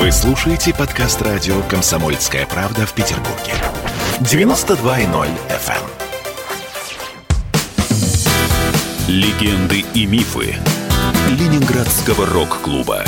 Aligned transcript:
Вы 0.00 0.10
слушаете 0.12 0.72
подкаст 0.72 1.20
радио 1.20 1.60
«Комсомольская 1.68 2.46
правда» 2.46 2.86
в 2.86 2.94
Петербурге. 2.94 3.52
92.0 4.20 5.28
FM. 5.50 5.74
эм. 5.76 5.86
Легенды 9.08 9.84
и 9.92 10.06
мифы 10.06 10.56
Ленинградского 11.28 12.24
рок-клуба 12.24 13.04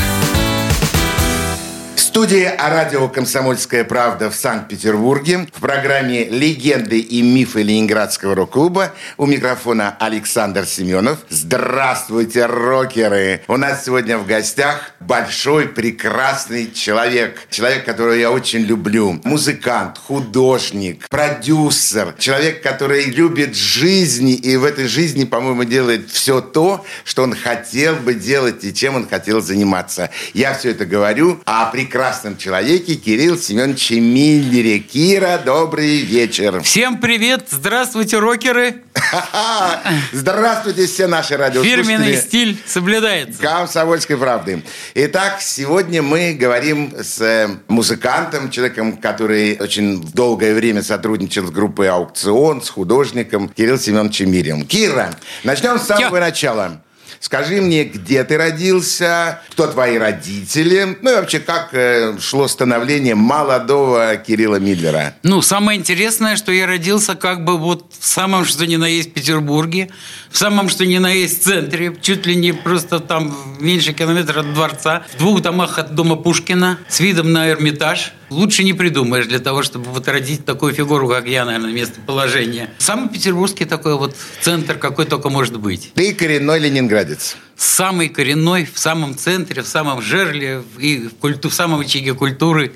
студии 2.13 2.45
о 2.45 2.69
радио 2.69 3.09
«Комсомольская 3.09 3.85
правда» 3.85 4.29
в 4.29 4.35
Санкт-Петербурге 4.35 5.49
в 5.51 5.61
программе 5.63 6.25
«Легенды 6.25 7.01
и 7.01 7.23
мифы 7.23 7.63
Ленинградского 7.63 8.35
рок-клуба» 8.35 8.93
у 9.17 9.25
микрофона 9.25 9.97
Александр 9.99 10.67
Семенов. 10.67 11.21
Здравствуйте, 11.31 12.45
рокеры! 12.45 13.41
У 13.49 13.57
нас 13.57 13.87
сегодня 13.87 14.19
в 14.19 14.27
гостях 14.27 14.91
большой, 15.07 15.69
прекрасный 15.69 16.71
человек. 16.73 17.47
Человек, 17.51 17.85
которого 17.85 18.15
я 18.15 18.31
очень 18.31 18.61
люблю. 18.61 19.21
Музыкант, 19.25 19.99
художник, 19.99 21.09
продюсер. 21.09 22.15
Человек, 22.19 22.63
который 22.63 23.05
любит 23.05 23.57
жизнь 23.57 24.39
и 24.43 24.57
в 24.57 24.65
этой 24.65 24.87
жизни, 24.87 25.25
по-моему, 25.25 25.65
делает 25.65 26.11
все 26.11 26.41
то, 26.41 26.85
что 27.05 27.23
он 27.23 27.35
хотел 27.35 27.97
бы 27.97 28.15
делать 28.15 28.65
и 28.65 28.75
чем 28.75 28.97
он 28.97 29.09
хотел 29.09 29.41
заниматься. 29.41 30.11
Я 30.35 30.55
все 30.55 30.71
это 30.71 30.87
говорю 30.87 31.41
о 31.45 31.67
прекрасном 31.67 32.37
человеке 32.37 32.95
Кирилл 32.95 33.39
Семеновиче 33.39 34.01
Миллере. 34.01 34.79
Кира, 34.79 35.41
добрый 35.45 36.03
вечер. 36.03 36.61
Всем 36.63 36.99
привет! 36.99 37.47
Здравствуйте, 37.51 38.19
рокеры! 38.19 38.83
Здравствуйте, 40.13 40.87
все 40.87 41.07
наши 41.07 41.37
радиослушатели. 41.37 41.83
Фирменный 41.83 42.17
стиль 42.17 42.59
соблюдается. 42.67 43.41
Комсомольской 43.41 44.17
правды. 44.17 44.63
Итак, 44.95 45.41
сегодня 45.41 46.03
мы 46.03 46.35
говорим 46.35 46.95
с 47.01 47.21
э, 47.21 47.49
музыкантом, 47.69 48.51
человеком, 48.51 48.97
который 48.97 49.57
очень 49.59 50.03
долгое 50.13 50.55
время 50.55 50.83
сотрудничал 50.83 51.47
с 51.47 51.51
группой 51.51 51.89
«Аукцион», 51.89 52.63
с 52.63 52.69
художником 52.69 53.49
Кирилл 53.49 53.79
Семеновичем 53.79 54.31
Мирем. 54.31 54.67
Кира, 54.67 55.15
начнем 55.45 55.79
с 55.79 55.87
самого 55.87 56.21
начала. 56.21 56.83
Скажи 57.23 57.61
мне, 57.61 57.85
где 57.85 58.25
ты 58.25 58.37
родился, 58.37 59.41
кто 59.53 59.69
твои 59.69 59.97
родители, 59.97 60.99
ну 61.03 61.13
и 61.13 61.15
вообще, 61.15 61.39
как 61.39 61.69
э, 61.71 62.19
шло 62.19 62.49
становление 62.49 63.15
молодого 63.15 64.17
Кирилла 64.17 64.57
Миллера? 64.57 65.15
Ну, 65.23 65.41
самое 65.41 65.79
интересное, 65.79 66.35
что 66.35 66.51
я 66.51 66.67
родился 66.67 67.15
как 67.15 67.45
бы 67.45 67.59
вот 67.59 67.93
в 67.97 68.05
самом 68.05 68.45
что 68.45 68.67
ни 68.67 68.75
на 68.75 68.87
есть 68.87 69.15
Петербурге, 69.15 69.91
в 70.33 70.37
самом 70.37 70.69
что 70.69 70.85
ни 70.85 70.99
на 70.99 71.13
есть 71.13 71.45
центре, 71.45 71.97
чуть 72.03 72.27
ли 72.27 72.35
не 72.35 72.53
просто 72.53 72.99
там 72.99 73.33
меньше 73.61 73.93
километра 73.93 74.41
от 74.41 74.53
дворца, 74.53 75.05
в 75.15 75.19
двух 75.19 75.43
домах 75.43 75.79
от 75.79 75.95
дома 75.95 76.17
Пушкина, 76.17 76.81
с 76.89 76.99
видом 76.99 77.33
на 77.33 77.49
Эрмитаж– 77.49 78.15
лучше 78.33 78.65
не 78.65 78.73
придумаешь 78.73 79.27
для 79.27 79.39
того, 79.39 79.63
чтобы 79.63 79.91
вот 79.91 80.09
родить 80.09 80.45
такую 80.45 80.73
фигуру, 80.73 81.09
как 81.09 81.29
я, 81.29 81.45
наверное, 81.45 81.73
местоположение. 81.73 82.71
Самый 82.79 83.09
петербургский 83.09 83.65
такой 83.65 83.97
вот 83.97 84.17
центр, 84.41 84.77
какой 84.79 85.07
только 85.07 85.29
может 85.31 85.59
быть. 85.59 85.93
Ты 85.95 86.15
коренной 86.15 86.59
ленинградец? 86.59 87.37
Самый 87.57 88.09
коренной, 88.09 88.65
в 88.65 88.79
самом 88.79 89.17
центре, 89.17 89.63
в 89.63 89.69
самом 89.69 90.03
жерле 90.03 90.63
и 90.79 91.09
в, 91.09 91.15
культу, 91.15 91.49
в 91.51 91.55
самом 91.55 91.81
очаге 91.81 92.15
культуры. 92.15 92.73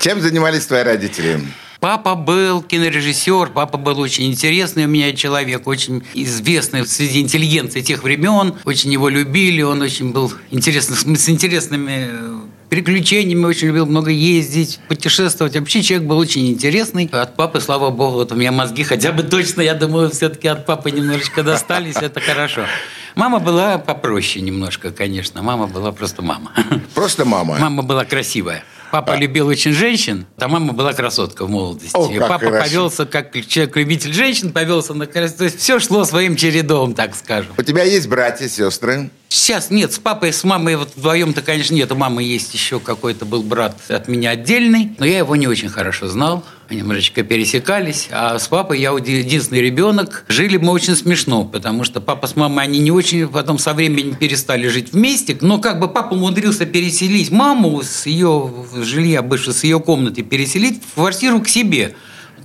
Чем 0.00 0.20
занимались 0.20 0.66
твои 0.66 0.82
родители? 0.82 1.40
Папа 1.78 2.14
был 2.14 2.62
кинорежиссер, 2.62 3.50
папа 3.50 3.76
был 3.76 4.00
очень 4.00 4.26
интересный 4.26 4.86
у 4.86 4.88
меня 4.88 5.12
человек, 5.12 5.66
очень 5.66 6.02
известный 6.14 6.86
среди 6.86 7.20
интеллигенции 7.20 7.82
тех 7.82 8.02
времен. 8.02 8.54
Очень 8.64 8.92
его 8.92 9.08
любили, 9.08 9.62
он 9.62 9.82
очень 9.82 10.10
был 10.10 10.32
интересный, 10.50 11.16
с 11.16 11.28
интересными 11.28 12.46
приключениями, 12.68 13.44
очень 13.44 13.68
любил 13.68 13.86
много 13.86 14.10
ездить, 14.10 14.80
путешествовать. 14.88 15.56
Вообще 15.56 15.82
человек 15.82 16.08
был 16.08 16.18
очень 16.18 16.48
интересный. 16.48 17.08
От 17.12 17.36
папы, 17.36 17.60
слава 17.60 17.90
богу, 17.90 18.16
вот 18.16 18.32
у 18.32 18.34
меня 18.34 18.52
мозги 18.52 18.82
хотя 18.82 19.12
бы 19.12 19.22
точно, 19.22 19.62
я 19.62 19.74
думаю, 19.74 20.10
все-таки 20.10 20.48
от 20.48 20.66
папы 20.66 20.90
немножечко 20.90 21.42
достались, 21.42 21.96
это 21.96 22.20
хорошо. 22.20 22.66
Мама 23.14 23.38
была 23.38 23.78
попроще 23.78 24.44
немножко, 24.44 24.90
конечно. 24.90 25.42
Мама 25.42 25.66
была 25.66 25.90
просто 25.92 26.22
мама. 26.22 26.52
Просто 26.94 27.24
мама? 27.24 27.56
Мама 27.58 27.82
была 27.82 28.04
красивая. 28.04 28.62
Папа 28.92 29.14
а. 29.14 29.16
любил 29.16 29.48
очень 29.48 29.72
женщин, 29.72 30.26
а 30.38 30.48
мама 30.48 30.72
была 30.72 30.92
красотка 30.92 31.44
в 31.44 31.50
молодости. 31.50 31.90
О, 31.94 32.10
и 32.10 32.18
папа 32.18 32.38
хорошо. 32.38 32.64
повелся, 32.64 33.06
как 33.06 33.32
человек-любитель 33.46 34.12
женщин, 34.12 34.52
повелся 34.52 34.94
на 34.94 35.06
красоту. 35.06 35.38
То 35.38 35.44
есть 35.44 35.58
все 35.58 35.78
шло 35.80 36.04
своим 36.04 36.36
чередом, 36.36 36.94
так 36.94 37.14
скажем. 37.14 37.52
У 37.56 37.62
тебя 37.62 37.82
есть 37.82 38.08
братья, 38.08 38.48
сестры? 38.48 39.10
Сейчас 39.36 39.70
нет, 39.70 39.92
с 39.92 39.98
папой 39.98 40.32
с 40.32 40.44
мамой 40.44 40.76
вот 40.76 40.92
вдвоем-то, 40.96 41.42
конечно, 41.42 41.74
нет. 41.74 41.92
У 41.92 41.94
мамы 41.94 42.22
есть 42.22 42.54
еще 42.54 42.80
какой-то 42.80 43.26
был 43.26 43.42
брат 43.42 43.76
от 43.90 44.08
меня 44.08 44.30
отдельный, 44.30 44.92
но 44.98 45.04
я 45.04 45.18
его 45.18 45.36
не 45.36 45.46
очень 45.46 45.68
хорошо 45.68 46.08
знал. 46.08 46.42
Они 46.70 46.80
немножечко 46.80 47.22
пересекались. 47.22 48.08
А 48.10 48.38
с 48.38 48.48
папой 48.48 48.80
я 48.80 48.92
единственный 48.92 49.60
ребенок. 49.60 50.24
Жили 50.28 50.56
мы 50.56 50.72
очень 50.72 50.96
смешно, 50.96 51.44
потому 51.44 51.84
что 51.84 52.00
папа 52.00 52.26
с 52.26 52.34
мамой, 52.34 52.64
они 52.64 52.78
не 52.78 52.90
очень 52.90 53.28
потом 53.28 53.58
со 53.58 53.74
временем 53.74 54.14
перестали 54.14 54.68
жить 54.68 54.94
вместе. 54.94 55.36
Но 55.42 55.58
как 55.58 55.80
бы 55.80 55.88
папа 55.88 56.14
умудрился 56.14 56.64
переселить 56.64 57.30
маму 57.30 57.82
с 57.82 58.06
ее 58.06 58.50
жилья, 58.74 59.20
бывшего 59.20 59.52
с 59.52 59.62
ее 59.64 59.80
комнаты, 59.80 60.22
переселить 60.22 60.82
в 60.82 60.94
квартиру 60.94 61.42
к 61.42 61.48
себе. 61.48 61.94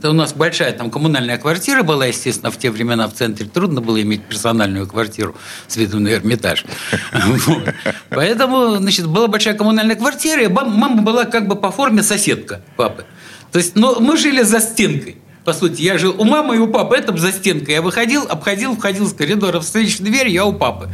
Это 0.01 0.09
у 0.09 0.13
нас 0.13 0.33
большая 0.33 0.71
там 0.71 0.89
коммунальная 0.89 1.37
квартира 1.37 1.83
была, 1.83 2.07
естественно, 2.07 2.49
в 2.49 2.57
те 2.57 2.71
времена 2.71 3.07
в 3.07 3.13
центре. 3.13 3.45
Трудно 3.45 3.81
было 3.81 4.01
иметь 4.01 4.23
персональную 4.23 4.87
квартиру 4.87 5.35
с 5.67 5.77
видом 5.77 6.01
на 6.01 6.11
Эрмитаж. 6.11 6.65
Поэтому, 8.09 8.77
значит, 8.77 9.05
была 9.05 9.27
большая 9.27 9.53
коммунальная 9.53 9.95
квартира, 9.95 10.41
и 10.41 10.47
мама 10.47 11.03
была 11.03 11.25
как 11.25 11.47
бы 11.47 11.55
по 11.55 11.69
форме 11.69 12.01
соседка 12.01 12.61
папы. 12.77 13.05
То 13.51 13.59
есть, 13.59 13.75
но 13.75 13.99
мы 13.99 14.17
жили 14.17 14.41
за 14.41 14.59
стенкой. 14.59 15.17
По 15.45 15.53
сути, 15.53 15.83
я 15.83 15.99
жил 15.99 16.15
у 16.17 16.23
мамы 16.23 16.55
и 16.55 16.57
у 16.57 16.67
папы, 16.67 16.95
это 16.95 17.15
за 17.15 17.31
стенкой. 17.31 17.75
Я 17.75 17.83
выходил, 17.83 18.25
обходил, 18.27 18.75
входил 18.75 19.07
с 19.07 19.13
коридора 19.13 19.59
в 19.59 19.65
встречную 19.65 20.11
дверь, 20.11 20.29
я 20.29 20.45
у 20.45 20.53
папы. 20.53 20.89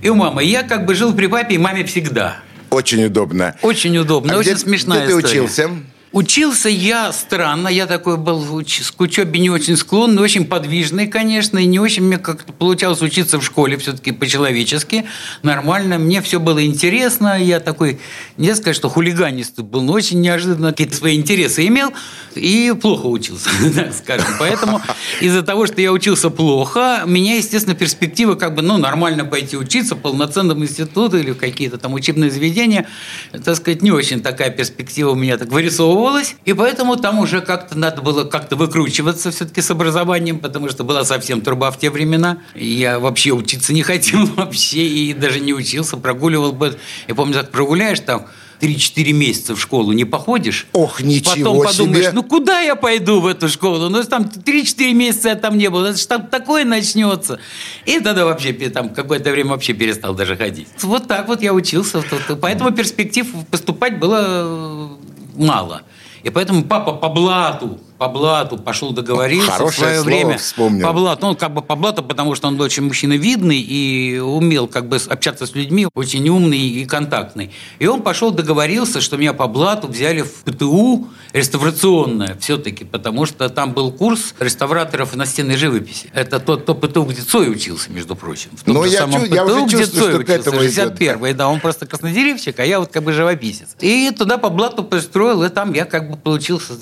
И 0.00 0.08
у 0.08 0.14
мамы. 0.14 0.42
Я 0.42 0.62
как 0.62 0.86
бы 0.86 0.94
жил 0.94 1.12
при 1.12 1.26
папе 1.26 1.56
и 1.56 1.58
маме 1.58 1.84
всегда. 1.84 2.38
Очень 2.70 3.04
удобно. 3.04 3.54
Очень 3.60 3.98
удобно, 3.98 4.32
а 4.32 4.38
очень 4.38 4.52
где, 4.52 4.60
смешная 4.60 5.04
где 5.04 5.12
ты 5.12 5.20
история. 5.20 5.40
учился? 5.42 5.70
Учился 6.12 6.68
я 6.68 7.12
странно, 7.12 7.66
я 7.68 7.86
такой 7.86 8.16
был 8.16 8.40
к 8.40 9.00
учебе 9.00 9.40
не 9.40 9.50
очень 9.50 9.76
склонный, 9.76 10.22
очень 10.22 10.46
подвижный, 10.46 11.08
конечно, 11.08 11.58
и 11.58 11.66
не 11.66 11.80
очень 11.80 12.04
мне 12.04 12.16
как-то 12.16 12.52
получалось 12.52 13.02
учиться 13.02 13.38
в 13.38 13.44
школе 13.44 13.76
все-таки 13.76 14.12
по-человечески, 14.12 15.04
нормально, 15.42 15.98
мне 15.98 16.22
все 16.22 16.38
было 16.38 16.64
интересно, 16.64 17.42
я 17.42 17.58
такой, 17.58 17.98
не 18.36 18.54
сказать, 18.54 18.76
что 18.76 18.88
хулиганистый 18.88 19.64
был, 19.64 19.82
но 19.82 19.94
очень 19.94 20.20
неожиданно 20.20 20.70
какие-то 20.70 20.94
свои 20.94 21.16
интересы 21.16 21.66
имел 21.66 21.92
и 22.36 22.72
плохо 22.80 23.06
учился, 23.06 23.50
так 23.74 23.92
скажем. 23.92 24.28
Поэтому 24.38 24.80
из-за 25.20 25.42
того, 25.42 25.66
что 25.66 25.80
я 25.80 25.92
учился 25.92 26.30
плохо, 26.30 27.02
меня, 27.06 27.36
естественно, 27.36 27.74
перспектива 27.74 28.36
как 28.36 28.54
бы, 28.54 28.62
ну, 28.62 28.78
нормально 28.78 29.24
пойти 29.24 29.56
учиться 29.56 29.96
в 29.96 29.98
полноценном 29.98 30.62
институте 30.62 31.18
или 31.18 31.32
в 31.32 31.36
какие-то 31.36 31.78
там 31.78 31.94
учебные 31.94 32.30
заведения, 32.30 32.86
так 33.32 33.56
сказать, 33.56 33.82
не 33.82 33.90
очень 33.90 34.22
такая 34.22 34.50
перспектива 34.50 35.10
у 35.10 35.14
меня 35.14 35.36
так 35.36 35.48
вырисовывалась, 35.48 35.95
вырисовывалось, 35.96 36.36
и 36.44 36.52
поэтому 36.52 36.96
там 36.96 37.18
уже 37.18 37.40
как-то 37.40 37.76
надо 37.78 38.02
было 38.02 38.24
как-то 38.24 38.56
выкручиваться 38.56 39.30
все-таки 39.30 39.60
с 39.60 39.70
образованием, 39.70 40.38
потому 40.38 40.68
что 40.68 40.84
была 40.84 41.04
совсем 41.04 41.40
труба 41.40 41.70
в 41.70 41.78
те 41.78 41.90
времена. 41.90 42.38
Я 42.54 42.98
вообще 42.98 43.32
учиться 43.32 43.72
не 43.72 43.82
хотел 43.82 44.26
вообще, 44.36 44.86
и 44.86 45.14
даже 45.14 45.40
не 45.40 45.52
учился, 45.54 45.96
прогуливал 45.96 46.52
бы. 46.52 46.78
Я 47.08 47.14
помню, 47.14 47.34
так 47.34 47.50
прогуляешь 47.50 48.00
там 48.00 48.26
3-4 48.60 49.12
месяца 49.12 49.54
в 49.54 49.60
школу 49.60 49.92
не 49.92 50.04
походишь. 50.04 50.66
Ох, 50.72 51.02
ничего 51.02 51.34
Потом 51.34 51.66
подумаешь, 51.66 52.04
себе. 52.04 52.12
ну 52.12 52.22
куда 52.22 52.60
я 52.60 52.74
пойду 52.74 53.20
в 53.20 53.26
эту 53.26 53.48
школу? 53.48 53.88
Ну 53.90 54.02
там 54.04 54.22
3-4 54.24 54.92
месяца 54.92 55.28
я 55.28 55.34
там 55.34 55.58
не 55.58 55.68
был, 55.68 55.84
это 55.84 55.98
же 55.98 56.06
там 56.06 56.26
такое 56.26 56.64
начнется. 56.64 57.38
И 57.84 58.00
тогда 58.00 58.24
вообще 58.24 58.52
там 58.52 58.88
какое-то 58.90 59.30
время 59.30 59.50
вообще 59.50 59.74
перестал 59.74 60.14
даже 60.14 60.36
ходить. 60.36 60.68
Вот 60.82 61.06
так 61.06 61.28
вот 61.28 61.42
я 61.42 61.52
учился. 61.52 62.02
Поэтому 62.40 62.70
перспектив 62.70 63.26
поступать 63.50 63.98
было 63.98 64.96
мало. 65.36 65.82
И 66.22 66.30
поэтому 66.30 66.64
папа 66.64 66.92
по 66.92 67.08
блату 67.08 67.78
по 67.98 68.08
блату 68.08 68.58
пошел 68.58 68.90
договориться 68.92 69.50
Хорошее 69.50 69.70
в 69.70 69.74
свое 69.74 70.00
время. 70.02 70.38
вспомнил. 70.38 70.86
По 70.86 70.92
блату. 70.92 71.26
Ну, 71.26 71.34
как 71.36 71.54
бы 71.54 71.62
по 71.62 71.76
блату, 71.76 72.02
потому 72.02 72.34
что 72.34 72.48
он 72.48 72.56
был 72.56 72.64
очень 72.64 72.82
мужчина 72.84 73.14
видный 73.14 73.58
и 73.60 74.18
умел 74.18 74.66
как 74.68 74.88
бы 74.88 74.96
общаться 75.08 75.46
с 75.46 75.54
людьми, 75.54 75.88
очень 75.94 76.28
умный 76.28 76.58
и 76.58 76.84
контактный. 76.84 77.50
И 77.78 77.86
он 77.86 78.02
пошел 78.02 78.30
договорился, 78.30 79.00
что 79.00 79.16
меня 79.16 79.32
по 79.32 79.46
блату 79.46 79.88
взяли 79.88 80.22
в 80.22 80.42
ПТУ 80.44 81.08
реставрационное 81.32 82.36
все-таки, 82.40 82.84
потому 82.84 83.26
что 83.26 83.48
там 83.48 83.72
был 83.72 83.92
курс 83.92 84.34
реставраторов 84.40 85.14
настенной 85.14 85.56
живописи. 85.56 86.10
Это 86.12 86.40
тот, 86.40 86.64
то 86.66 86.74
ПТУ, 86.74 87.04
где 87.04 87.22
Цой 87.22 87.50
учился, 87.50 87.90
между 87.92 88.16
прочим. 88.16 88.50
В 88.56 88.64
том 88.64 88.82
же 88.84 88.90
я 88.90 89.00
самом 89.00 89.20
чу- 89.26 89.34
я 89.34 89.44
уже 89.44 89.64
где 89.66 89.78
чувствую, 89.78 90.02
Цой 90.02 90.10
что 90.12 90.18
к 90.18 90.22
учился, 90.28 90.40
этому 90.50 90.64
идет. 90.66 91.00
61-й, 91.00 91.32
да, 91.34 91.48
он 91.48 91.60
просто 91.60 91.86
краснодеревщик, 91.86 92.58
а 92.60 92.64
я 92.64 92.80
вот 92.80 92.90
как 92.90 93.02
бы 93.04 93.12
живописец. 93.12 93.68
И 93.80 94.10
туда 94.16 94.38
по 94.38 94.50
блату 94.50 94.82
пристроил, 94.84 95.42
и 95.44 95.48
там 95.48 95.72
я 95.72 95.84
как 95.84 96.10
бы 96.10 96.16
получился, 96.16 96.74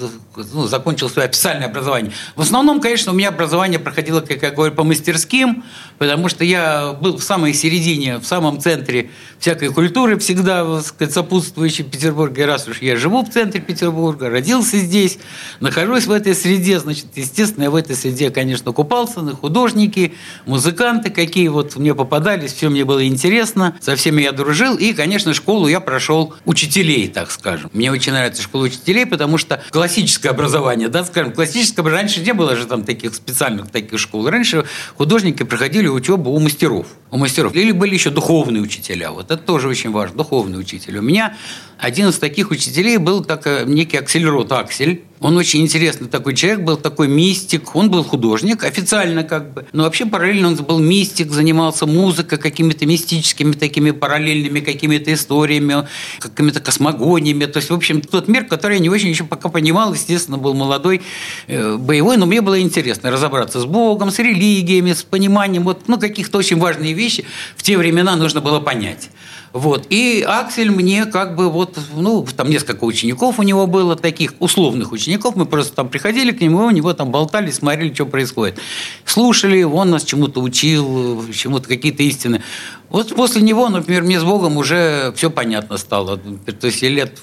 ну, 0.53 0.67
закончил 0.67 1.04
получил 1.05 1.09
свое 1.11 1.29
официальное 1.29 1.67
образование. 1.67 2.13
В 2.37 2.41
основном, 2.41 2.81
конечно, 2.81 3.13
у 3.13 3.15
меня 3.15 3.29
образование 3.29 3.79
проходило, 3.79 4.21
как 4.21 4.43
я 4.43 4.51
говорю, 4.51 4.75
по 4.75 4.85
мастерским, 4.85 5.65
потому 5.99 6.29
что 6.29 6.45
я 6.45 6.93
был 6.93 7.17
в 7.17 7.23
самой 7.23 7.55
середине, 7.55 8.19
в 8.19 8.25
самом 8.25 8.61
центре 8.61 9.11
всякой 9.45 9.69
культуры, 9.69 10.19
всегда 10.19 10.81
сказать, 10.81 11.13
сопутствующей 11.13 11.85
Петербурге. 11.85 12.47
Раз 12.47 12.67
уж 12.67 12.81
я 12.81 12.97
живу 12.97 13.23
в 13.23 13.29
центре 13.29 13.61
Петербурга, 13.61 14.31
родился 14.31 14.79
здесь, 14.79 15.19
нахожусь 15.61 16.07
в 16.07 16.13
этой 16.13 16.35
среде, 16.35 16.79
значит, 16.79 17.09
естественно, 17.15 17.65
я 17.65 17.71
в 17.71 17.77
этой 17.77 17.95
среде, 17.95 18.31
конечно, 18.31 18.73
купался, 18.73 19.21
на 19.21 19.37
художники, 19.37 20.15
музыканты, 20.47 21.11
какие 21.11 21.49
вот 21.49 21.77
мне 21.77 21.95
попадались, 21.95 22.55
все 22.55 22.71
мне 22.71 22.87
было 22.87 23.07
интересно, 23.07 23.77
со 23.81 23.97
всеми 23.97 24.23
я 24.23 24.33
дружил, 24.33 24.77
и, 24.77 24.95
конечно, 24.95 25.35
школу 25.35 25.69
я 25.69 25.81
прошел 25.81 26.33
учителей, 26.47 27.09
так 27.09 27.31
скажем. 27.31 27.69
Мне 27.75 27.93
очень 27.93 28.13
нравится 28.13 28.41
школа 28.41 28.63
учителей, 28.63 29.05
потому 29.05 29.37
что 29.37 29.63
классическое 29.71 30.33
образование, 30.33 30.89
да, 30.89 31.05
скажем, 31.05 31.35
классическое, 31.35 31.85
раньше 31.85 32.23
не 32.23 32.33
было 32.33 32.57
же 32.57 32.65
там 32.65 32.83
таких 32.83 33.15
специальных 33.15 33.71
таких 33.71 33.99
школ. 33.99 34.27
Раньше 34.27 34.65
художники 34.97 35.43
проходили 35.43 35.87
учебу 35.87 36.31
у 36.31 36.39
мастеров. 36.41 36.87
У 37.11 37.19
мастеров. 37.19 37.55
Или 37.55 37.73
были 37.73 37.93
еще 37.93 38.09
духовные 38.09 38.63
учителя. 38.63 39.11
Вот 39.11 39.34
это 39.35 39.45
тоже 39.45 39.69
очень 39.69 39.91
важно, 39.91 40.17
духовный 40.17 40.59
учитель. 40.59 40.99
У 40.99 41.03
меня 41.03 41.37
один 41.85 42.09
из 42.09 42.19
таких 42.19 42.51
учителей 42.51 42.97
был 42.97 43.23
так, 43.23 43.47
э, 43.47 43.65
некий 43.67 43.99
Аксельрод 43.99 44.51
Аксель. 44.53 45.03
Он 45.21 45.37
очень 45.37 45.61
интересный 45.61 46.09
такой 46.09 46.35
человек, 46.35 46.61
был 46.61 46.77
такой 46.79 47.09
мистик. 47.09 47.77
Он 47.77 47.91
был 47.91 48.03
художник, 48.05 48.65
официально 48.65 49.23
как 49.23 49.53
бы. 49.53 49.67
Но 49.73 49.83
вообще 49.83 50.07
параллельно 50.07 50.49
он 50.49 50.57
был 50.57 50.79
мистик, 50.79 51.31
занимался 51.31 51.85
музыкой, 51.85 52.39
какими-то 52.39 52.87
мистическими 52.87 53.53
такими 53.53 53.91
параллельными 53.91 54.61
какими-то 54.61 55.13
историями, 55.13 55.87
какими-то 56.21 56.61
космогониями. 56.61 57.45
То 57.45 57.59
есть, 57.59 57.69
в 57.69 57.75
общем, 57.75 58.01
тот 58.01 58.29
мир, 58.29 58.45
который 58.45 58.77
я 58.77 58.83
не 58.83 58.89
очень 58.89 59.11
еще 59.11 59.25
пока 59.25 59.51
понимал, 59.51 59.93
естественно, 59.93 60.39
был 60.39 60.55
молодой, 60.55 61.03
э, 61.49 61.77
боевой, 61.77 62.17
но 62.17 62.25
мне 62.25 62.41
было 62.41 62.59
интересно 62.59 63.11
разобраться 63.11 63.61
с 63.61 63.67
Богом, 63.67 64.11
с 64.11 64.19
религиями, 64.19 64.95
с 64.95 65.03
пониманием 65.03 65.65
вот, 65.65 65.83
ну, 65.87 65.99
каких-то 65.99 66.39
очень 66.39 66.59
важных 66.59 66.97
вещи 66.97 67.27
в 67.57 67.63
те 67.63 67.77
времена 67.77 68.17
нужно 68.17 68.41
было 68.41 68.61
понять. 68.61 69.11
Вот. 69.55 69.87
И 69.89 70.25
Аксель 70.27 70.73
мне 70.73 71.07
как 71.07 71.37
бы 71.37 71.49
вот, 71.49 71.79
ну, 71.95 72.27
там 72.37 72.51
несколько 72.51 72.83
учеников 72.83 73.39
у 73.39 73.45
него 73.45 73.69
было, 73.69 73.95
таких 73.95 74.35
условных 74.41 74.91
учеников, 74.91 75.37
мы 75.37 75.47
просто 75.47 75.77
там 75.77 75.89
приходили 75.89 76.33
к 76.33 76.41
нему, 76.41 76.65
у 76.67 76.71
него 76.71 76.93
там 76.93 77.13
болтали, 77.13 77.53
смотрели, 77.53 77.95
что 77.95 78.05
происходит. 78.05 78.59
Слушали, 79.05 79.63
он 79.63 79.91
нас 79.91 80.03
чему-то 80.03 80.41
учил, 80.41 81.25
чему-то 81.33 81.69
какие-то 81.69 82.03
истины. 82.03 82.43
Вот 82.89 83.15
после 83.15 83.43
него, 83.43 83.69
например, 83.69 84.03
мне 84.03 84.19
с 84.19 84.25
Богом 84.25 84.57
уже 84.57 85.13
все 85.15 85.31
понятно 85.31 85.77
стало. 85.77 86.17
То 86.19 86.67
есть 86.67 86.83
лет 86.83 87.17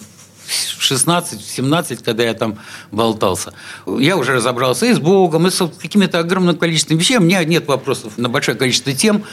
16-17, 0.79 2.01
когда 2.01 2.23
я 2.23 2.33
там 2.33 2.59
болтался, 2.91 3.53
я 3.85 4.15
уже 4.15 4.35
разобрался 4.35 4.85
и 4.85 4.93
с 4.93 4.99
Богом, 4.99 5.47
и 5.47 5.51
с 5.51 5.67
какими-то 5.81 6.19
огромным 6.19 6.55
количеством 6.55 6.97
вещей. 6.97 7.17
У 7.17 7.21
меня 7.21 7.43
нет 7.43 7.67
вопросов 7.67 8.17
на 8.17 8.29
большое 8.29 8.57
количество 8.57 8.93
тем. 8.93 9.25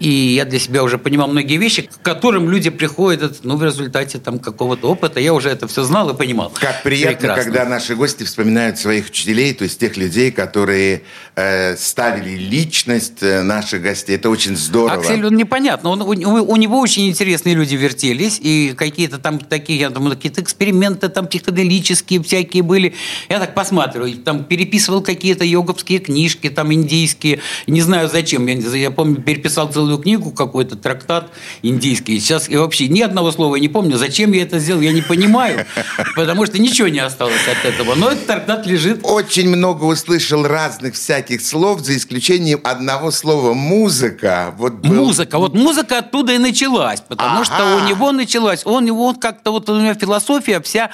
И 0.00 0.08
я 0.10 0.44
для 0.44 0.58
себя 0.58 0.82
уже 0.82 0.98
понимал 0.98 1.28
многие 1.28 1.56
вещи, 1.58 1.82
к 1.82 2.02
которым 2.02 2.50
люди 2.50 2.70
приходят 2.70 3.40
ну, 3.44 3.56
в 3.56 3.64
результате 3.64 4.18
там, 4.18 4.38
какого-то 4.38 4.90
опыта. 4.90 5.20
Я 5.20 5.32
уже 5.32 5.48
это 5.48 5.68
все 5.68 5.84
знал 5.84 6.10
и 6.10 6.16
понимал. 6.16 6.52
Как 6.58 6.82
приятно, 6.82 7.16
Прекрасно. 7.16 7.44
когда 7.44 7.64
наши 7.64 7.94
гости 7.94 8.24
вспоминают 8.24 8.78
своих 8.78 9.06
учителей, 9.06 9.54
то 9.54 9.64
есть 9.64 9.78
тех 9.78 9.96
людей, 9.96 10.32
которые 10.32 11.02
э, 11.36 11.76
ставили 11.76 12.36
личность 12.36 13.22
э, 13.22 13.42
наших 13.42 13.82
гостей. 13.82 14.16
Это 14.16 14.28
очень 14.30 14.56
здорово. 14.56 15.00
Аксель, 15.00 15.24
он 15.24 15.36
непонятно. 15.36 15.90
Он, 15.90 16.02
у, 16.02 16.06
у 16.08 16.56
него 16.56 16.80
очень 16.80 17.08
интересные 17.08 17.54
люди 17.54 17.74
вертелись, 17.76 18.40
и 18.42 18.74
какие-то 18.76 19.18
там 19.18 19.38
такие, 19.38 19.78
я 19.78 19.90
думаю, 19.90 20.16
какие-то 20.16 20.42
эксперименты 20.42 21.08
там 21.08 21.26
психоделические 21.26 22.22
всякие 22.22 22.62
были. 22.62 22.94
Я 23.28 23.38
так 23.38 23.54
посматриваю, 23.54 24.16
там 24.16 24.44
переписывал 24.44 25.02
какие-то 25.02 25.44
йоговские 25.44 26.00
книжки, 26.00 26.50
там 26.50 26.72
индийские. 26.72 27.40
Не 27.66 27.82
знаю 27.82 28.08
зачем. 28.08 28.46
Я, 28.46 28.54
я 28.54 28.90
помню, 28.90 29.22
переписал 29.22 29.70
целую 29.70 29.91
целую 29.92 30.02
книгу, 30.02 30.30
какой-то 30.30 30.76
трактат 30.76 31.30
индийский. 31.62 32.18
Сейчас 32.18 32.48
я 32.48 32.60
вообще 32.60 32.88
ни 32.88 33.00
одного 33.00 33.32
слова 33.32 33.56
не 33.56 33.68
помню. 33.68 33.96
Зачем 33.96 34.32
я 34.32 34.42
это 34.42 34.58
сделал, 34.58 34.80
я 34.80 34.92
не 34.92 35.02
понимаю, 35.02 35.66
потому 36.16 36.46
что 36.46 36.58
ничего 36.58 36.88
не 36.88 37.00
осталось 37.00 37.46
от 37.48 37.64
этого. 37.64 37.94
Но 37.94 38.10
этот 38.10 38.26
трактат 38.26 38.66
лежит. 38.66 39.00
Очень 39.02 39.48
много 39.48 39.84
услышал 39.84 40.44
разных 40.44 40.94
всяких 40.94 41.42
слов, 41.42 41.80
за 41.80 41.96
исключением 41.96 42.60
одного 42.64 43.10
слова 43.10 43.54
«музыка». 43.54 44.54
Вот 44.58 44.74
был... 44.74 44.94
Музыка. 44.94 45.38
Вот 45.38 45.54
музыка 45.54 45.98
оттуда 45.98 46.32
и 46.32 46.38
началась, 46.38 47.00
потому 47.00 47.42
ага. 47.42 47.44
что 47.44 47.76
у 47.76 47.88
него 47.88 48.12
началась. 48.12 48.62
Он 48.64 48.86
его 48.86 49.14
как-то 49.14 49.50
вот 49.50 49.68
у 49.68 49.80
него 49.80 49.94
философия 49.94 50.60
вся 50.60 50.90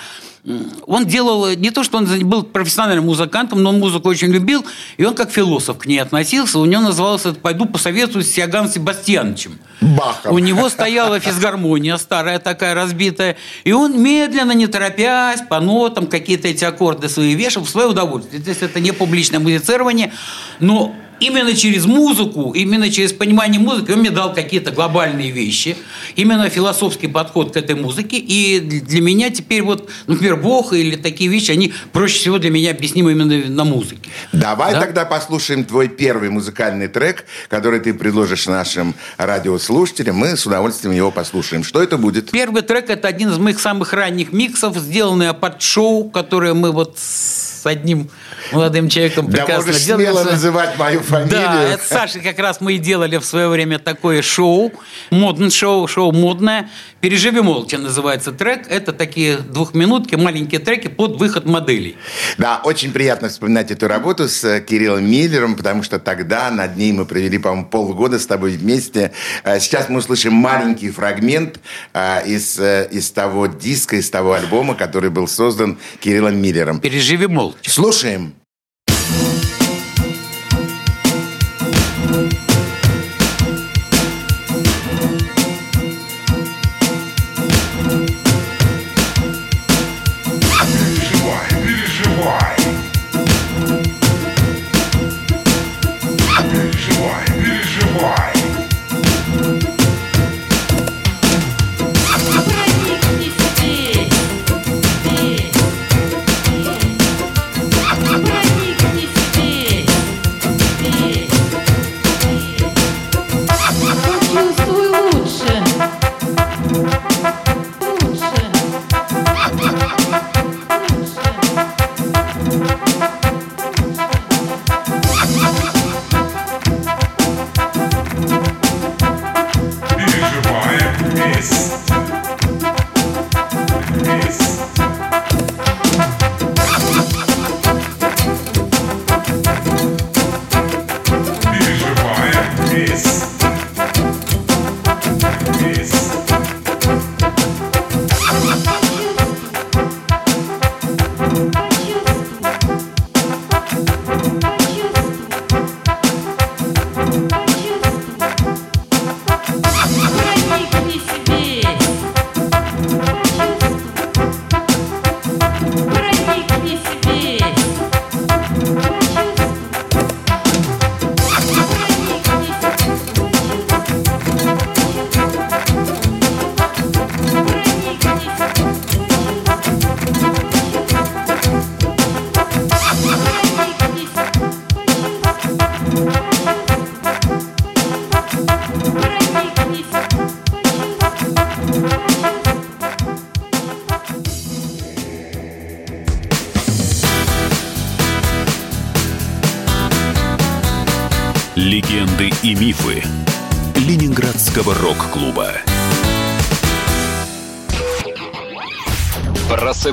он 0.86 1.06
делал 1.06 1.48
не 1.56 1.70
то, 1.70 1.84
что 1.84 1.98
он 1.98 2.06
был 2.28 2.42
профессиональным 2.42 3.06
музыкантом, 3.06 3.62
но 3.62 3.70
он 3.70 3.80
музыку 3.80 4.08
очень 4.08 4.28
любил, 4.28 4.64
и 4.96 5.04
он 5.04 5.14
как 5.14 5.30
философ 5.30 5.78
к 5.78 5.86
ней 5.86 5.98
относился. 5.98 6.58
У 6.58 6.64
него 6.64 6.82
назывался 6.82 7.34
«Пойду 7.34 7.66
посоветуюсь 7.66 8.32
с 8.32 8.38
Иоганном 8.38 8.70
Себастьяновичем». 8.78 9.58
Бахом. 9.80 10.34
У 10.34 10.38
него 10.38 10.68
стояла 10.68 11.20
физгармония 11.20 11.96
старая 11.98 12.38
такая 12.38 12.74
разбитая, 12.74 13.36
и 13.64 13.72
он 13.72 14.02
медленно, 14.02 14.52
не 14.52 14.66
торопясь, 14.66 15.40
по 15.48 15.60
нотам 15.60 16.06
какие-то 16.06 16.48
эти 16.48 16.64
аккорды 16.64 17.08
свои 17.08 17.34
вешал 17.34 17.64
в 17.64 17.68
свое 17.68 17.88
удовольствие. 17.88 18.40
Здесь 18.40 18.58
это 18.62 18.80
не 18.80 18.92
публичное 18.92 19.38
музицирование, 19.38 20.12
но 20.58 20.94
именно 21.20 21.54
через 21.54 21.86
музыку, 21.86 22.52
именно 22.54 22.90
через 22.90 23.12
понимание 23.12 23.60
музыки 23.60 23.90
он 23.90 24.00
мне 24.00 24.10
дал 24.10 24.32
какие-то 24.32 24.70
глобальные 24.70 25.30
вещи, 25.30 25.76
именно 26.16 26.48
философский 26.48 27.08
подход 27.08 27.52
к 27.52 27.56
этой 27.56 27.74
музыке. 27.74 28.18
И 28.18 28.60
для 28.60 29.00
меня 29.00 29.30
теперь 29.30 29.62
вот, 29.62 29.88
например, 30.06 30.36
Бог 30.36 30.72
или 30.72 30.96
такие 30.96 31.30
вещи, 31.30 31.50
они 31.50 31.72
проще 31.92 32.18
всего 32.18 32.38
для 32.38 32.50
меня 32.50 32.70
объяснимы 32.70 33.12
именно 33.12 33.48
на 33.48 33.64
музыке. 33.64 34.10
Давай 34.32 34.72
да? 34.72 34.80
тогда 34.80 35.04
послушаем 35.04 35.64
твой 35.64 35.88
первый 35.88 36.30
музыкальный 36.30 36.88
трек, 36.88 37.24
который 37.48 37.80
ты 37.80 37.94
предложишь 37.94 38.46
нашим 38.46 38.94
радиослушателям. 39.16 40.16
Мы 40.16 40.36
с 40.36 40.46
удовольствием 40.46 40.94
его 40.94 41.10
послушаем. 41.10 41.64
Что 41.64 41.82
это 41.82 41.98
будет? 41.98 42.30
Первый 42.30 42.62
трек– 42.62 42.86
это 42.90 43.08
один 43.08 43.30
из 43.30 43.38
моих 43.38 43.60
самых 43.60 43.92
ранних 43.92 44.32
миксов, 44.32 44.76
сделанный 44.76 45.32
под 45.34 45.62
шоу, 45.62 46.08
которое 46.10 46.54
мы 46.54 46.72
вот 46.72 46.98
с 46.98 47.66
одним 47.66 48.10
молодым 48.52 48.88
человеком 48.88 49.26
прекрасно 49.26 49.72
да, 49.72 49.78
делали. 49.78 50.04
смело 50.04 50.24
называть 50.24 50.78
мою 50.78 51.00
фамилию. 51.00 51.38
Да, 51.38 51.62
это 51.62 51.84
Саша 51.84 52.20
как 52.20 52.38
раз 52.38 52.60
мы 52.60 52.74
и 52.74 52.78
делали 52.78 53.16
в 53.16 53.24
свое 53.24 53.48
время 53.48 53.78
такое 53.78 54.22
шоу, 54.22 54.72
модное 55.10 55.50
шоу, 55.50 55.86
шоу 55.86 56.12
модное. 56.12 56.68
«Переживи 57.00 57.40
молча» 57.40 57.78
называется 57.78 58.32
трек. 58.32 58.66
Это 58.68 58.92
такие 58.92 59.36
двухминутки, 59.36 60.16
маленькие 60.16 60.58
треки 60.58 60.88
под 60.88 61.16
выход 61.16 61.46
моделей. 61.46 61.96
Да, 62.38 62.60
очень 62.64 62.90
приятно 62.90 63.28
вспоминать 63.28 63.70
эту 63.70 63.86
работу 63.86 64.28
с 64.28 64.42
э, 64.42 64.60
Кириллом 64.60 65.08
Миллером, 65.08 65.54
потому 65.54 65.84
что 65.84 66.00
тогда 66.00 66.50
над 66.50 66.76
ней 66.76 66.90
мы 66.90 67.04
провели, 67.04 67.38
по-моему, 67.38 67.66
полгода 67.66 68.18
с 68.18 68.26
тобой 68.26 68.52
вместе. 68.56 69.12
Э, 69.44 69.60
сейчас 69.60 69.88
мы 69.88 69.98
услышим 70.00 70.32
маленький 70.32 70.90
фрагмент 70.90 71.60
э, 71.94 72.26
из, 72.26 72.58
из 72.58 73.12
того 73.12 73.46
диска, 73.46 73.94
из 73.94 74.10
того 74.10 74.32
альбома, 74.32 74.74
который 74.74 75.10
был 75.10 75.28
создан 75.28 75.78
Кириллом 76.00 76.36
Миллером. 76.42 76.80
«Переживи 76.80 77.28
молча». 77.28 77.70
Слушаем. 77.70 78.34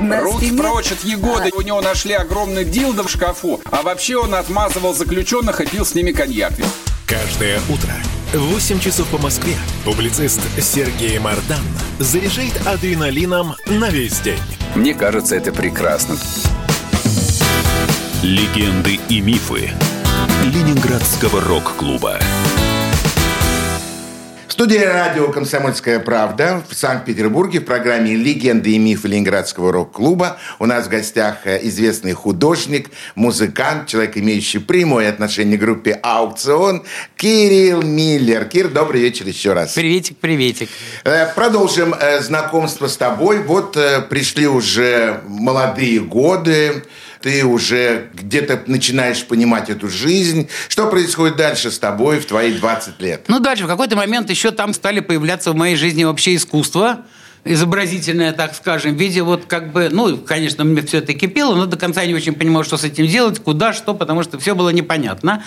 На 0.00 0.20
Руки 0.20 0.46
спине- 0.46 0.58
прочь 0.62 0.92
от 0.92 1.04
Егоды. 1.04 1.50
У 1.54 1.60
него 1.60 1.80
нашли 1.80 2.14
огромный 2.14 2.64
дилдо 2.64 3.02
в 3.02 3.10
шкафу. 3.10 3.60
А 3.70 3.82
вообще 3.82 4.16
он 4.16 4.34
отмазывал 4.34 4.94
заключенных 4.94 5.60
и 5.60 5.66
пил 5.66 5.84
с 5.84 5.94
ними 5.94 6.12
коньяк. 6.12 6.52
Каждое 7.06 7.60
утро 7.68 7.92
в 8.32 8.38
8 8.54 8.78
часов 8.80 9.06
по 9.08 9.18
Москве 9.18 9.56
публицист 9.84 10.40
Сергей 10.60 11.18
Мардан 11.18 11.60
заряжает 11.98 12.52
адреналином 12.66 13.56
на 13.66 13.90
весь 13.90 14.20
день. 14.20 14.38
Мне 14.74 14.94
кажется, 14.94 15.34
это 15.36 15.52
прекрасно. 15.52 16.16
Легенды 18.22 19.00
и 19.08 19.20
мифы 19.20 19.70
Ленинградского 20.44 21.40
рок-клуба. 21.40 22.18
Студии 24.60 24.76
радио 24.76 25.32
«Комсомольская 25.32 26.00
правда» 26.00 26.62
в 26.68 26.74
Санкт-Петербурге 26.74 27.60
в 27.60 27.64
программе 27.64 28.14
«Легенды 28.14 28.72
и 28.72 28.78
мифы 28.78 29.08
Ленинградского 29.08 29.72
рок-клуба» 29.72 30.36
у 30.58 30.66
нас 30.66 30.84
в 30.84 30.90
гостях 30.90 31.46
э, 31.46 31.60
известный 31.62 32.12
художник, 32.12 32.90
музыкант, 33.14 33.88
человек, 33.88 34.18
имеющий 34.18 34.58
прямое 34.58 35.08
отношение 35.08 35.56
к 35.56 35.62
группе 35.62 35.98
«Аукцион» 36.02 36.82
Кирилл 37.16 37.80
Миллер. 37.80 38.44
Кир, 38.44 38.68
добрый 38.68 39.00
вечер 39.00 39.26
еще 39.26 39.54
раз. 39.54 39.72
Приветик, 39.72 40.18
приветик. 40.18 40.68
Э, 41.04 41.32
Продолжим 41.34 41.94
э, 41.98 42.20
знакомство 42.20 42.86
с 42.86 42.98
тобой. 42.98 43.38
Вот 43.38 43.78
пришли 44.10 44.46
уже 44.46 45.22
молодые 45.26 46.00
годы, 46.00 46.84
ты 47.20 47.44
уже 47.44 48.08
где-то 48.14 48.62
начинаешь 48.66 49.24
понимать 49.24 49.68
эту 49.70 49.88
жизнь. 49.88 50.48
Что 50.68 50.88
происходит 50.88 51.36
дальше 51.36 51.70
с 51.70 51.78
тобой 51.78 52.18
в 52.18 52.26
твои 52.26 52.52
20 52.52 53.00
лет? 53.00 53.24
Ну, 53.28 53.40
дальше, 53.40 53.64
в 53.64 53.68
какой-то 53.68 53.96
момент 53.96 54.30
еще 54.30 54.50
там 54.50 54.72
стали 54.72 55.00
появляться 55.00 55.52
в 55.52 55.54
моей 55.54 55.76
жизни 55.76 56.04
вообще 56.04 56.34
искусство, 56.34 57.04
изобразительное, 57.44 58.32
так 58.32 58.54
скажем, 58.54 58.96
в 58.96 59.00
виде 59.00 59.22
вот 59.22 59.44
как 59.46 59.72
бы, 59.72 59.88
ну, 59.90 60.16
конечно, 60.18 60.64
мне 60.64 60.82
все 60.82 60.98
это 60.98 61.12
кипело, 61.14 61.54
но 61.54 61.66
до 61.66 61.76
конца 61.76 62.04
не 62.04 62.14
очень 62.14 62.34
понимал, 62.34 62.64
что 62.64 62.76
с 62.76 62.84
этим 62.84 63.06
делать, 63.06 63.38
куда, 63.38 63.72
что, 63.72 63.94
потому 63.94 64.22
что 64.22 64.38
все 64.38 64.54
было 64.54 64.70
непонятно. 64.70 65.42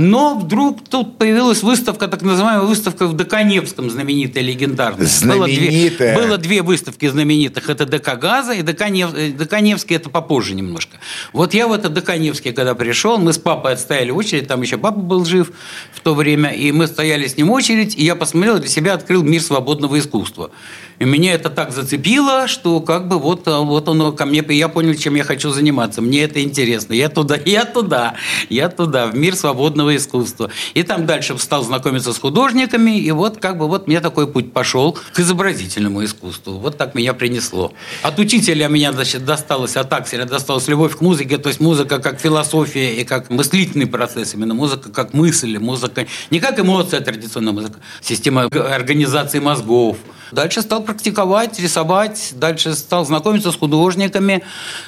Но 0.00 0.38
вдруг 0.38 0.88
тут 0.88 1.18
появилась 1.18 1.64
выставка, 1.64 2.06
так 2.06 2.22
называемая 2.22 2.64
выставка 2.64 3.08
в 3.08 3.14
Доконевском, 3.14 3.90
знаменитая, 3.90 4.44
легендарная. 4.44 5.08
Было 5.24 5.46
две- 5.46 5.56
Знаменитая. 5.56 6.14
Было 6.14 6.38
две 6.38 6.62
выставки 6.62 7.08
знаменитых. 7.08 7.68
Это 7.68 7.84
ДК 7.84 8.14
«Газа» 8.16 8.52
и 8.52 8.62
ДК 8.62 8.82
Нев- 8.90 9.12
э, 9.16 9.32
ДК 9.32 9.60
«Невский» 9.60 9.96
это 9.96 10.08
попозже 10.08 10.54
немножко. 10.54 10.98
Вот 11.32 11.52
я 11.52 11.66
в 11.66 11.72
этот 11.72 11.94
ДК 11.94 12.16
«Невский», 12.16 12.52
когда 12.52 12.76
пришел, 12.76 13.18
мы 13.18 13.32
с 13.32 13.38
папой 13.38 13.72
отстояли 13.72 14.12
очередь, 14.12 14.46
там 14.46 14.62
еще 14.62 14.78
папа 14.78 15.00
был 15.00 15.24
жив 15.24 15.50
в 15.92 15.98
то 16.00 16.14
время, 16.14 16.50
и 16.50 16.70
мы 16.70 16.86
стояли 16.86 17.26
с 17.26 17.36
ним 17.36 17.50
очередь, 17.50 17.96
и 17.96 18.04
я 18.04 18.14
посмотрел, 18.14 18.60
для 18.60 18.68
себя 18.68 18.94
открыл 18.94 19.24
мир 19.24 19.42
свободного 19.42 19.98
искусства. 19.98 20.52
И 20.98 21.04
меня 21.04 21.34
это 21.34 21.48
так 21.48 21.72
зацепило, 21.72 22.48
что 22.48 22.80
как 22.80 23.06
бы 23.06 23.18
вот, 23.18 23.46
а, 23.46 23.60
вот 23.60 23.88
оно 23.88 24.12
ко 24.12 24.26
мне, 24.26 24.44
я 24.48 24.68
понял, 24.68 24.94
чем 24.94 25.14
я 25.14 25.22
хочу 25.22 25.50
заниматься. 25.50 26.02
Мне 26.02 26.22
это 26.22 26.42
интересно. 26.42 26.92
Я 26.92 27.08
туда, 27.08 27.36
я 27.44 27.64
туда, 27.64 28.14
я 28.48 28.68
туда, 28.68 29.06
в 29.06 29.16
мир 29.16 29.36
свободного 29.36 29.94
искусства. 29.96 30.50
И 30.74 30.82
там 30.82 31.06
дальше 31.06 31.38
стал 31.38 31.62
знакомиться 31.62 32.12
с 32.12 32.18
художниками, 32.18 32.98
и 32.98 33.10
вот 33.12 33.38
как 33.38 33.58
бы 33.58 33.68
вот 33.68 33.86
мне 33.86 34.00
такой 34.00 34.26
путь 34.26 34.52
пошел 34.52 34.98
к 35.12 35.20
изобразительному 35.20 36.04
искусству. 36.04 36.58
Вот 36.58 36.76
так 36.76 36.94
меня 36.94 37.14
принесло. 37.14 37.72
От 38.02 38.18
учителя 38.18 38.68
меня, 38.68 38.92
значит, 38.92 39.24
досталось, 39.24 39.76
от 39.76 39.92
акселя 39.92 40.24
досталась 40.24 40.66
любовь 40.66 40.96
к 40.96 41.00
музыке, 41.00 41.38
то 41.38 41.48
есть 41.48 41.60
музыка 41.60 42.00
как 42.00 42.20
философия 42.20 42.94
и 42.94 43.04
как 43.04 43.30
мыслительный 43.30 43.86
процесс, 43.86 44.34
именно 44.34 44.54
музыка 44.54 44.90
как 44.90 45.14
мысль, 45.14 45.58
музыка 45.58 46.06
не 46.30 46.40
как 46.40 46.58
эмоция 46.58 47.00
традиционная 47.00 47.52
музыка, 47.52 47.78
система 48.00 48.44
организации 48.44 49.38
мозгов. 49.38 49.98
Дальше 50.32 50.62
стал 50.62 50.82
практиковать, 50.82 51.58
рисовать, 51.60 52.32
дальше 52.34 52.74
стал 52.74 53.04
знакомиться 53.04 53.52
с 53.52 53.56
художниками, 53.56 54.44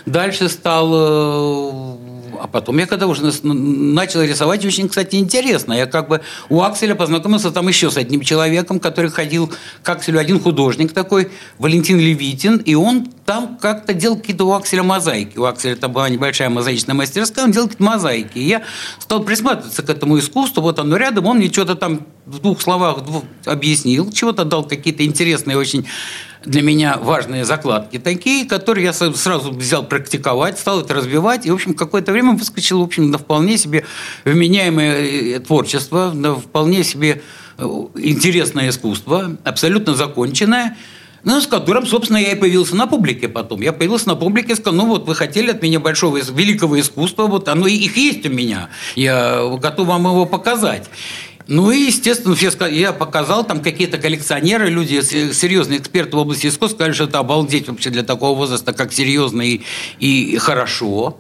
дальше 0.07 0.49
стал... 0.49 1.99
А 2.39 2.47
потом 2.47 2.79
я 2.79 2.87
когда 2.87 3.07
уже 3.07 3.23
начал 3.43 4.23
рисовать, 4.23 4.65
очень, 4.65 4.89
кстати, 4.89 5.17
интересно. 5.17 5.73
Я 5.73 5.87
как 5.87 6.09
бы 6.09 6.21
у 6.49 6.61
Акселя 6.63 6.95
познакомился 6.95 7.51
там 7.51 7.69
еще 7.69 7.91
с 7.91 7.97
одним 7.97 8.21
человеком, 8.21 8.81
который 8.81 9.11
ходил 9.11 9.53
к 9.83 9.89
Акселю, 9.89 10.19
один 10.19 10.41
художник 10.41 10.93
такой, 10.93 11.31
Валентин 11.59 11.99
Левитин, 11.99 12.59
и 12.59 12.75
он 12.75 13.07
там 13.25 13.59
как-то 13.61 13.95
делал 13.95 14.17
какие-то 14.17 14.45
у 14.45 14.53
Акселя 14.53 14.83
мозаики. 14.83 15.39
У 15.39 15.45
Акселя 15.45 15.77
там 15.77 15.93
была 15.93 16.09
небольшая 16.09 16.51
мозаичная 16.51 16.95
мастерская, 16.95 17.45
он 17.45 17.53
делал 17.53 17.69
какие-то 17.69 17.85
мозаики. 17.85 18.39
И 18.39 18.45
я 18.45 18.63
стал 18.99 19.23
присматриваться 19.23 19.83
к 19.83 19.91
этому 19.91 20.19
искусству, 20.19 20.63
вот 20.63 20.79
оно 20.79 20.97
рядом, 20.97 21.27
он 21.27 21.39
мне 21.39 21.49
что-то 21.49 21.75
там 21.75 22.07
в 22.27 22.39
двух 22.39 22.61
словах 22.61 22.99
объяснил, 23.45 24.13
чего-то 24.13 24.45
дал 24.45 24.65
какие-то 24.65 25.05
интересные 25.05 25.57
очень 25.57 25.87
для 26.45 26.63
меня 26.63 26.97
важные 27.01 27.45
закладки 27.45 27.99
такие, 27.99 28.47
которые 28.47 28.85
я 28.85 28.93
сразу- 28.93 29.51
взял 29.53 29.85
практиковать, 29.85 30.59
стал 30.59 30.81
это 30.81 30.95
развивать, 30.95 31.47
и, 31.47 31.51
в 31.51 31.55
общем, 31.55 31.75
какое-то 31.75 32.13
время 32.13 32.33
выскочил, 32.33 32.81
в 32.81 32.85
общем, 32.85 33.11
на 33.11 33.19
вполне 33.19 33.59
себе 33.59 33.85
вменяемое 34.25 35.37
э, 35.37 35.41
творчество, 35.41 36.13
на 36.15 36.35
вполне 36.35 36.85
себе 36.85 37.23
э, 37.59 37.63
интересное 37.97 38.71
искусство, 38.71 39.37
абсолютно 39.45 39.95
законченное, 39.95 40.77
ну, 41.23 41.39
с 41.39 41.47
которым, 41.47 41.87
собственно, 41.87 42.17
я 42.17 42.33
и 42.33 42.35
появился 42.35 42.75
на 42.77 42.87
публике 42.87 43.29
потом. 43.29 43.61
Я 43.61 43.75
появился 43.75 44.09
на 44.09 44.15
публике, 44.17 44.55
сказал, 44.57 44.73
ну 44.75 44.87
вот 44.87 45.07
вы 45.07 45.15
хотели 45.15 45.51
от 45.51 45.61
меня 45.63 45.79
большого, 45.79 46.17
великого 46.17 46.81
искусства, 46.81 47.27
вот 47.27 47.49
оно 47.49 47.67
и- 47.67 47.75
их 47.75 47.99
есть 47.99 48.25
у 48.25 48.31
меня. 48.31 48.71
Я 48.97 49.43
готов 49.61 49.89
вам 49.89 50.07
его 50.07 50.25
показать. 50.25 50.89
Ну 51.51 51.73
и, 51.73 51.79
естественно, 51.87 52.37
все 52.37 52.47
ска- 52.47 52.73
я 52.73 52.93
показал, 52.93 53.45
там 53.45 53.61
какие-то 53.61 53.99
коллекционеры, 53.99 54.71
люди, 54.71 55.01
серьезные 55.01 55.81
эксперты 55.81 56.17
в 56.17 56.21
области 56.21 56.47
искусства 56.47 56.77
сказали, 56.77 56.93
что 56.93 57.05
это 57.05 57.19
обалдеть 57.19 57.69
вообще 57.69 57.91
для 57.91 58.05
такого 58.05 58.39
возраста, 58.39 58.73
как 58.73 58.93
серьезно 58.93 59.43
и, 59.43 59.63
и 59.99 60.39
хорошо 60.39 61.19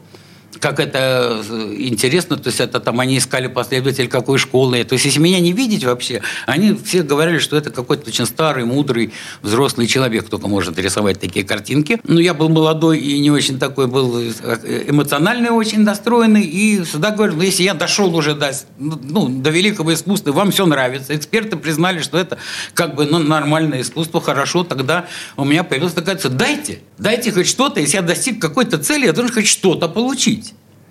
как 0.59 0.81
это 0.81 1.43
э, 1.49 1.75
интересно, 1.79 2.37
то 2.37 2.49
есть 2.49 2.61
это 2.61 2.81
там 2.81 2.99
они 2.99 3.19
искали 3.19 3.47
последователь 3.47 4.09
какой 4.09 4.39
школы. 4.39 4.83
То 4.85 4.95
есть 4.95 5.05
если 5.05 5.21
меня 5.21 5.39
не 5.41 5.53
видеть 5.53 5.85
вообще, 5.85 6.23
они 6.47 6.75
все 6.75 7.03
говорили, 7.03 7.39
что 7.39 7.57
это 7.57 7.71
какой-то 7.71 8.09
очень 8.09 8.27
старый, 8.27 8.65
мудрый, 8.65 9.13
взрослый 9.43 9.87
человек 9.87 10.29
только 10.29 10.49
может 10.49 10.79
рисовать 10.79 11.21
такие 11.21 11.45
картинки. 11.45 12.01
Но 12.05 12.21
я 12.21 12.35
был 12.35 12.49
молодой 12.49 12.99
и 12.99 13.19
не 13.21 13.31
очень 13.31 13.59
такой 13.59 13.87
был 13.87 14.19
э, 14.21 14.85
эмоционально 14.89 15.53
очень 15.53 15.81
настроенный. 15.81 16.43
И 16.43 16.83
всегда 16.83 17.11
говорю, 17.11 17.37
ну 17.37 17.43
если 17.43 17.63
я 17.63 17.75
дошел 17.75 18.15
уже 18.15 18.35
до, 18.35 18.53
ну, 18.79 19.29
до 19.29 19.51
великого 19.51 19.95
искусства, 19.95 20.33
вам 20.33 20.51
все 20.51 20.67
нравится, 20.67 21.15
эксперты 21.15 21.57
признали, 21.57 22.01
что 22.01 22.19
это 22.19 22.39
как 22.75 22.97
бы 22.97 23.05
ну, 23.05 23.19
нормальное 23.19 23.83
искусство, 23.83 24.21
хорошо, 24.21 24.65
тогда 24.65 25.07
у 25.37 25.45
меня 25.45 25.63
появилась 25.63 25.95
такая 25.95 26.17
цель. 26.17 26.33
Дайте, 26.33 26.81
дайте 26.99 27.31
хоть 27.31 27.47
что-то, 27.47 27.81
если 27.81 27.97
я 27.97 28.03
достиг 28.03 28.41
какой-то 28.41 28.79
цели, 28.79 29.07
я 29.07 29.13
должен 29.13 29.33
хоть 29.33 29.47
что-то 29.47 29.89
получить. 29.89 30.40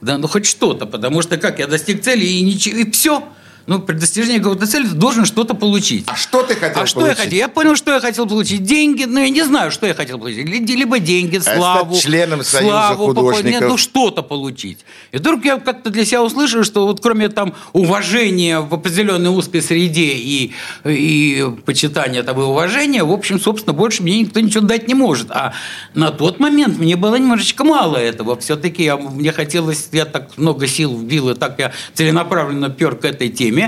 Да, 0.01 0.17
ну 0.17 0.27
хоть 0.27 0.45
что-то, 0.45 0.85
потому 0.85 1.21
что 1.21 1.37
как 1.37 1.59
я 1.59 1.67
достиг 1.67 2.01
цели 2.01 2.25
и 2.25 2.41
ничего, 2.41 2.77
и 2.77 2.91
все. 2.91 3.23
Ну, 3.69 3.77
при 3.79 3.93
достижении 3.93 4.39
какой-то 4.39 4.65
цели 4.65 4.87
ты 4.87 4.95
должен 4.95 5.25
что-то 5.25 5.53
получить. 5.53 6.03
А 6.07 6.15
что 6.15 6.41
ты 6.41 6.55
хотел 6.55 6.81
А 6.81 6.87
что 6.87 7.01
получить? 7.01 7.17
я 7.19 7.23
хотел? 7.23 7.37
Я 7.37 7.47
понял, 7.49 7.75
что 7.75 7.93
я 7.93 7.99
хотел 7.99 8.25
получить. 8.25 8.63
Деньги, 8.63 9.03
ну, 9.03 9.19
я 9.19 9.29
не 9.29 9.43
знаю, 9.43 9.69
что 9.69 9.85
я 9.85 9.93
хотел 9.93 10.17
получить. 10.17 10.47
Ли- 10.49 10.65
Либо 10.65 10.97
деньги, 10.97 11.37
славу. 11.37 11.93
стать 11.93 12.03
членом 12.03 12.43
Союза 12.43 12.67
славу, 12.71 13.05
художников. 13.05 13.51
Нет, 13.61 13.69
ну, 13.69 13.77
что-то 13.77 14.23
получить. 14.23 14.79
И 15.11 15.17
вдруг 15.17 15.45
я 15.45 15.59
как-то 15.59 15.91
для 15.91 16.03
себя 16.03 16.23
услышал, 16.23 16.63
что 16.63 16.87
вот 16.87 16.99
кроме 16.99 17.29
там 17.29 17.53
уважения 17.73 18.59
в 18.59 18.73
определенной 18.73 19.29
узкой 19.29 19.61
среде 19.61 20.13
и, 20.15 20.51
и 20.83 21.45
почитания 21.63 22.23
того 22.23 22.41
и 22.41 22.45
уважения, 22.45 23.03
в 23.03 23.11
общем, 23.11 23.39
собственно, 23.39 23.73
больше 23.73 24.01
мне 24.01 24.21
никто 24.21 24.39
ничего 24.39 24.61
дать 24.65 24.87
не 24.87 24.95
может. 24.95 25.29
А 25.29 25.53
на 25.93 26.09
тот 26.09 26.39
момент 26.39 26.79
мне 26.79 26.95
было 26.95 27.17
немножечко 27.17 27.63
мало 27.63 27.97
этого. 27.97 28.35
Все-таки 28.39 28.83
я, 28.83 28.97
мне 28.97 29.31
хотелось, 29.31 29.89
я 29.91 30.05
так 30.05 30.35
много 30.37 30.65
сил 30.65 30.97
вбил, 30.97 31.29
и 31.29 31.35
так 31.35 31.59
я 31.59 31.71
целенаправленно 31.93 32.71
пер 32.71 32.95
к 32.95 33.05
этой 33.05 33.29
теме. 33.29 33.58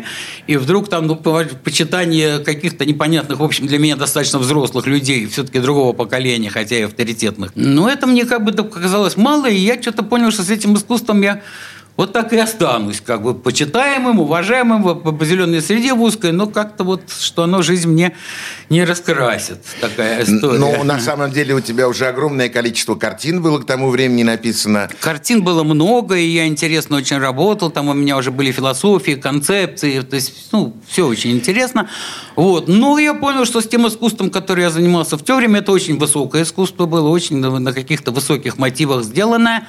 И 0.47 0.57
вдруг 0.57 0.89
там 0.89 1.07
ну, 1.07 1.15
по- 1.15 1.45
почитание 1.63 2.39
каких-то 2.39 2.85
непонятных, 2.85 3.39
в 3.39 3.43
общем, 3.43 3.67
для 3.67 3.79
меня 3.79 3.95
достаточно 3.95 4.39
взрослых 4.39 4.87
людей, 4.87 5.27
все-таки 5.27 5.59
другого 5.59 5.93
поколения, 5.93 6.49
хотя 6.49 6.77
и 6.77 6.81
авторитетных. 6.83 7.51
Но 7.55 7.89
это 7.89 8.07
мне 8.07 8.25
как 8.25 8.43
бы 8.43 8.51
так 8.51 8.71
казалось 8.71 9.17
мало, 9.17 9.49
и 9.49 9.57
я 9.57 9.81
что-то 9.81 10.03
понял, 10.03 10.31
что 10.31 10.43
с 10.43 10.49
этим 10.49 10.75
искусством 10.75 11.21
я 11.21 11.41
вот 11.97 12.13
так 12.13 12.33
и 12.33 12.37
останусь, 12.37 13.01
как 13.01 13.21
бы 13.21 13.33
почитаемым, 13.33 14.19
уважаемым 14.19 14.81
в 14.81 14.89
определенной 14.89 15.61
среде 15.61 15.93
в 15.93 16.01
узкой, 16.01 16.31
но 16.31 16.47
как-то 16.47 16.83
вот, 16.83 17.01
что 17.19 17.43
оно 17.43 17.61
жизнь 17.61 17.89
мне 17.89 18.15
не 18.69 18.83
раскрасит, 18.85 19.59
такая 19.79 20.23
история. 20.23 20.57
Ну, 20.57 20.83
на 20.83 20.99
самом 20.99 21.31
деле 21.31 21.53
у 21.53 21.59
тебя 21.59 21.87
уже 21.87 22.07
огромное 22.07 22.49
количество 22.49 22.95
картин 22.95 23.41
было 23.41 23.59
к 23.59 23.65
тому 23.65 23.89
времени 23.89 24.23
написано. 24.23 24.89
Картин 24.99 25.43
было 25.43 25.63
много, 25.63 26.15
и 26.15 26.25
я 26.25 26.47
интересно 26.47 26.97
очень 26.97 27.17
работал, 27.17 27.69
там 27.69 27.89
у 27.89 27.93
меня 27.93 28.17
уже 28.17 28.31
были 28.31 28.51
философии, 28.51 29.11
концепции, 29.11 30.01
то 30.01 30.15
есть, 30.15 30.49
ну, 30.51 30.73
все 30.87 31.05
очень 31.05 31.31
интересно. 31.31 31.89
Вот. 32.35 32.67
Но 32.67 32.97
я 32.97 33.13
понял, 33.13 33.45
что 33.45 33.61
с 33.61 33.67
тем 33.67 33.87
искусством, 33.87 34.29
которым 34.29 34.63
я 34.63 34.69
занимался 34.69 35.17
в 35.17 35.23
то 35.23 35.35
время, 35.35 35.59
это 35.59 35.71
очень 35.71 35.97
высокое 35.97 36.43
искусство 36.43 36.85
было, 36.85 37.09
очень 37.09 37.37
на 37.37 37.73
каких-то 37.73 38.11
высоких 38.11 38.57
мотивах 38.57 39.03
сделанное. 39.03 39.67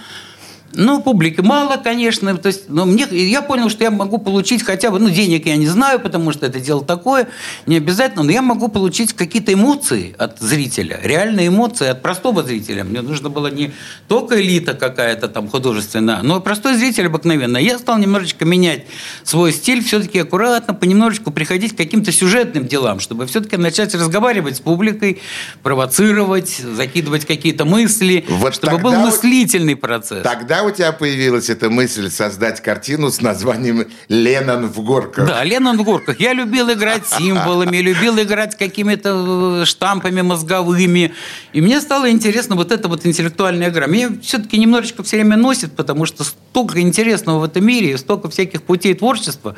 Ну, 0.74 1.02
публики 1.02 1.40
мало, 1.40 1.76
конечно. 1.76 2.36
То 2.36 2.48
есть, 2.48 2.68
но 2.68 2.84
мне, 2.84 3.06
я 3.10 3.42
понял, 3.42 3.68
что 3.68 3.84
я 3.84 3.90
могу 3.90 4.18
получить 4.18 4.62
хотя 4.62 4.90
бы, 4.90 4.98
ну, 4.98 5.10
денег 5.10 5.46
я 5.46 5.56
не 5.56 5.66
знаю, 5.66 6.00
потому 6.00 6.32
что 6.32 6.46
это 6.46 6.60
дело 6.60 6.84
такое, 6.84 7.28
не 7.66 7.76
обязательно, 7.76 8.22
но 8.22 8.30
я 8.30 8.42
могу 8.42 8.68
получить 8.68 9.12
какие-то 9.12 9.52
эмоции 9.52 10.14
от 10.18 10.38
зрителя, 10.40 10.98
реальные 11.02 11.48
эмоции 11.48 11.88
от 11.88 12.02
простого 12.02 12.42
зрителя. 12.42 12.84
Мне 12.84 13.02
нужно 13.02 13.28
было 13.28 13.48
не 13.48 13.72
только 14.08 14.40
элита 14.40 14.74
какая-то 14.74 15.28
там 15.28 15.48
художественная, 15.48 16.22
но 16.22 16.38
и 16.38 16.40
простой 16.40 16.74
зритель 16.76 17.06
обыкновенный. 17.06 17.62
Я 17.62 17.78
стал 17.78 17.98
немножечко 17.98 18.44
менять 18.44 18.86
свой 19.24 19.52
стиль, 19.52 19.84
все-таки 19.84 20.20
аккуратно, 20.20 20.74
понемножечку 20.74 21.30
приходить 21.30 21.74
к 21.74 21.76
каким-то 21.76 22.12
сюжетным 22.12 22.66
делам, 22.66 23.00
чтобы 23.00 23.26
все-таки 23.26 23.56
начать 23.56 23.94
разговаривать 23.94 24.56
с 24.56 24.60
публикой, 24.60 25.20
провоцировать, 25.62 26.58
закидывать 26.58 27.26
какие-то 27.26 27.64
мысли, 27.64 28.24
вот 28.28 28.54
чтобы 28.54 28.78
был 28.78 28.92
мыслительный 28.94 29.76
процесс. 29.76 30.22
Тогда 30.22 30.61
у 30.62 30.70
тебя 30.70 30.92
появилась 30.92 31.50
эта 31.50 31.70
мысль 31.70 32.10
создать 32.10 32.62
картину 32.62 33.10
с 33.10 33.20
названием 33.20 33.86
«Леннон 34.08 34.66
в 34.66 34.80
горках»? 34.82 35.26
Да, 35.26 35.44
«Леннон 35.44 35.78
в 35.78 35.84
горках». 35.84 36.20
Я 36.20 36.32
любил 36.32 36.70
играть 36.72 37.06
символами, 37.06 37.78
любил 37.78 38.20
играть 38.20 38.56
какими-то 38.56 39.62
э, 39.62 39.64
штампами 39.64 40.20
мозговыми. 40.22 41.12
И 41.52 41.60
мне 41.60 41.80
стало 41.80 42.10
интересно 42.10 42.56
вот 42.56 42.72
эта 42.72 42.88
вот 42.88 43.06
интеллектуальная 43.06 43.68
игра. 43.68 43.86
Меня 43.86 44.10
все-таки 44.22 44.58
немножечко 44.58 45.02
все 45.02 45.16
время 45.16 45.36
носит, 45.36 45.74
потому 45.76 46.06
что 46.06 46.24
столько 46.24 46.80
интересного 46.80 47.40
в 47.40 47.44
этом 47.44 47.64
мире, 47.64 47.96
столько 47.98 48.28
всяких 48.28 48.62
путей 48.62 48.94
творчества. 48.94 49.56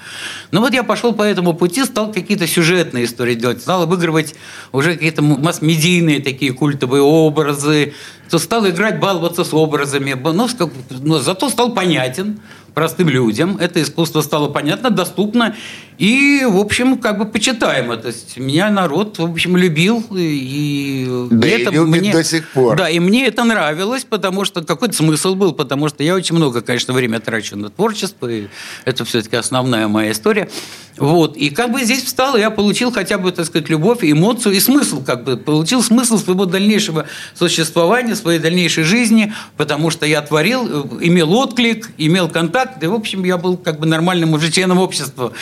Но 0.50 0.60
вот 0.60 0.72
я 0.72 0.82
пошел 0.82 1.12
по 1.12 1.22
этому 1.22 1.54
пути, 1.54 1.84
стал 1.84 2.12
какие-то 2.12 2.46
сюжетные 2.46 3.04
истории 3.04 3.34
делать, 3.34 3.60
стал 3.60 3.82
обыгрывать 3.82 4.34
уже 4.72 4.94
какие-то 4.94 5.22
масс-медийные 5.22 6.20
такие 6.20 6.52
культовые 6.52 7.02
образы, 7.02 7.94
то 8.30 8.38
стал 8.38 8.66
играть, 8.68 9.00
баловаться 9.00 9.44
с 9.44 9.52
образами, 9.54 10.14
ну, 10.14 10.48
но 10.90 11.18
зато 11.18 11.48
стал 11.48 11.72
понятен 11.72 12.40
простым 12.74 13.08
людям. 13.08 13.56
Это 13.58 13.80
искусство 13.80 14.20
стало 14.20 14.48
понятно, 14.48 14.90
доступно 14.90 15.54
и, 15.98 16.44
в 16.48 16.56
общем, 16.58 16.98
как 16.98 17.18
бы 17.18 17.24
почитаемо. 17.24 17.96
То 17.96 18.08
есть 18.08 18.36
меня 18.36 18.70
народ, 18.70 19.18
в 19.18 19.24
общем, 19.30 19.56
любил. 19.56 20.04
И 20.10 21.06
да 21.30 21.46
это 21.46 21.70
и 21.70 21.74
любит 21.74 22.00
мне, 22.00 22.12
до 22.12 22.24
сих 22.24 22.48
пор. 22.48 22.76
Да, 22.76 22.88
и 22.88 22.98
мне 22.98 23.26
это 23.26 23.44
нравилось, 23.44 24.04
потому 24.04 24.44
что 24.44 24.62
какой-то 24.62 24.94
смысл 24.94 25.34
был, 25.34 25.52
потому 25.52 25.88
что 25.88 26.02
я 26.02 26.14
очень 26.14 26.34
много, 26.34 26.62
конечно, 26.62 26.92
время 26.92 27.20
трачу 27.20 27.56
на 27.56 27.70
творчество, 27.70 28.26
и 28.28 28.48
это 28.84 29.04
все-таки 29.04 29.36
основная 29.36 29.86
моя 29.86 30.10
история. 30.10 30.48
Вот. 30.96 31.36
И 31.36 31.50
как 31.50 31.72
бы 31.72 31.82
здесь 31.84 32.02
встал, 32.02 32.36
я 32.36 32.50
получил 32.50 32.92
хотя 32.92 33.18
бы, 33.18 33.30
так 33.30 33.46
сказать, 33.46 33.68
любовь, 33.68 33.98
эмоцию 34.02 34.54
и 34.54 34.60
смысл, 34.60 35.02
как 35.04 35.24
бы 35.24 35.36
получил 35.36 35.82
смысл 35.82 36.18
своего 36.18 36.44
дальнейшего 36.44 37.06
существования, 37.34 38.16
своей 38.16 38.38
дальнейшей 38.38 38.84
жизни, 38.84 39.32
потому 39.56 39.90
что 39.90 40.06
я 40.06 40.22
творил, 40.22 40.88
имел 41.00 41.32
отклик, 41.34 41.90
имел 41.98 42.28
контакт, 42.28 42.63
и, 42.80 42.86
в 42.86 42.94
общем, 42.94 43.24
я 43.24 43.38
был 43.38 43.56
как 43.56 43.78
бы 43.78 43.86
нормальным 43.86 44.32
уже 44.34 44.50
членом 44.50 44.78
общества. 44.78 45.32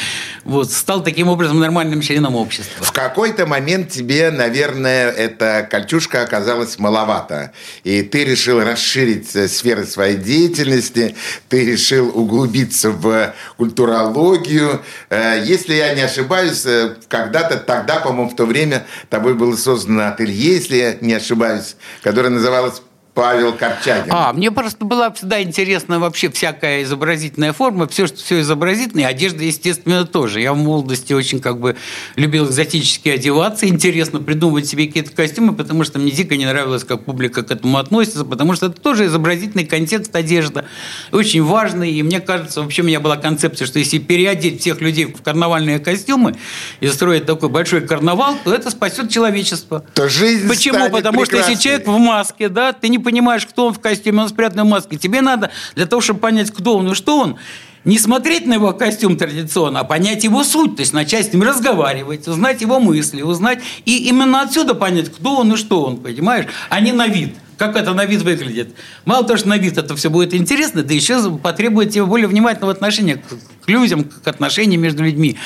Вот. 0.44 0.70
Стал 0.70 1.02
таким 1.02 1.28
образом 1.28 1.58
нормальным 1.60 2.00
членом 2.00 2.36
общества. 2.36 2.84
В 2.84 2.92
какой-то 2.92 3.46
момент 3.46 3.90
тебе, 3.90 4.30
наверное, 4.30 5.10
эта 5.10 5.66
кольчушка 5.68 6.22
оказалась 6.22 6.78
маловато, 6.78 7.52
и 7.84 8.02
ты 8.02 8.24
решил 8.24 8.60
расширить 8.60 9.34
э, 9.34 9.48
сферы 9.48 9.84
своей 9.84 10.16
деятельности, 10.16 11.14
ты 11.48 11.64
решил 11.64 12.10
углубиться 12.14 12.90
в 12.90 13.34
культурологию, 13.56 14.82
э, 15.10 15.42
если 15.44 15.74
я 15.74 15.94
не 15.94 16.02
ошибаюсь, 16.02 16.64
э, 16.66 16.96
когда-то 17.08 17.58
тогда, 17.58 18.00
по-моему, 18.00 18.30
в 18.30 18.36
то 18.36 18.46
время 18.46 18.86
тобой 19.08 19.34
было 19.34 19.56
создано 19.56 20.08
ателье, 20.08 20.34
если 20.34 20.76
я 20.76 20.96
не 21.00 21.14
ошибаюсь, 21.14 21.76
которое 22.02 22.30
называлось 22.30 22.82
Павел 23.14 23.52
Корчагин. 23.52 24.10
А, 24.10 24.32
мне 24.32 24.50
просто 24.50 24.86
была 24.86 25.10
всегда 25.12 25.42
интересна 25.42 26.00
вообще 26.00 26.30
всякая 26.30 26.82
изобразительная 26.82 27.52
форма, 27.52 27.86
все, 27.86 28.06
что 28.06 28.16
все 28.16 28.40
изобразительное, 28.40 29.06
одежда, 29.06 29.44
естественно, 29.44 30.06
тоже. 30.06 30.40
Я 30.40 30.54
в 30.54 30.56
молодости 30.56 31.12
очень 31.12 31.40
как 31.40 31.60
бы 31.60 31.76
любил 32.16 32.46
экзотически 32.46 33.10
одеваться, 33.10 33.68
интересно 33.68 34.20
придумывать 34.20 34.66
себе 34.66 34.86
какие-то 34.86 35.12
костюмы, 35.12 35.54
потому 35.54 35.84
что 35.84 35.98
мне 35.98 36.10
дико 36.10 36.36
не 36.36 36.46
нравилось, 36.46 36.84
как 36.84 37.04
публика 37.04 37.42
к 37.42 37.50
этому 37.50 37.76
относится, 37.76 38.24
потому 38.24 38.54
что 38.54 38.66
это 38.66 38.80
тоже 38.80 39.04
изобразительный 39.06 39.66
контекст 39.66 40.16
одежда, 40.16 40.64
очень 41.10 41.42
важный, 41.42 41.92
и 41.92 42.02
мне 42.02 42.20
кажется, 42.20 42.62
вообще 42.62 42.80
у 42.80 42.86
меня 42.86 43.00
была 43.00 43.18
концепция, 43.18 43.66
что 43.66 43.78
если 43.78 43.98
переодеть 43.98 44.62
всех 44.62 44.80
людей 44.80 45.04
в 45.04 45.20
карнавальные 45.20 45.80
костюмы 45.80 46.36
и 46.80 46.88
строить 46.88 47.26
такой 47.26 47.50
большой 47.50 47.82
карнавал, 47.82 48.38
то 48.42 48.54
это 48.54 48.70
спасет 48.70 49.10
человечество. 49.10 49.84
То 49.92 50.08
жизнь 50.08 50.48
Почему? 50.48 50.88
Потому 50.88 51.20
прекрасной. 51.20 51.42
что 51.42 51.50
если 51.50 51.62
человек 51.62 51.86
в 51.86 51.98
маске, 51.98 52.48
да, 52.48 52.72
ты 52.72 52.88
не 52.88 53.01
понимаешь, 53.02 53.46
кто 53.46 53.66
он 53.66 53.74
в 53.74 53.80
костюме, 53.80 54.22
он 54.22 54.28
спрятан 54.28 54.66
в 54.66 54.70
маске. 54.70 54.96
Тебе 54.96 55.20
надо 55.20 55.50
для 55.74 55.86
того, 55.86 56.00
чтобы 56.00 56.20
понять, 56.20 56.50
кто 56.50 56.76
он 56.78 56.92
и 56.92 56.94
что 56.94 57.18
он, 57.18 57.36
не 57.84 57.98
смотреть 57.98 58.46
на 58.46 58.54
его 58.54 58.72
костюм 58.72 59.16
традиционно, 59.16 59.80
а 59.80 59.84
понять 59.84 60.24
его 60.24 60.44
суть, 60.44 60.76
то 60.76 60.80
есть 60.80 60.92
начать 60.92 61.26
с 61.26 61.32
ним 61.32 61.42
разговаривать, 61.42 62.28
узнать 62.28 62.60
его 62.60 62.78
мысли, 62.78 63.22
узнать, 63.22 63.60
и 63.84 64.08
именно 64.08 64.42
отсюда 64.42 64.74
понять, 64.74 65.12
кто 65.12 65.36
он 65.36 65.52
и 65.52 65.56
что 65.56 65.82
он, 65.82 65.96
понимаешь, 65.96 66.46
а 66.68 66.80
не 66.80 66.92
на 66.92 67.08
вид 67.08 67.34
как 67.62 67.76
это 67.76 67.94
на 67.94 68.06
вид 68.06 68.22
выглядит. 68.22 68.74
Мало 69.04 69.24
того, 69.24 69.36
что 69.36 69.48
на 69.48 69.56
вид 69.56 69.78
это 69.78 69.94
все 69.94 70.10
будет 70.10 70.34
интересно, 70.34 70.82
да 70.82 70.92
еще 70.92 71.30
потребует 71.38 71.90
тебе 71.90 72.04
более 72.04 72.26
внимательного 72.26 72.72
отношения 72.72 73.16
к, 73.16 73.61
к 73.64 73.68
людям, 73.68 74.04
к 74.04 74.26
отношениям 74.26 74.80
между 74.80 75.04
людьми. 75.04 75.36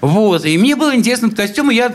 Вот. 0.00 0.44
И 0.44 0.58
мне 0.58 0.76
было 0.76 0.94
интересно 0.94 1.26
этот 1.26 1.38
костюм, 1.38 1.70
и 1.70 1.74
я 1.74 1.92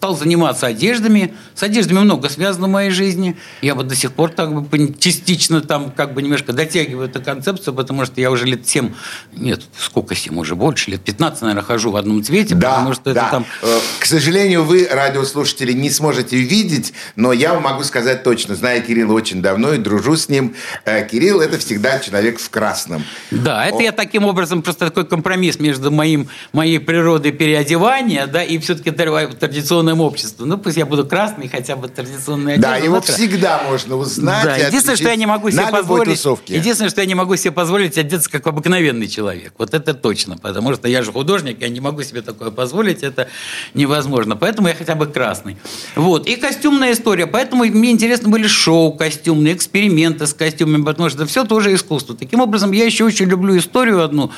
стал 0.00 0.16
заниматься 0.16 0.66
одеждами. 0.66 1.34
С 1.54 1.62
одеждами 1.62 1.98
много 1.98 2.28
связано 2.28 2.66
в 2.68 2.70
моей 2.70 2.90
жизни. 2.90 3.36
Я 3.60 3.74
вот 3.74 3.86
до 3.86 3.94
сих 3.94 4.12
пор 4.12 4.30
так 4.30 4.50
бы 4.50 4.94
частично 4.98 5.60
там 5.60 5.90
как 5.90 6.14
бы 6.14 6.22
немножко 6.22 6.52
дотягиваю 6.52 7.08
эту 7.08 7.22
концепцию, 7.22 7.74
потому 7.74 8.06
что 8.06 8.20
я 8.20 8.30
уже 8.30 8.46
лет 8.46 8.66
7, 8.66 8.94
нет, 9.36 9.62
сколько 9.78 10.14
7, 10.14 10.38
уже 10.38 10.54
больше, 10.56 10.90
лет 10.90 11.02
15, 11.02 11.42
наверное, 11.42 11.62
хожу 11.62 11.90
в 11.90 11.96
одном 11.96 12.24
цвете, 12.24 12.54
да, 12.54 12.70
потому 12.70 12.94
что 12.94 13.12
да. 13.12 13.20
это 13.20 13.30
там... 13.30 13.46
Э, 13.62 13.78
к 13.98 14.06
сожалению, 14.06 14.64
вы, 14.64 14.88
радиослушатели, 14.90 15.72
не 15.72 15.90
сможете 15.90 16.36
видеть, 16.38 16.92
но 17.16 17.32
я 17.32 17.54
вам 17.54 17.64
могу 17.64 17.84
сказать 17.84 18.22
точно, 18.22 18.54
зная 18.54 18.80
Кирилла 18.80 19.12
очень 19.12 19.42
давно 19.42 19.74
и 19.74 19.78
дружу 19.78 20.16
с 20.16 20.28
ним. 20.28 20.54
Э, 20.84 21.06
Кирилл– 21.06 21.40
это 21.42 21.58
всегда 21.58 21.98
человек 21.98 22.40
в 22.40 22.48
красном. 22.48 23.04
Да, 23.30 23.66
это 23.66 23.78
О... 23.78 23.82
я 23.82 23.92
таким 23.92 24.24
образом 24.24 24.62
просто 24.62 24.86
такой 24.86 25.04
компромисс 25.20 25.60
между 25.60 25.90
моим, 25.90 26.28
моей 26.52 26.78
природой 26.78 27.32
переодевания 27.32 28.26
да, 28.26 28.42
и 28.42 28.58
все-таки 28.58 28.90
традиционным 28.90 30.00
обществом. 30.00 30.48
Ну, 30.48 30.56
пусть 30.56 30.78
я 30.78 30.86
буду 30.86 31.06
красный, 31.06 31.46
хотя 31.48 31.76
бы 31.76 31.88
традиционный 31.88 32.54
одежда. 32.54 32.70
Да, 32.70 32.76
его 32.76 32.94
завтра. 32.96 33.12
всегда 33.12 33.62
можно 33.68 33.96
узнать 33.96 34.44
да, 34.44 34.56
Единственное, 34.56 34.96
что 34.96 35.08
я 35.10 35.16
не 35.16 35.26
могу 35.26 35.50
себе 35.50 35.66
позволить... 35.66 36.14
Тусовке. 36.14 36.56
Единственное, 36.56 36.88
что 36.88 37.02
я 37.02 37.06
не 37.06 37.14
могу 37.14 37.36
себе 37.36 37.52
позволить 37.52 37.98
одеться 37.98 38.30
как 38.30 38.46
обыкновенный 38.46 39.08
человек. 39.08 39.52
Вот 39.58 39.74
это 39.74 39.92
точно, 39.92 40.38
потому 40.38 40.74
что 40.74 40.88
я 40.88 41.02
же 41.02 41.12
художник, 41.12 41.60
я 41.60 41.68
не 41.68 41.80
могу 41.80 42.02
себе 42.02 42.22
такое 42.22 42.50
позволить, 42.50 43.02
это 43.02 43.28
невозможно. 43.74 44.36
Поэтому 44.36 44.68
я 44.68 44.74
хотя 44.74 44.94
бы 44.94 45.06
красный. 45.06 45.58
Вот. 45.96 46.26
И 46.26 46.36
костюмная 46.36 46.92
история. 46.92 47.26
Поэтому 47.26 47.64
мне 47.64 47.90
интересны 47.90 48.30
были 48.30 48.46
шоу 48.46 48.92
костюмные, 48.92 49.54
эксперименты 49.54 50.26
с 50.26 50.32
костюмами, 50.32 50.82
потому 50.82 51.10
что 51.10 51.26
все 51.26 51.44
тоже 51.44 51.74
искусство. 51.74 52.16
Таким 52.16 52.40
образом, 52.40 52.72
я 52.72 52.86
еще 52.86 53.04
очень 53.04 53.26
люблю 53.26 53.56
историю 53.58 54.02
одну, 54.02 54.30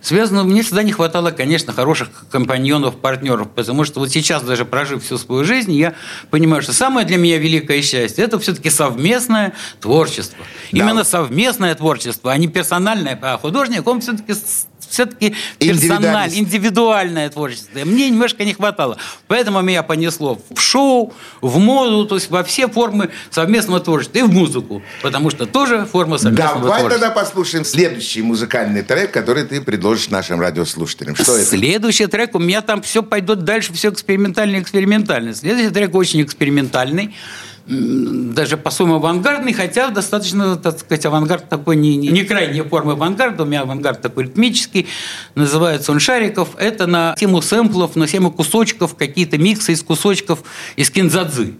связанную... 0.00 0.29
Мне 0.30 0.62
всегда 0.62 0.82
не 0.82 0.92
хватало, 0.92 1.30
конечно, 1.30 1.72
хороших 1.72 2.08
компаньонов, 2.30 2.96
партнеров, 2.96 3.48
потому 3.54 3.84
что 3.84 4.00
вот 4.00 4.10
сейчас, 4.10 4.42
даже 4.42 4.64
прожив 4.64 5.04
всю 5.04 5.18
свою 5.18 5.44
жизнь, 5.44 5.72
я 5.72 5.94
понимаю, 6.30 6.62
что 6.62 6.72
самое 6.72 7.06
для 7.06 7.16
меня 7.16 7.38
великое 7.38 7.82
счастье– 7.82 8.24
это 8.24 8.38
все-таки 8.38 8.70
совместное 8.70 9.52
творчество. 9.80 10.44
Да. 10.72 10.78
Именно 10.78 11.04
совместное 11.04 11.74
творчество, 11.74 12.32
а 12.32 12.36
не 12.36 12.48
персональное. 12.48 13.18
А 13.20 13.38
художник, 13.38 13.86
он 13.86 14.00
все-таки 14.00 14.34
все-таки 14.90 15.34
персональное, 15.58 16.38
индивидуальное 16.38 17.30
творчество. 17.30 17.78
И 17.78 17.84
мне 17.84 18.10
немножко 18.10 18.44
не 18.44 18.52
хватало. 18.52 18.98
Поэтому 19.28 19.62
меня 19.62 19.82
понесло 19.82 20.40
в 20.50 20.60
шоу, 20.60 21.12
в 21.40 21.58
моду, 21.58 22.06
то 22.06 22.16
есть 22.16 22.30
во 22.30 22.42
все 22.44 22.68
формы 22.68 23.10
совместного 23.30 23.80
творчества. 23.80 24.18
И 24.18 24.22
в 24.22 24.32
музыку, 24.32 24.82
потому 25.02 25.30
что 25.30 25.46
тоже 25.46 25.86
форма 25.86 26.18
совместного 26.18 26.60
Давай 26.60 26.80
творчества. 26.80 26.88
Давай 26.88 27.00
тогда 27.00 27.10
послушаем 27.10 27.64
следующий 27.64 28.22
музыкальный 28.22 28.82
трек, 28.82 29.12
который 29.12 29.44
ты 29.44 29.60
предложишь 29.60 30.08
нашим 30.10 30.40
радиослушателям. 30.40 31.14
Что 31.14 31.36
это? 31.36 31.46
Следующий 31.46 32.06
трек, 32.06 32.34
у 32.34 32.38
меня 32.38 32.60
там 32.60 32.82
все 32.82 33.02
пойдет 33.02 33.44
дальше, 33.44 33.72
все 33.72 33.90
экспериментально-экспериментально. 33.90 35.34
Следующий 35.34 35.70
трек 35.70 35.94
очень 35.94 36.22
экспериментальный. 36.22 37.14
Даже 37.66 38.56
по-своему 38.56 38.96
авангардный, 38.96 39.52
хотя 39.52 39.90
достаточно, 39.90 40.56
так 40.56 40.78
сказать, 40.78 41.04
авангард 41.06 41.48
такой 41.48 41.76
не, 41.76 41.96
не, 41.96 42.08
не 42.08 42.24
крайняя 42.24 42.64
форма 42.64 42.92
авангарда, 42.92 43.44
у 43.44 43.46
меня 43.46 43.62
авангард 43.62 44.00
такой 44.02 44.24
ритмический, 44.24 44.86
называется 45.34 45.92
он 45.92 46.00
«Шариков». 46.00 46.50
Это 46.58 46.86
на 46.86 47.14
тему 47.16 47.42
сэмплов, 47.42 47.96
на 47.96 48.06
тему 48.06 48.32
кусочков, 48.32 48.96
какие-то 48.96 49.38
миксы 49.38 49.72
из 49.72 49.82
кусочков 49.82 50.42
из 50.76 50.90
кинзадзы. 50.90 51.54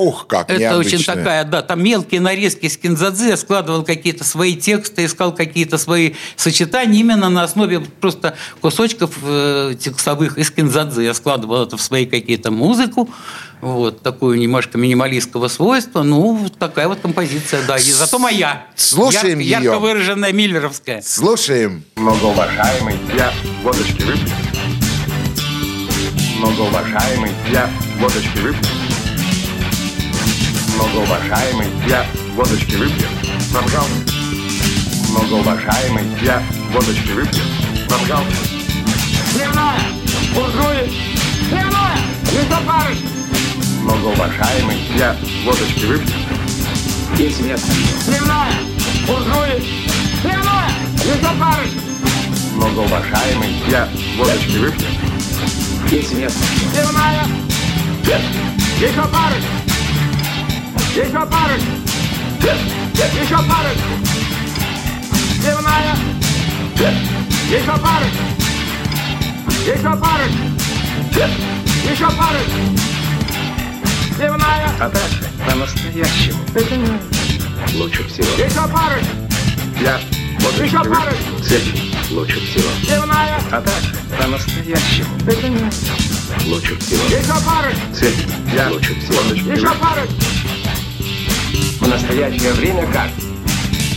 Ух, 0.00 0.26
как 0.26 0.48
Это 0.48 0.58
необычно. 0.58 0.96
очень 0.96 1.04
такая, 1.04 1.44
да, 1.44 1.60
там 1.60 1.82
мелкие 1.82 2.22
нарезки 2.22 2.64
из 2.64 2.78
кинзадзы, 2.78 3.28
я 3.28 3.36
складывал 3.36 3.84
какие-то 3.84 4.24
свои 4.24 4.56
тексты, 4.56 5.04
искал 5.04 5.34
какие-то 5.34 5.76
свои 5.76 6.14
сочетания 6.36 7.00
именно 7.00 7.28
на 7.28 7.42
основе 7.42 7.80
просто 7.80 8.34
кусочков 8.62 9.18
э, 9.22 9.74
текстовых 9.78 10.38
из 10.38 10.50
кинзадзы. 10.50 11.02
Я 11.02 11.12
складывал 11.12 11.64
это 11.64 11.76
в 11.76 11.82
свои 11.82 12.06
какие-то 12.06 12.50
музыку, 12.50 13.10
вот, 13.60 14.02
такую 14.02 14.38
немножко 14.38 14.78
минималистского 14.78 15.48
свойства. 15.48 16.02
Ну, 16.02 16.34
вот 16.34 16.58
такая 16.58 16.88
вот 16.88 17.00
композиция, 17.00 17.62
да. 17.66 17.76
И 17.76 17.82
зато 17.92 18.18
моя. 18.18 18.66
Слушаем 18.76 19.38
Яр- 19.38 19.60
ее. 19.60 19.64
Ярко 19.70 19.78
выраженная 19.78 20.32
миллеровская. 20.32 21.02
Слушаем. 21.02 21.84
Многоуважаемый, 21.96 22.96
я 23.16 23.32
водочки 23.62 24.02
выпью. 24.02 24.28
Многоуважаемый, 26.38 27.30
я 27.52 27.68
водочки 27.98 28.38
выпью. 28.38 28.64
Многоуважаемый, 30.74 31.66
я 31.86 32.06
водочки 32.34 32.74
выпью. 32.76 33.06
Пожалуйста. 33.52 34.12
Многоуважаемый, 35.10 36.04
я 36.22 36.42
водочки 36.72 37.10
выпью. 37.10 37.42
Пожалуйста. 37.88 38.36
Дневная! 39.34 39.80
Буржуи! 40.34 40.90
Дневная! 41.50 41.98
Лесопарыш! 42.32 42.98
Многоуважаемый, 43.90 44.78
я 44.96 45.16
водочки 45.44 45.84
выпью. 45.84 46.14
Есть 47.16 47.40
место. 47.40 47.72
Дневная! 48.06 48.52
Буржуи! 49.04 49.64
Дневная! 50.22 50.70
Лесопарыш! 51.04 51.70
Многоуважаемый, 52.54 53.52
я 53.68 53.88
водочки 54.16 54.58
выпью. 54.58 54.86
Есть 55.90 56.14
место. 56.14 56.38
Дневная! 56.72 57.26
Еще 58.78 59.02
парыш! 59.08 59.44
Еще 60.94 61.26
парыш! 61.26 61.62
Еще 62.40 63.36
парыш! 63.38 63.78
Дневная! 65.40 65.96
Еще 67.50 67.76
парыш! 67.82 68.14
Еще 69.66 69.96
парыш! 69.96 70.32
Еще 71.90 72.10
парыш! 72.16 72.89
Дневная! 74.20 74.70
А 74.78 74.90
так, 74.90 75.10
по-настоящему. 75.46 76.44
Лучше 77.72 78.06
всего. 78.06 78.28
Еще 78.36 78.68
парыш! 78.68 79.06
Я 79.80 79.98
водочки 80.40 80.74
парыш! 80.74 81.16
Цель 81.42 81.90
лучше 82.10 82.38
всего. 82.40 82.68
Дневная! 82.82 83.40
А 83.50 83.62
так, 83.62 83.82
по-настоящему. 84.18 85.08
Лучше 86.44 86.78
всего. 86.80 87.02
Еще 87.06 87.46
парыш! 87.46 87.74
Цель 87.98 88.14
я 88.54 88.68
лучше 88.70 88.94
всего. 89.00 89.52
Еще 89.54 89.74
парыш! 89.76 90.10
В 91.80 91.88
настоящее 91.88 92.52
время 92.52 92.86
как? 92.92 93.08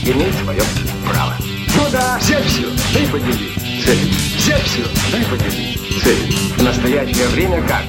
Иметь 0.06 0.36
свое 0.42 0.64
право. 1.06 1.36
Ну 1.76 1.90
да, 1.92 2.18
взять 2.22 2.46
все, 2.46 2.70
дай 2.94 3.06
подели. 3.08 3.52
Цель. 3.84 4.14
Взять 4.38 4.64
все, 4.68 4.86
дай 5.12 5.26
подели. 5.26 5.78
Цель. 6.02 6.34
В 6.56 6.64
настоящее 6.64 7.28
время 7.28 7.62
как? 7.68 7.84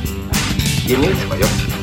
Иметь 0.89 1.17
свое 1.29 1.45
право. 1.45 1.74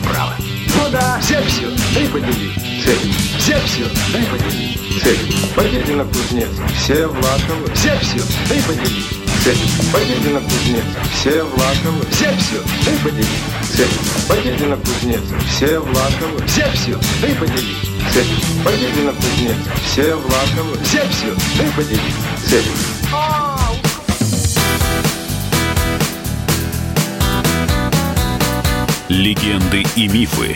Ну 0.92 0.98
да, 0.98 1.18
взять 1.20 1.46
все, 1.46 1.68
дай 1.96 2.06
подели. 2.08 2.52
Цель. 2.84 3.14
Взять 3.38 3.64
все, 3.64 3.86
дай 4.12 4.24
подели. 4.24 4.78
Цель. 5.02 5.20
Победина 5.56 6.04
кузнец, 6.04 6.50
все 6.84 7.08
Влаховы. 7.08 7.72
Взять 7.74 8.02
все, 8.02 8.20
дай 8.50 8.62
подели. 8.62 9.04
Цель. 9.42 9.58
Победина 9.94 10.42
кузнец, 10.42 10.84
все 11.14 11.44
Влаховы. 11.44 12.06
Взять 12.12 12.38
все, 12.42 12.62
дай 12.86 12.98
подели. 12.98 13.26
Цель. 13.74 13.88
Победина 14.28 14.76
кузнец, 14.76 15.22
все 15.56 15.80
Влаховы. 15.80 16.44
Взять 16.44 16.78
все, 16.78 17.00
дай 17.22 17.36
подели. 17.36 17.76
Цель. 18.12 18.26
Победина 18.66 19.14
кузнец, 19.14 19.56
все 19.86 20.16
Влаховы. 20.16 20.78
Взять 20.78 21.10
все, 21.12 21.34
дай 21.58 21.72
подели. 21.72 22.02
Цель. 22.50 22.66
Легенды 29.08 29.84
и 29.98 30.08
мифы 30.08 30.56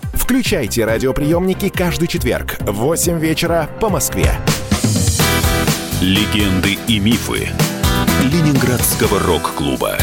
Включайте 0.21 0.85
радиоприемники 0.85 1.69
каждый 1.69 2.07
четверг 2.07 2.57
в 2.59 2.73
8 2.73 3.19
вечера 3.19 3.67
по 3.81 3.89
Москве. 3.89 4.31
Легенды 5.99 6.77
и 6.87 6.99
мифы 6.99 7.49
Ленинградского 8.23 9.19
рок-клуба. 9.19 9.97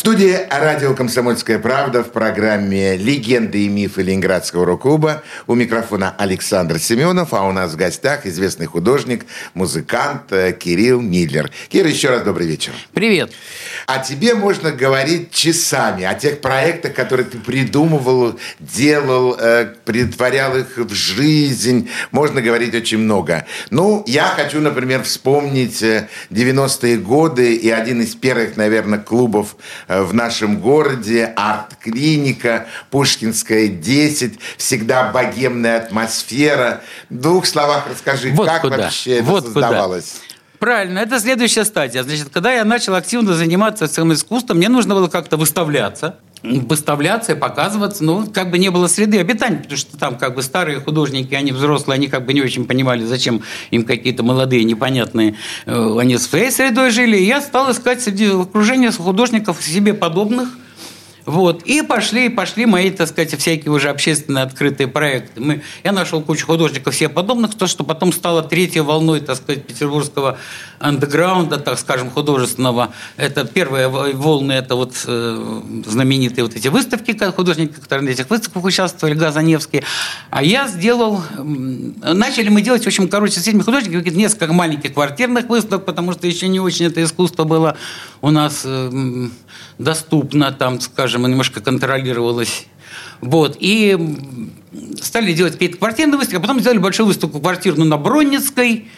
Студии 0.00 0.34
радио 0.48 0.94
«Комсомольская 0.94 1.58
правда» 1.58 2.02
в 2.02 2.10
программе 2.10 2.96
«Легенды 2.96 3.66
и 3.66 3.68
мифы 3.68 4.00
Ленинградского 4.00 4.64
рок-клуба». 4.64 5.22
У 5.46 5.54
микрофона 5.54 6.14
Александр 6.16 6.78
Семенов, 6.78 7.34
а 7.34 7.46
у 7.46 7.52
нас 7.52 7.72
в 7.72 7.76
гостях 7.76 8.24
известный 8.24 8.64
художник, 8.64 9.26
музыкант 9.52 10.22
э, 10.32 10.52
Кирилл 10.52 11.02
Миллер. 11.02 11.50
Кир, 11.68 11.84
еще 11.84 12.08
раз 12.08 12.22
добрый 12.22 12.46
вечер. 12.46 12.72
Привет. 12.94 13.30
О 13.86 13.98
тебе 13.98 14.34
можно 14.34 14.72
говорить 14.72 15.32
часами, 15.32 16.04
о 16.04 16.14
тех 16.14 16.40
проектах, 16.40 16.94
которые 16.94 17.26
ты 17.26 17.36
придумывал, 17.36 18.38
делал, 18.58 19.36
э, 19.38 19.66
притворял 19.84 20.56
их 20.56 20.78
в 20.78 20.94
жизнь. 20.94 21.90
Можно 22.10 22.40
говорить 22.40 22.74
очень 22.74 23.00
много. 23.00 23.44
Ну, 23.68 24.02
я 24.06 24.28
хочу, 24.28 24.60
например, 24.62 25.02
вспомнить 25.02 25.82
э, 25.82 26.08
90-е 26.30 26.96
годы 26.96 27.54
и 27.54 27.68
один 27.68 28.00
из 28.00 28.14
первых, 28.14 28.56
наверное, 28.56 28.98
клубов 28.98 29.56
э, 29.88 29.89
в 29.90 30.14
нашем 30.14 30.60
городе, 30.60 31.32
арт-клиника, 31.36 32.66
Пушкинская 32.90 33.66
10, 33.68 34.38
всегда 34.56 35.10
богемная 35.10 35.78
атмосфера. 35.78 36.82
В 37.08 37.16
двух 37.16 37.44
словах 37.46 37.86
расскажи, 37.90 38.30
Вот 38.30 38.46
как 38.48 38.62
куда. 38.62 38.76
вообще 38.76 39.14
это 39.16 39.24
Вот 39.24 39.44
куда. 39.48 39.66
создавалось? 39.68 40.20
Правильно, 40.60 40.98
это 41.00 41.18
следующая 41.18 41.64
стадия. 41.64 42.02
Значит, 42.02 42.28
когда 42.32 42.52
я 42.52 42.64
начал 42.64 42.94
активно 42.94 43.32
заниматься 43.34 43.86
своим 43.88 44.12
искусством, 44.12 44.58
мне 44.58 44.68
нужно 44.68 44.94
было 44.94 45.08
как-то 45.08 45.36
выставляться, 45.36 46.16
выставляться 46.42 47.32
и 47.32 47.34
показываться, 47.34 48.02
ну, 48.04 48.26
как 48.26 48.50
бы 48.50 48.58
не 48.58 48.70
было 48.70 48.86
среды 48.86 49.18
обитания, 49.18 49.58
потому 49.58 49.76
что 49.76 49.96
там 49.98 50.16
как 50.16 50.34
бы 50.34 50.42
старые 50.42 50.80
художники, 50.80 51.34
они 51.34 51.52
взрослые, 51.52 51.96
они 51.96 52.08
как 52.08 52.24
бы 52.24 52.32
не 52.32 52.40
очень 52.40 52.66
понимали, 52.66 53.04
зачем 53.04 53.42
им 53.70 53.84
какие-то 53.84 54.22
молодые, 54.22 54.64
непонятные, 54.64 55.36
э, 55.66 55.96
они 55.98 56.16
своей 56.18 56.50
средой 56.50 56.90
жили, 56.90 57.16
и 57.18 57.24
я 57.24 57.40
стал 57.40 57.70
искать 57.70 58.00
среди 58.00 58.26
окружения 58.26 58.90
художников 58.90 59.62
себе 59.62 59.94
подобных, 59.94 60.48
Вот. 61.26 61.62
И 61.62 61.82
пошли, 61.82 62.28
пошли 62.28 62.66
мои, 62.66 62.90
так 62.90 63.08
сказать, 63.08 63.36
всякие 63.38 63.70
уже 63.70 63.90
общественные 63.90 64.42
открытые 64.42 64.88
проекты. 64.88 65.40
Мы, 65.40 65.62
я 65.84 65.92
нашел 65.92 66.22
кучу 66.22 66.46
художников 66.46 66.94
себе 66.94 67.08
подобных, 67.08 67.54
то, 67.54 67.66
что 67.66 67.84
потом 67.84 68.12
стало 68.12 68.42
третьей 68.42 68.80
волной, 68.80 69.20
так 69.20 69.36
сказать, 69.36 69.64
петербургского 69.64 70.38
андеграунда, 70.80 71.58
так 71.58 71.78
скажем, 71.78 72.10
художественного. 72.10 72.92
Это 73.16 73.44
первые 73.44 73.88
волны, 73.88 74.52
это 74.52 74.74
вот 74.74 74.94
э, 75.06 75.62
знаменитые 75.86 76.44
вот 76.44 76.56
эти 76.56 76.68
выставки, 76.68 77.16
художники, 77.36 77.74
которые 77.74 78.06
на 78.06 78.10
этих 78.10 78.28
выставках 78.30 78.64
участвовали, 78.64 79.14
Газаневские. 79.14 79.84
А 80.30 80.42
я 80.42 80.66
сделал... 80.68 81.22
Начали 81.38 82.48
мы 82.48 82.62
делать, 82.62 82.82
в 82.82 82.86
общем, 82.86 83.08
короче, 83.08 83.40
с 83.40 83.46
этими 83.46 83.60
художниками 83.60 84.08
несколько 84.10 84.52
маленьких 84.52 84.94
квартирных 84.94 85.48
выставок, 85.48 85.84
потому 85.84 86.12
что 86.12 86.26
еще 86.26 86.48
не 86.48 86.60
очень 86.60 86.86
это 86.86 87.02
искусство 87.04 87.44
было 87.44 87.76
у 88.22 88.30
нас 88.30 88.62
э, 88.64 89.28
доступно, 89.78 90.50
там, 90.50 90.80
скажем, 90.80 91.26
немножко 91.26 91.60
контролировалось. 91.60 92.66
Вот. 93.20 93.56
И 93.60 93.98
стали 95.00 95.32
делать 95.34 95.54
какие-то 95.54 95.76
квартирные 95.76 96.16
выставки, 96.16 96.38
а 96.38 96.40
потом 96.40 96.60
сделали 96.60 96.78
большую 96.78 97.06
выставку 97.06 97.38
квартирную 97.38 97.88
на 97.88 97.98
Бронницкой, 97.98 98.88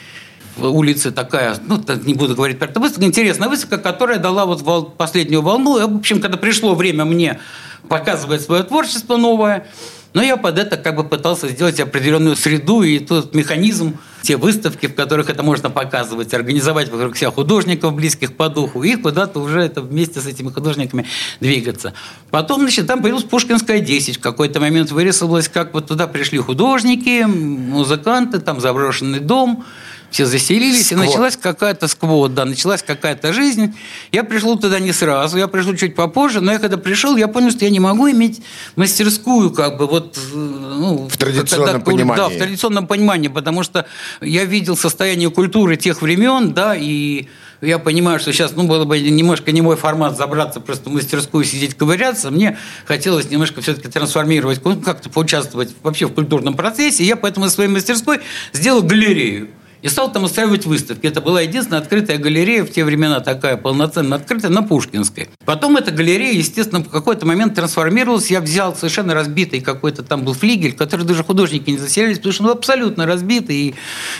улице 0.58 1.10
такая, 1.10 1.56
ну, 1.66 1.82
не 2.04 2.14
буду 2.14 2.34
говорить 2.34 2.58
про 2.58 2.68
эту 2.68 2.80
выставку, 2.80 3.04
интересная 3.04 3.48
выставка, 3.48 3.78
которая 3.78 4.18
дала 4.18 4.46
вот 4.46 4.96
последнюю 4.96 5.42
волну. 5.42 5.78
И, 5.78 5.90
в 5.90 5.96
общем, 5.96 6.20
когда 6.20 6.36
пришло 6.36 6.74
время 6.74 7.04
мне 7.04 7.40
показывать 7.88 8.42
свое 8.42 8.62
творчество 8.62 9.16
новое, 9.16 9.66
но 10.14 10.22
я 10.22 10.36
под 10.36 10.58
это 10.58 10.76
как 10.76 10.96
бы 10.96 11.04
пытался 11.04 11.48
сделать 11.48 11.80
определенную 11.80 12.36
среду 12.36 12.82
и 12.82 12.98
тот 12.98 13.34
механизм, 13.34 13.96
те 14.22 14.36
выставки, 14.36 14.86
в 14.86 14.94
которых 14.94 15.30
это 15.30 15.42
можно 15.42 15.70
показывать, 15.70 16.32
организовать 16.34 16.90
вокруг 16.90 17.16
себя 17.16 17.30
художников, 17.30 17.94
близких 17.94 18.36
по 18.36 18.48
духу, 18.48 18.82
и 18.82 18.94
куда-то 18.94 19.40
уже 19.40 19.62
это 19.62 19.80
вместе 19.80 20.20
с 20.20 20.26
этими 20.26 20.50
художниками 20.50 21.06
двигаться. 21.40 21.94
Потом, 22.30 22.60
значит, 22.60 22.86
там 22.86 23.00
появилась 23.00 23.24
Пушкинская 23.24 23.80
10. 23.80 24.18
В 24.18 24.20
какой-то 24.20 24.60
момент 24.60 24.92
вырисовалось, 24.92 25.48
как 25.48 25.74
вот 25.74 25.88
туда 25.88 26.06
пришли 26.06 26.38
художники, 26.38 27.24
музыканты, 27.24 28.38
там 28.38 28.60
заброшенный 28.60 29.20
дом– 29.20 29.64
все 30.12 30.26
заселились, 30.26 30.86
сквот. 30.86 31.04
и 31.04 31.06
началась 31.06 31.36
какая-то 31.36 31.88
сквот, 31.88 32.34
да, 32.34 32.44
началась 32.44 32.82
какая-то 32.82 33.32
жизнь. 33.32 33.74
Я 34.12 34.24
пришел 34.24 34.58
туда 34.58 34.78
не 34.78 34.92
сразу, 34.92 35.38
я 35.38 35.48
пришел 35.48 35.74
чуть 35.74 35.94
попозже, 35.94 36.40
но 36.40 36.52
я 36.52 36.58
когда 36.58 36.76
пришел, 36.76 37.16
я 37.16 37.28
понял, 37.28 37.50
что 37.50 37.64
я 37.64 37.70
не 37.70 37.80
могу 37.80 38.10
иметь 38.10 38.42
мастерскую, 38.76 39.50
как 39.50 39.78
бы, 39.78 39.86
вот... 39.86 40.18
Э, 40.18 40.36
ну, 40.36 41.08
в 41.08 41.16
традиционном 41.16 41.66
когда, 41.66 41.80
понимании. 41.80 42.16
Да, 42.16 42.28
в 42.28 42.36
традиционном 42.36 42.86
понимании, 42.86 43.28
потому 43.28 43.62
что 43.62 43.86
я 44.20 44.44
видел 44.44 44.76
состояние 44.76 45.30
культуры 45.30 45.76
тех 45.76 46.02
времен, 46.02 46.52
да, 46.52 46.76
и 46.76 47.28
я 47.62 47.78
понимаю, 47.78 48.18
что 48.18 48.32
сейчас, 48.32 48.52
ну, 48.54 48.64
было 48.64 48.84
бы 48.84 49.00
немножко 49.00 49.50
не 49.50 49.62
мой 49.62 49.76
формат 49.76 50.18
забраться 50.18 50.60
просто 50.60 50.90
в 50.90 50.92
мастерскую, 50.92 51.44
сидеть, 51.44 51.74
ковыряться. 51.74 52.30
Мне 52.30 52.58
хотелось 52.84 53.30
немножко 53.30 53.62
все-таки 53.62 53.88
трансформировать, 53.88 54.60
как-то 54.84 55.08
поучаствовать 55.08 55.70
вообще 55.82 56.06
в 56.06 56.12
культурном 56.12 56.54
процессе. 56.54 57.04
И 57.04 57.06
я 57.06 57.14
поэтому 57.14 57.46
из 57.46 57.54
своей 57.54 57.70
мастерской 57.70 58.18
сделал 58.52 58.82
галерею 58.82 59.48
и 59.82 59.88
стал 59.88 60.12
там 60.12 60.24
устраивать 60.24 60.64
выставки. 60.64 61.06
Это 61.06 61.20
была 61.20 61.42
единственная 61.42 61.80
открытая 61.80 62.16
галерея 62.16 62.64
в 62.64 62.70
те 62.70 62.84
времена, 62.84 63.20
такая 63.20 63.56
полноценно 63.56 64.16
открытая, 64.16 64.50
на 64.50 64.62
Пушкинской. 64.62 65.28
Потом 65.44 65.76
эта 65.76 65.90
галерея, 65.90 66.32
естественно, 66.32 66.82
в 66.82 66.88
какой-то 66.88 67.26
момент 67.26 67.54
трансформировалась. 67.54 68.30
Я 68.30 68.40
взял 68.40 68.74
совершенно 68.76 69.12
разбитый 69.12 69.60
какой-то 69.60 70.02
там 70.02 70.24
был 70.24 70.34
флигель, 70.34 70.72
который 70.72 71.04
даже 71.04 71.24
художники 71.24 71.70
не 71.70 71.78
заселились, 71.78 72.18
потому 72.18 72.32
что 72.32 72.44
он 72.44 72.50
абсолютно 72.50 73.06
разбитый 73.06 73.56
и, 73.56 73.74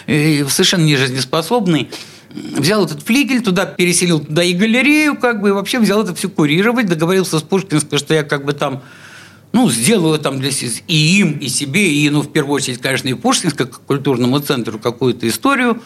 и 0.07 0.45
совершенно 0.49 0.85
не 0.85 0.97
взял 2.35 2.85
этот 2.85 3.03
флигель, 3.03 3.43
туда 3.43 3.67
переселил 3.67 4.21
туда 4.21 4.43
и 4.43 4.55
галерею, 4.55 5.17
как 5.17 5.41
бы, 5.41 5.51
и 5.51 5.53
вообще 5.53 5.79
взял 5.79 6.03
это 6.03 6.15
все 6.15 6.29
курировать, 6.29 6.87
договорился 6.87 7.39
с 7.39 7.43
Пушкинской, 7.43 7.99
что 7.99 8.15
я 8.15 8.23
как 8.23 8.45
бы 8.45 8.53
там 8.53 8.83
ну, 9.53 9.71
сделаю 9.71 10.19
там 10.19 10.41
для 10.41 10.51
и 10.89 10.97
им, 11.19 11.39
и 11.39 11.49
себе, 11.49 11.93
и, 11.93 12.09
ну, 12.11 12.23
в 12.23 12.33
первую 12.33 12.55
очередь, 12.55 12.81
конечно, 12.81 13.09
и 13.09 13.15
Пушкинска, 13.15 13.67
как 13.67 13.81
культурному 13.83 14.39
центру 14.41 14.79
какую-то 14.79 15.29
историю. 15.29 15.81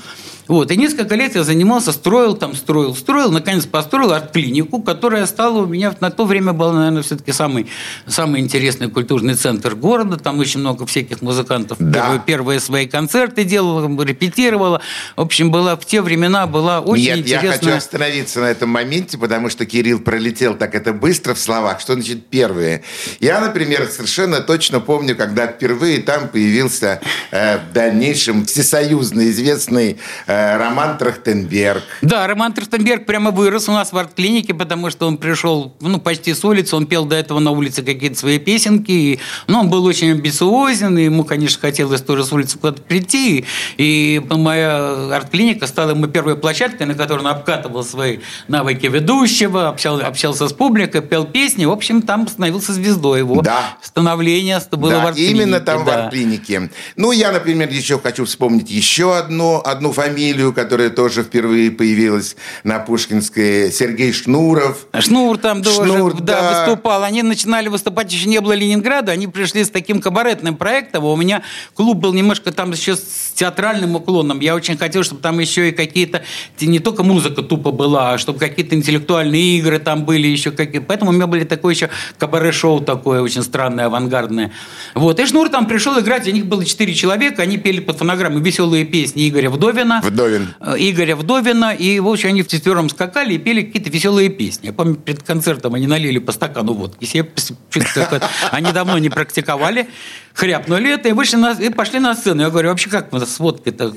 Вот. 0.49 0.71
И 0.71 0.77
несколько 0.77 1.15
лет 1.17 1.35
я 1.35 1.43
занимался, 1.43 1.93
строил 1.93 2.37
там, 2.37 2.55
строил, 2.55 2.95
строил, 2.95 3.33
наконец 3.33 3.67
построил 3.67 4.13
арт-клинику, 4.13 4.81
которая 4.81 5.27
стала 5.27 5.63
у 5.63 5.67
меня 5.67 5.95
на 6.01 6.11
то 6.11 6.25
время 6.25 6.53
была, 6.53 6.73
наверное, 6.73 7.03
все-таки 7.03 7.33
самый, 7.33 7.67
самый 8.07 8.41
интересный 8.41 8.89
культурный 8.89 9.35
центр 9.35 9.75
города. 9.75 10.17
Там 10.17 10.39
очень 10.39 10.61
много 10.61 10.87
всяких 10.87 11.23
музыкантов. 11.23 11.79
Да. 11.81 12.01
Первые, 12.01 12.21
первые 12.25 12.61
свои 12.61 12.87
концерты 12.87 13.45
делала, 13.45 13.89
репетировала. 14.05 14.81
В 15.17 15.21
общем, 15.23 15.51
была 15.51 15.77
в 15.77 15.85
те 15.85 16.01
времена 16.01 16.47
была 16.47 16.81
очень 16.81 17.05
Нет, 17.05 17.19
интересная... 17.19 17.51
я 17.51 17.59
хочу 17.59 17.71
остановиться 17.73 18.41
на 18.41 18.47
этом 18.47 18.71
моменте, 18.71 19.19
потому 19.19 19.51
что 19.51 19.67
Кирилл 19.67 20.01
пролетел 20.01 20.55
так 20.55 20.75
это 20.75 20.93
быстро 20.93 21.35
в 21.35 21.39
словах. 21.39 21.81
Что 21.81 21.95
значит 21.95 22.27
первые? 22.27 22.85
Я, 23.19 23.41
например, 23.57 23.89
совершенно 23.89 24.41
точно 24.41 24.81
помню, 24.81 25.17
когда 25.17 25.47
впервые 25.47 26.03
там 26.03 26.29
появился 26.29 27.01
э, 27.31 27.57
в 27.57 27.73
дальнейшем 27.73 28.45
всесоюзно 28.45 29.31
известный 29.31 29.97
э, 30.27 30.57
Роман 30.59 30.99
Трахтенберг. 30.99 31.83
Да, 32.03 32.27
Роман 32.27 32.53
Трахтенберг 32.53 33.07
прямо 33.07 33.31
вырос 33.31 33.71
у 33.71 33.73
нас 33.73 33.93
в 33.93 33.97
арт-клинике, 33.97 34.53
потому 34.53 34.91
что 34.91 35.07
он 35.07 35.17
пришел 35.17 35.75
ну, 35.81 35.99
почти 35.99 36.35
с 36.35 36.45
улицы, 36.45 36.77
он 36.77 36.87
пел 36.87 37.07
до 37.07 37.17
этого 37.17 37.39
на 37.39 37.51
улице 37.51 37.83
какие-то 37.83 38.19
свои 38.19 38.39
песенки. 38.39 38.91
И, 38.91 39.21
ну, 39.47 39.61
он 39.61 39.71
был 39.71 39.87
очень 39.87 40.11
амбициозен, 40.11 40.99
и 40.99 41.05
ему, 41.05 41.25
конечно, 41.25 41.59
хотелось 41.59 42.03
тоже 42.03 42.25
с 42.25 42.33
улицы 42.35 42.59
куда-то 42.59 42.83
прийти. 42.83 43.47
И 43.79 44.23
моя 44.29 45.15
арт-клиника 45.15 45.67
стала 45.67 45.93
ему 45.93 46.09
первой 46.09 46.37
площадкой, 46.37 46.85
на 46.85 46.95
которой 46.95 47.21
он 47.21 47.29
обкатывал 47.29 47.85
свои 47.85 48.19
навыки 48.49 48.85
ведущего, 48.85 49.69
общал, 49.69 49.99
общался 50.01 50.47
с 50.47 50.53
публикой, 50.53 51.01
пел 51.01 51.25
песни. 51.25 51.65
В 51.65 51.73
общем, 51.73 52.03
там 52.03 52.29
становился 52.29 52.75
звездой 52.75 53.21
его. 53.21 53.41
Да. 53.47 53.79
Становление 53.81 54.61
было 54.73 54.91
да, 54.91 55.01
в 55.01 55.07
арт-клинике. 55.07 55.33
именно 55.33 55.61
там 55.61 55.85
да. 55.85 55.85
в 55.85 55.95
арт-клинике. 55.95 56.71
Ну, 56.97 57.13
я, 57.13 57.31
например, 57.31 57.71
еще 57.71 57.99
хочу 57.99 58.25
вспомнить 58.25 58.71
еще 58.71 59.17
одну, 59.17 59.61
одну 59.65 59.93
фамилию 59.93 60.53
которая 60.53 60.91
тоже 60.91 61.23
впервые 61.23 61.71
появилась 61.71 62.37
на 62.65 62.79
Пушкинской, 62.79 63.71
Сергей 63.71 64.13
Шнуров. 64.13 64.87
Шнур 64.99 65.39
там 65.39 65.63
Шнур, 65.63 66.13
тоже 66.13 66.25
да, 66.25 66.41
да. 66.41 66.65
выступал. 66.65 67.03
Они 67.03 67.23
начинали 67.23 67.69
выступать, 67.69 68.13
еще 68.13 68.29
не 68.29 68.41
было 68.41 68.53
Ленинграда, 68.53 69.13
они 69.13 69.29
пришли 69.29 69.63
с 69.63 69.71
таким 69.71 70.01
кабаретным 70.01 70.57
проектом. 70.57 71.05
У 71.05 71.15
меня 71.17 71.43
клуб 71.75 71.99
был 71.99 72.13
немножко 72.15 72.53
там 72.53 72.73
еще 72.73 72.97
с 72.97 73.33
театральным 73.35 73.95
уклоном. 73.97 74.41
Я 74.41 74.55
очень 74.55 74.77
хотел, 74.77 75.05
чтобы 75.05 75.21
там 75.21 75.39
еще 75.39 75.69
и 75.69 75.73
какие-то, 75.73 76.23
не 76.61 76.79
только 76.79 77.03
музыка 77.03 77.43
тупо 77.43 77.71
была, 77.71 78.15
а 78.15 78.19
чтобы 78.19 78.39
какие-то 78.39 78.75
интеллектуальные 78.75 79.59
игры 79.59 79.79
там 79.79 80.05
были 80.05 80.27
еще 80.27 80.51
какие 80.51 80.81
Поэтому 80.81 81.11
у 81.11 81.15
меня 81.15 81.27
были 81.27 81.45
такое 81.45 81.75
еще 81.75 81.91
кабаре-шоу 82.19 82.81
такое 82.81 83.21
очень 83.21 83.36
странное, 83.43 83.87
авангардное. 83.87 84.53
Вот. 84.95 85.21
И 85.21 85.27
Шнур 85.27 85.49
там 85.49 85.67
пришел 85.67 85.99
играть, 86.01 86.27
у 86.29 86.31
них 86.31 86.47
было 86.47 86.65
четыре 86.65 86.95
человека, 86.95 87.43
они 87.43 87.59
пели 87.59 87.81
под 87.81 87.99
фонограмму 87.99 88.39
веселые 88.39 88.85
песни 88.85 89.29
Игоря 89.29 89.51
Вдовина. 89.51 90.01
Вдовин. 90.03 90.55
Э, 90.61 90.75
Игоря 90.79 91.17
Вдовина. 91.17 91.75
И, 91.75 92.01
в 92.01 92.09
общем, 92.09 92.31
они 92.31 92.43
в 92.43 92.49
четвером 92.49 92.89
скакали 92.89 93.35
и 93.35 93.39
пели 93.39 93.63
какие-то 93.63 93.91
веселые 93.91 94.29
песни. 94.29 94.67
Я 94.67 94.73
помню, 94.73 94.97
перед 94.97 95.23
концертом 95.23 95.75
они 95.75 95.87
налили 95.87 96.19
по 96.19 96.33
стакану 96.33 96.73
водки. 96.73 97.05
Себе, 97.05 97.31
они 98.51 98.73
давно 98.73 98.99
не 98.99 99.09
практиковали. 99.09 99.89
Хряпнули 100.37 100.93
это 100.93 101.09
и, 101.09 101.13
вышли 101.13 101.37
на, 101.37 101.53
и 101.53 101.71
пошли 101.71 101.99
на 101.99 102.15
сцену. 102.15 102.43
Я 102.43 102.51
говорю, 102.51 102.69
вообще 102.69 102.91
как 102.91 103.09
с 103.13 103.39
водкой-то? 103.39 103.95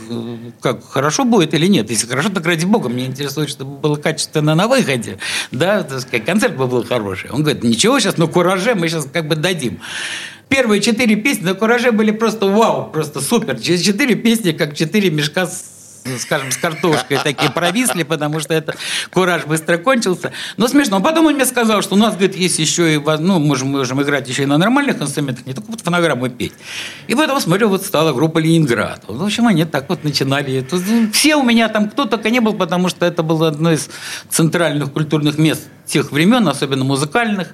Как, 0.61 0.85
хорошо 0.85 1.25
будет 1.25 1.53
или 1.53 1.67
нет? 1.67 1.89
Если 1.89 2.07
хорошо, 2.07 2.29
так 2.29 2.45
ради 2.45 2.65
бога, 2.65 2.87
мне 2.87 3.07
интересует, 3.07 3.49
чтобы 3.49 3.77
было 3.77 3.97
качественно 3.97 4.55
на 4.55 4.69
выходе. 4.69 5.17
Да, 5.51 5.83
так 5.83 5.99
сказать, 5.99 6.25
концерт 6.25 6.55
бы 6.55 6.67
был 6.67 6.85
хороший. 6.85 7.29
Он 7.31 7.43
говорит, 7.43 7.63
ничего 7.63 7.99
сейчас, 7.99 8.17
но 8.17 8.29
кураже 8.29 8.73
мы 8.73 8.87
сейчас 8.87 9.05
как 9.11 9.27
бы 9.27 9.28
дадим 9.35 9.79
первые 10.49 10.81
четыре 10.81 11.15
песни 11.15 11.45
на 11.45 11.53
Кураже 11.53 11.91
были 11.91 12.11
просто 12.11 12.47
вау, 12.47 12.89
просто 12.91 13.21
супер. 13.21 13.59
Через 13.59 13.81
четыре 13.81 14.15
песни, 14.15 14.51
как 14.51 14.75
четыре 14.75 15.09
мешка 15.09 15.45
с 15.45 15.79
скажем, 16.17 16.49
с 16.49 16.57
картошкой 16.57 17.19
такие 17.23 17.51
провисли, 17.51 18.03
потому 18.03 18.39
что 18.39 18.53
это 18.53 18.73
кураж 19.11 19.45
быстро 19.45 19.77
кончился. 19.77 20.31
Но 20.57 20.67
смешно. 20.67 21.01
Потом 21.01 21.25
он 21.25 21.35
мне 21.35 21.45
сказал, 21.45 21.81
что 21.81 21.95
у 21.95 21.97
нас, 21.97 22.15
говорит, 22.15 22.35
есть 22.37 22.57
еще 22.57 22.95
и, 22.95 22.97
ну, 23.19 23.37
можем, 23.39 23.67
можем 23.67 24.01
играть 24.01 24.27
еще 24.27 24.43
и 24.43 24.45
на 24.45 24.57
нормальных 24.57 25.01
инструментах, 25.01 25.45
не 25.45 25.53
только 25.53 25.69
вот 25.69 25.81
фонограмму 25.81 26.29
петь. 26.29 26.53
И 27.07 27.15
поэтому, 27.15 27.39
смотрю, 27.41 27.67
вот 27.69 27.85
стала 27.85 28.13
группа 28.13 28.39
«Ленинград». 28.39 29.03
В 29.07 29.23
общем, 29.23 29.47
они 29.47 29.65
так 29.65 29.89
вот 29.89 30.03
начинали. 30.03 30.65
Ну, 30.71 31.11
все 31.11 31.35
у 31.35 31.43
меня 31.43 31.67
там, 31.67 31.89
кто 31.89 32.05
только 32.05 32.29
не 32.29 32.39
был, 32.39 32.53
потому 32.53 32.89
что 32.89 33.05
это 33.05 33.21
было 33.21 33.49
одно 33.49 33.71
из 33.71 33.89
центральных 34.29 34.93
культурных 34.93 35.37
мест 35.37 35.67
тех 35.85 36.11
времен, 36.11 36.47
особенно 36.47 36.85
музыкальных. 36.85 37.49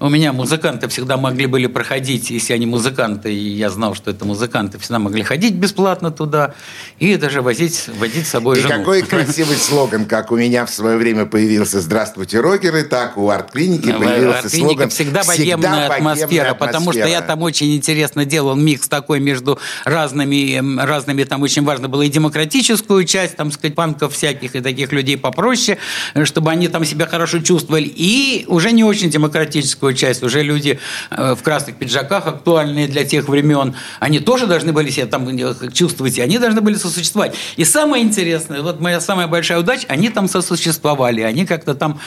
У 0.00 0.08
меня 0.08 0.32
музыканты 0.32 0.86
всегда 0.86 1.16
могли 1.16 1.46
были 1.46 1.66
проходить, 1.66 2.30
если 2.30 2.52
они 2.52 2.66
музыканты, 2.66 3.34
и 3.34 3.48
я 3.48 3.68
знал, 3.68 3.96
что 3.96 4.12
это 4.12 4.24
музыканты, 4.24 4.78
всегда 4.78 5.00
могли 5.00 5.24
ходить 5.24 5.54
бесплатно 5.54 6.12
туда 6.12 6.54
и 7.00 7.16
даже 7.16 7.42
возить, 7.42 7.88
водить 7.98 8.26
с 8.28 8.30
собой 8.30 8.58
и 8.58 8.60
жену. 8.60 8.74
И 8.74 8.78
какой 8.78 9.02
красивый 9.08 9.56
слоган, 9.56 10.04
как 10.04 10.30
у 10.30 10.36
меня 10.36 10.66
в 10.66 10.70
свое 10.70 10.98
время 10.98 11.26
появился 11.26 11.80
«Здравствуйте, 11.80 12.38
рокеры», 12.40 12.84
так 12.84 13.18
у 13.18 13.28
арт-клиники 13.28 13.90
появился 13.92 14.38
арт 14.38 14.52
слоган 14.52 14.90
«Всегда 14.90 15.24
богемная 15.24 15.88
атмосфера», 15.88 16.54
потому 16.54 16.92
что 16.92 17.06
я 17.06 17.20
там 17.20 17.42
очень 17.42 17.74
интересно 17.74 18.24
делал 18.24 18.54
микс 18.54 18.86
такой 18.86 19.18
между 19.18 19.58
разными, 19.84 20.80
разными 20.80 21.24
там 21.24 21.42
очень 21.42 21.64
важно 21.64 21.88
было 21.88 22.02
и 22.02 22.08
демократическую 22.08 23.04
часть, 23.04 23.34
там, 23.34 23.50
сказать, 23.50 23.74
панков 23.74 24.14
всяких 24.14 24.54
и 24.54 24.60
таких 24.60 24.92
людей 24.92 25.16
попроще, 25.16 25.78
чтобы 26.22 26.52
они 26.52 26.68
там 26.68 26.84
себя 26.84 27.06
хорошо 27.06 27.40
чувствовали, 27.40 27.92
и 27.92 28.44
уже 28.46 28.70
не 28.70 28.84
очень 28.84 29.10
демократическую 29.10 29.87
студенческую 29.88 29.94
часть, 29.94 30.22
уже 30.22 30.42
люди 30.42 30.78
э, 31.10 31.34
в 31.34 31.42
красных 31.42 31.76
пиджаках, 31.76 32.26
актуальные 32.26 32.88
для 32.88 33.04
тех 33.04 33.28
времен, 33.28 33.74
они 34.00 34.20
тоже 34.20 34.46
должны 34.46 34.72
были 34.72 34.90
себя 34.90 35.06
там 35.06 35.28
чувствовать, 35.72 36.18
и 36.18 36.22
они 36.22 36.38
должны 36.38 36.60
были 36.60 36.76
сосуществовать. 36.76 37.34
И 37.56 37.64
самое 37.64 38.02
интересное, 38.02 38.62
вот 38.62 38.80
моя 38.80 39.00
самая 39.00 39.26
большая 39.26 39.58
удача, 39.58 39.86
они 39.88 40.10
там 40.10 40.28
сосуществовали, 40.28 41.22
они 41.22 41.46
как-то 41.46 41.74
там 41.74 41.98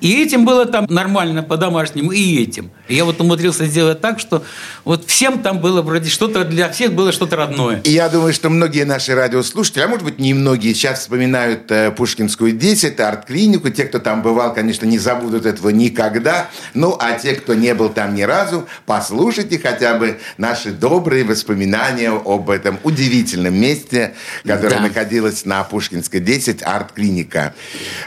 и 0.00 0.20
этим 0.20 0.44
было 0.44 0.66
там 0.66 0.86
нормально 0.88 1.44
по-домашнему, 1.44 2.10
и 2.10 2.42
этим. 2.42 2.72
И 2.92 2.94
я 2.94 3.06
вот 3.06 3.18
умудрился 3.22 3.64
сделать 3.64 4.02
так, 4.02 4.20
что 4.20 4.44
вот 4.84 5.06
всем 5.06 5.38
там 5.42 5.60
было 5.60 5.80
вроде 5.80 6.10
что-то, 6.10 6.44
для 6.44 6.68
всех 6.68 6.92
было 6.92 7.10
что-то 7.10 7.36
родное. 7.36 7.80
И 7.84 7.90
я 7.90 8.10
думаю, 8.10 8.34
что 8.34 8.50
многие 8.50 8.84
наши 8.84 9.14
радиослушатели, 9.14 9.82
а 9.82 9.88
может 9.88 10.04
быть 10.04 10.18
не 10.18 10.34
многие, 10.34 10.74
сейчас 10.74 11.00
вспоминают 11.00 11.70
э, 11.70 11.90
Пушкинскую 11.90 12.52
10, 12.52 13.00
арт-клинику. 13.00 13.70
Те, 13.70 13.84
кто 13.84 13.98
там 13.98 14.20
бывал, 14.20 14.52
конечно, 14.52 14.84
не 14.84 14.98
забудут 14.98 15.46
этого 15.46 15.70
никогда. 15.70 16.48
Ну, 16.74 16.94
а 17.00 17.12
те, 17.12 17.32
кто 17.34 17.54
не 17.54 17.72
был 17.72 17.88
там 17.88 18.14
ни 18.14 18.22
разу, 18.22 18.68
послушайте 18.84 19.58
хотя 19.58 19.94
бы 19.94 20.18
наши 20.36 20.70
добрые 20.70 21.24
воспоминания 21.24 22.10
об 22.10 22.50
этом 22.50 22.78
удивительном 22.82 23.54
месте, 23.54 24.12
которое 24.44 24.76
Да. 24.76 24.80
находилось 24.82 25.46
на 25.46 25.64
Пушкинской 25.64 26.20
10, 26.20 26.62
арт-клиника. 26.62 27.54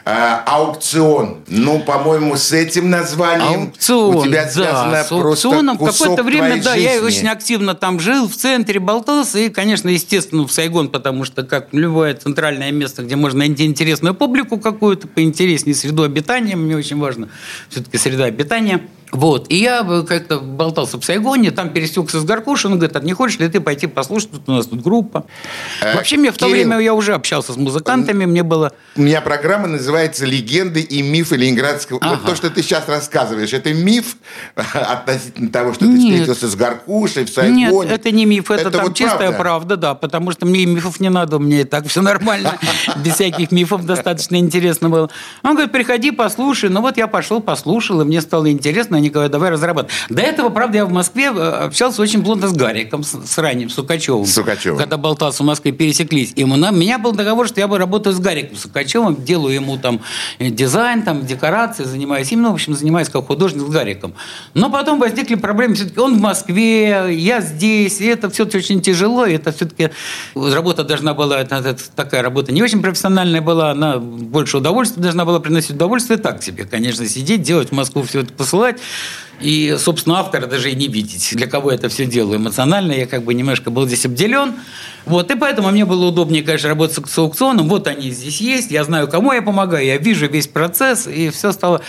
А, 0.06 0.44
аукцион. 0.46 1.44
Ну, 1.48 1.80
по-моему, 1.80 2.36
с 2.36 2.52
этим 2.52 2.92
названием 2.92 3.64
Аукцион, 3.64 4.16
у 4.16 4.24
тебя 4.24 4.44
да, 4.44 4.52
связано 4.84 5.04
с 5.04 5.08
просто 5.08 5.48
аукционом. 5.48 5.78
Какое-то 5.78 6.24
время, 6.24 6.62
да, 6.64 6.76
я 6.76 6.94
жизни. 6.94 7.06
очень 7.06 7.28
активно 7.28 7.76
там 7.76 8.00
жил, 8.00 8.28
в 8.28 8.36
центре 8.36 8.80
болтался, 8.80 9.40
и, 9.40 9.50
конечно, 9.50 9.90
естественно, 9.90 10.48
в 10.48 10.52
Сайгон, 10.52 10.90
потому 10.90 11.26
что, 11.26 11.44
как 11.44 11.70
любое 11.72 12.14
центральное 12.14 12.72
место, 12.72 13.04
где 13.04 13.16
можно 13.16 13.40
найти 13.40 13.66
интересную 13.66 14.14
публику 14.14 14.60
какую-то, 14.60 15.08
поинтереснее 15.08 15.76
среду 15.76 16.04
обитания, 16.04 16.56
мне 16.56 16.76
очень 16.76 16.98
важно 16.98 17.30
все-таки 17.70 17.98
среда 17.98 18.26
обитания. 18.26 18.82
Вот, 19.12 19.46
и 19.50 19.58
я 19.58 19.84
как-то 20.08 20.40
болтался 20.40 21.00
в 21.00 21.06
Сайгоне, 21.06 21.52
там 21.52 21.70
пересекся 21.70 22.20
с 22.20 22.24
Гаркушиным, 22.24 22.74
он 22.74 22.80
говорит, 22.80 22.98
а 22.98 23.00
не 23.00 23.14
хочешь 23.14 23.40
ли 23.40 23.48
ты 23.48 23.62
пойти 23.62 23.88
послушать, 23.88 24.32
тут 24.32 24.50
у 24.50 24.52
нас 24.52 24.66
тут 24.66 24.82
группа. 24.82 25.26
Э, 25.82 25.96
Вообще, 25.96 26.18
мне 26.18 26.32
в 26.32 26.38
то 26.38 26.48
Кирилл. 26.48 26.56
время 26.56 26.80
я 26.80 26.94
уже 26.94 27.14
общался 27.14 27.54
с 27.54 27.58
музыкантами, 27.58 28.26
мне 28.26 28.44
было... 28.44 28.74
У 28.96 29.02
меня 29.02 29.22
программа 29.22 29.68
называется 29.68 30.26
«Легенды 30.26 30.82
и 30.82 31.02
мифы 31.02 31.36
Ленинградского». 31.38 32.00
Вот 32.00 32.06
Ага. 32.06 32.28
то, 32.28 32.36
что 32.36 32.50
ты 32.50 32.62
сейчас 32.62 32.88
рассказываешь, 32.90 33.54
это 33.54 33.74
миф 33.74 34.18
относительно 34.56 35.50
того, 35.50 35.74
что 35.74 35.86
ты 35.86 35.92
Нет. 35.92 36.12
встретился 36.14 36.50
с 36.50 36.56
Гаркушей 36.56 37.26
в 37.26 37.30
Сайгоне? 37.30 37.68
Нет, 37.68 37.92
это 37.92 38.12
не 38.12 38.26
миф, 38.26 38.52
это, 38.52 38.72
там 38.72 38.84
вот 38.86 38.96
чистая 38.96 39.32
правда. 39.32 39.38
правда. 39.38 39.78
да, 39.78 39.96
потому 39.96 40.32
что 40.32 40.46
мне 40.46 40.62
и 40.62 40.66
мифов 40.66 41.00
не 41.00 41.10
надо, 41.10 41.40
мне 41.40 41.62
и 41.62 41.64
так 41.64 41.88
все 41.88 42.02
нормально, 42.02 42.58
без 42.98 43.14
всяких 43.14 43.52
мифов 43.52 43.86
достаточно 43.86 44.36
интересно 44.36 44.90
было. 44.90 45.10
Он 45.44 45.52
говорит, 45.52 45.72
приходи, 45.72 46.12
послушай. 46.12 46.70
Ну 46.70 46.82
вот 46.82 46.98
я 46.98 47.08
пошел, 47.08 47.40
послушал, 47.42 48.02
и 48.02 48.06
мне 48.06 48.20
стало 48.22 48.52
интересно, 48.52 48.95
они 48.96 49.10
говорят, 49.10 49.32
давай 49.32 49.50
разрабатывать. 49.50 49.94
До 50.10 50.22
этого, 50.22 50.50
правда, 50.50 50.78
я 50.78 50.86
в 50.86 50.92
Москве 50.92 51.26
э, 51.26 51.50
общался 51.66 52.02
очень 52.02 52.24
плотно 52.24 52.48
с 52.48 52.54
Гариком, 52.54 53.04
с, 53.04 53.12
с 53.12 53.38
ранним 53.38 53.70
Сукачевым. 53.70 54.26
Сукачевым. 54.26 54.80
Когда 54.80 54.98
болтался 54.98 55.44
в 55.44 55.46
Москве, 55.46 55.72
пересеклись. 55.72 56.34
И 56.36 56.44
у 56.44 56.48
меня 56.48 57.00
был 57.00 57.12
договор, 57.12 57.48
что 57.48 57.60
я 57.60 57.68
бы 57.68 57.78
работаю 57.78 58.16
с 58.16 58.20
Гариком 58.20 58.58
Сукачевым, 58.58 59.24
делаю 59.24 59.54
ему 59.54 59.78
там 59.78 60.02
э, 60.40 60.50
дизайн, 60.50 61.04
там, 61.04 61.26
декорации, 61.26 61.84
занимаюсь 61.84 62.32
им, 62.32 62.42
ну, 62.42 62.52
в 62.52 62.54
общем, 62.56 62.76
занимаюсь 62.76 63.10
как 63.10 63.28
художник 63.28 63.62
с 63.62 63.70
Гариком. 63.70 64.14
Но 64.54 64.70
потом 64.70 65.00
возникли 65.00 65.36
проблемы. 65.36 65.76
Все-таки 65.76 66.00
он 66.00 66.18
в 66.18 66.22
Москве, 66.22 67.08
я 67.12 67.42
здесь, 67.42 68.02
и 68.02 68.06
это 68.06 68.30
все-таки 68.30 68.58
очень 68.58 68.82
тяжело, 68.82 69.26
и 69.26 69.34
это 69.34 69.52
все-таки 69.52 69.92
работа 70.36 70.84
должна 70.84 71.14
была, 71.14 71.42
это, 71.42 71.56
это 71.56 71.84
такая 71.96 72.22
работа 72.22 72.52
не 72.52 72.62
очень 72.64 72.82
профессиональная 72.82 73.42
была, 73.42 73.72
она 73.72 73.98
больше 73.98 74.58
удовольствия 74.58 75.02
должна 75.02 75.26
была 75.26 75.40
приносить 75.40 75.72
удовольствие 75.72 76.18
так 76.18 76.44
себе, 76.44 76.66
конечно, 76.66 77.06
сидеть, 77.08 77.42
делать 77.42 77.70
в 77.70 77.72
Москву 77.74 78.04
все 78.04 78.22
это 78.22 78.34
посылать, 78.34 78.80
и, 79.42 79.76
собственно, 79.78 80.20
автора 80.20 80.48
даже 80.48 80.72
и 80.72 80.76
не 80.76 80.88
видеть, 80.88 81.30
для 81.34 81.48
кого 81.48 81.72
это 81.72 81.90
все 81.90 82.06
делаю. 82.06 82.38
Эмоционально 82.38 82.94
я 82.94 83.06
как 83.06 83.24
бы 83.24 83.34
немножко 83.34 83.70
был 83.70 83.86
здесь 83.86 84.06
обделен. 84.06 84.56
Вот, 85.06 85.30
и 85.30 85.36
поэтому 85.36 85.70
мне 85.72 85.86
было 85.86 86.06
удобнее, 86.06 86.42
конечно, 86.42 86.70
работать 86.70 87.08
с 87.08 87.18
аукционом. 87.18 87.68
Вот 87.68 87.88
они 87.88 88.10
здесь 88.10 88.42
есть, 88.42 88.72
я 88.72 88.84
знаю, 88.84 89.08
кому 89.08 89.34
я 89.34 89.42
помогаю, 89.42 89.86
я 89.86 89.98
вижу 89.98 90.28
весь 90.28 90.48
процесс, 90.48 91.06
и 91.06 91.30
все 91.30 91.52
стало 91.52 91.82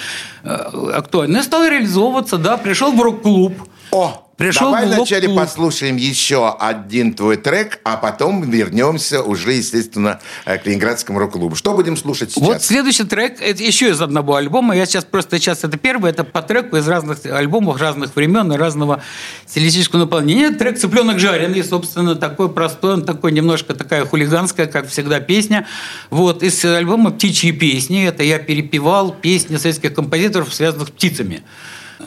э, 0.42 0.48
актуально. 0.94 1.38
Я 1.38 1.42
стал 1.42 1.64
реализовываться, 1.66 2.37
да, 2.37 2.56
пришел 2.56 2.92
в 2.92 3.00
рок-клуб. 3.00 3.54
О, 3.92 4.25
Пришел 4.37 4.66
давай 4.66 4.87
в 4.87 4.94
вначале 4.94 5.31
послушаем 5.31 5.96
еще 5.96 6.55
один 6.61 7.14
твой 7.14 7.38
трек, 7.38 7.81
а 7.85 7.96
потом 7.96 8.51
вернемся 8.51 9.22
уже, 9.22 9.55
естественно, 9.55 10.20
э, 10.44 10.59
к 10.59 10.66
Ленинградскому 10.66 11.18
рок-клубу. 11.18 11.57
Что 11.57 11.72
будем 11.72 11.96
слушать 11.96 12.33
сейчас? 12.33 12.46
Вот 12.46 12.62
следующий 12.62 13.05
трек, 13.05 13.40
это 13.40 13.62
еще 13.62 13.88
из 13.88 14.03
одного 14.03 14.35
альбома. 14.35 14.77
Я 14.77 14.85
сейчас 14.85 15.07
просто 15.07 15.38
сейчас 15.38 15.64
это 15.64 15.79
первый, 15.79 16.11
это 16.11 16.22
по 16.22 16.42
треку 16.42 16.77
из 16.77 16.87
разных 16.87 17.25
альбомов, 17.25 17.81
разных 17.81 18.14
времен 18.14 18.53
и 18.53 18.57
разного 18.57 19.03
стилистического 19.46 20.01
наполнения. 20.01 20.51
Трек 20.51 20.79
«Цыпленок 20.79 21.18
жареный», 21.18 21.64
собственно, 21.64 22.14
такой 22.14 22.51
простой, 22.53 22.92
он 22.92 23.07
такой 23.07 23.33
немножко 23.33 23.75
такая 23.75 24.05
хулиганская, 24.05 24.66
как 24.66 24.88
всегда, 24.88 25.18
песня. 25.18 25.66
Вот, 26.11 26.42
из 26.42 26.62
альбома 26.62 27.11
«Птичьи 27.11 27.53
песни». 27.53 28.05
Это 28.05 28.22
я 28.22 28.38
перепевал 28.38 29.12
песни 29.12 29.57
советских 29.57 29.94
композиторов, 29.94 30.53
связанных 30.53 30.88
с 30.88 30.90
птицами. 30.90 31.42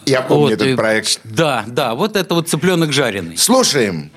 Я 0.06 0.21
помню 0.21 0.43
Вот, 0.45 0.52
этот 0.54 0.67
и- 0.67 0.75
проект. 0.75 1.19
Да, 1.23 1.63
да, 1.67 1.95
вот 1.95 2.15
это 2.15 2.36
вот 2.36 2.49
«Цыпленок 2.49 2.91
жареный». 2.93 3.38
Слушаем. 3.38 4.12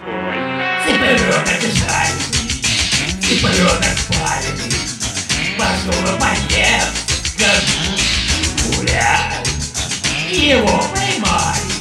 Цыпленок 0.84 1.18
жареный, 1.18 2.62
цыпленок 3.20 3.98
вареный, 4.08 4.72
пошел 5.58 6.18
поест, 6.18 7.38
горбуш 7.38 8.76
гулять. 8.78 9.48
Его 10.30 10.84
поймали, 10.94 11.72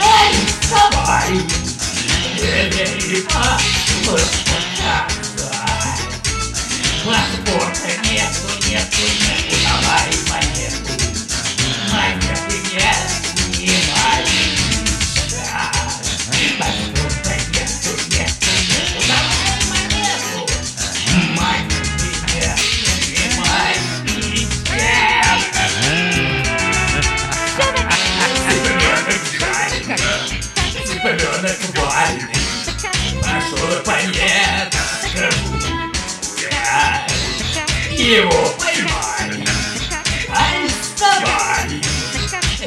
арестовали, 0.00 1.40
довели 2.38 3.22
Паспорта 7.04 7.88
нету, 8.10 8.48
нету, 8.68 9.02
нету, 9.20 9.56
давай 9.64 10.10
монету. 10.30 10.71
Его 38.02 38.54
поймали, 38.58 39.46
арестовали, 40.28 41.80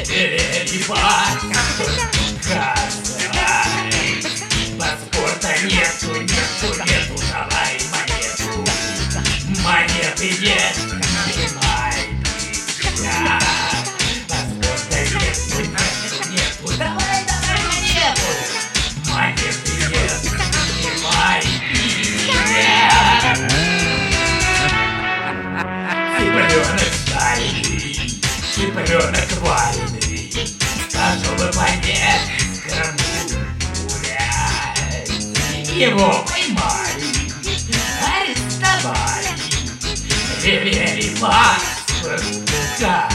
велели 0.08 0.84
показать. 0.84 1.36
Паспорта 4.80 5.54
нету, 5.64 6.22
нету, 6.22 6.68
нету, 6.86 7.16
давай 7.32 7.74
монету. 7.92 8.66
Монеты 9.62 10.38
нет, 10.40 11.05
Его 35.76 36.24
поймали, 36.26 37.04
арестовали, 38.02 39.28
велели 40.42 41.14
паспорт 41.20 42.24
показать. 42.46 43.15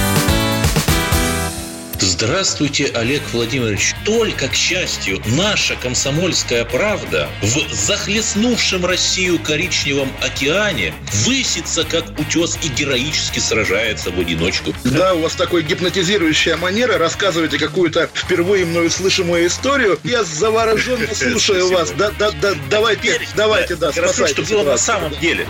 Здравствуйте, 2.01 2.91
Олег 2.95 3.21
Владимирович. 3.31 3.93
Только, 4.05 4.47
к 4.47 4.55
счастью, 4.55 5.21
наша 5.37 5.75
комсомольская 5.75 6.65
правда 6.65 7.29
в 7.43 7.71
захлестнувшем 7.71 8.87
Россию 8.87 9.37
коричневом 9.37 10.11
океане 10.19 10.95
высится, 11.25 11.83
как 11.83 12.05
утес, 12.19 12.57
и 12.63 12.69
героически 12.69 13.37
сражается 13.37 14.09
в 14.09 14.19
одиночку. 14.19 14.73
Да, 14.83 15.13
у 15.13 15.21
вас 15.21 15.35
такой 15.35 15.61
гипнотизирующая 15.61 16.57
манера. 16.57 16.97
Рассказываете 16.97 17.59
какую-то 17.59 18.09
впервые 18.15 18.65
мною 18.65 18.89
слышимую 18.89 19.45
историю. 19.45 19.99
Я 20.03 20.23
завороженно 20.23 21.07
слушаю 21.13 21.69
вас. 21.69 21.91
Да, 21.91 22.11
да, 22.17 22.31
да, 22.41 22.55
давайте, 22.71 23.21
давайте, 23.35 23.75
да, 23.75 23.91
Хорошо, 23.91 24.25
что 24.25 24.41
было 24.41 24.63
на 24.63 24.77
самом 24.77 25.11
деле. 25.19 25.45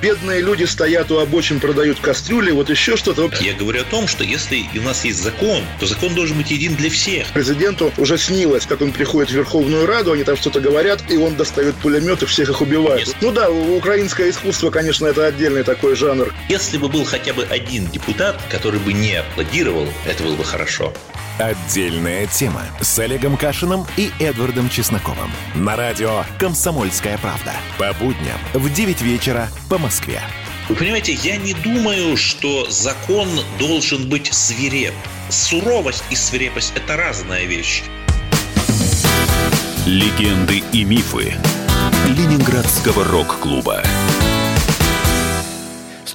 Бедные 0.00 0.40
люди 0.40 0.64
стоят 0.64 1.10
у 1.10 1.18
обочин, 1.18 1.60
продают 1.60 1.98
кастрюли, 2.00 2.50
вот 2.50 2.70
еще 2.70 2.96
что-то. 2.96 3.30
Я 3.40 3.54
говорю 3.54 3.80
о 3.80 3.84
том, 3.84 4.08
что 4.08 4.24
если 4.24 4.64
у 4.74 4.82
нас 4.82 5.04
есть 5.04 5.22
закон, 5.22 5.62
то 5.80 5.86
закон 5.86 6.14
должен 6.14 6.36
быть 6.36 6.50
един 6.50 6.76
для 6.76 6.90
всех. 6.90 7.28
Президенту 7.28 7.92
уже 7.96 8.18
снилось, 8.18 8.66
как 8.66 8.82
он 8.82 8.92
приходит 8.92 9.30
в 9.30 9.34
Верховную 9.34 9.86
Раду, 9.86 10.12
они 10.12 10.24
там 10.24 10.36
что-то 10.36 10.60
говорят, 10.60 11.02
и 11.10 11.16
он 11.16 11.36
достает 11.36 11.74
пулемет 11.76 12.22
и 12.22 12.26
всех 12.26 12.50
их 12.50 12.60
убивает. 12.60 13.14
Ну 13.20 13.32
да, 13.32 13.50
украинское 13.50 14.30
искусство, 14.30 14.70
конечно, 14.70 15.06
это 15.06 15.26
отдельный 15.26 15.62
такой 15.62 15.96
жанр. 15.96 16.32
Если 16.48 16.76
бы 16.76 16.88
был 16.88 17.04
хотя 17.04 17.32
бы 17.32 17.44
один 17.44 17.86
депутат, 17.86 18.40
который 18.50 18.80
бы 18.80 18.92
не 18.92 19.14
аплодировал, 19.16 19.88
это 20.06 20.22
было 20.22 20.36
бы 20.36 20.44
хорошо. 20.44 20.92
Отдельная 21.38 22.26
тема 22.26 22.62
с 22.80 22.98
Олегом 22.98 23.36
Кашиным 23.36 23.84
и 23.98 24.10
Эдвардом 24.18 24.70
Чесноковым. 24.70 25.30
На 25.54 25.76
радио 25.76 26.24
«Комсомольская 26.38 27.18
правда». 27.18 27.52
По 27.76 27.92
будням 27.92 28.38
в 28.54 28.72
9 28.72 29.02
вечера 29.02 29.50
по 29.68 29.76
Москве. 29.76 30.22
Вы 30.70 30.76
понимаете, 30.76 31.12
я 31.12 31.36
не 31.36 31.52
думаю, 31.52 32.16
что 32.16 32.70
закон 32.70 33.28
должен 33.58 34.08
быть 34.08 34.32
свиреп. 34.32 34.94
Суровость 35.28 36.04
и 36.08 36.16
свирепость– 36.16 36.72
это 36.74 36.96
разная 36.96 37.44
вещь. 37.44 37.82
Легенды 39.84 40.62
и 40.72 40.84
мифы 40.84 41.34
Ленинградского 42.06 43.04
рок-клуба. 43.04 43.82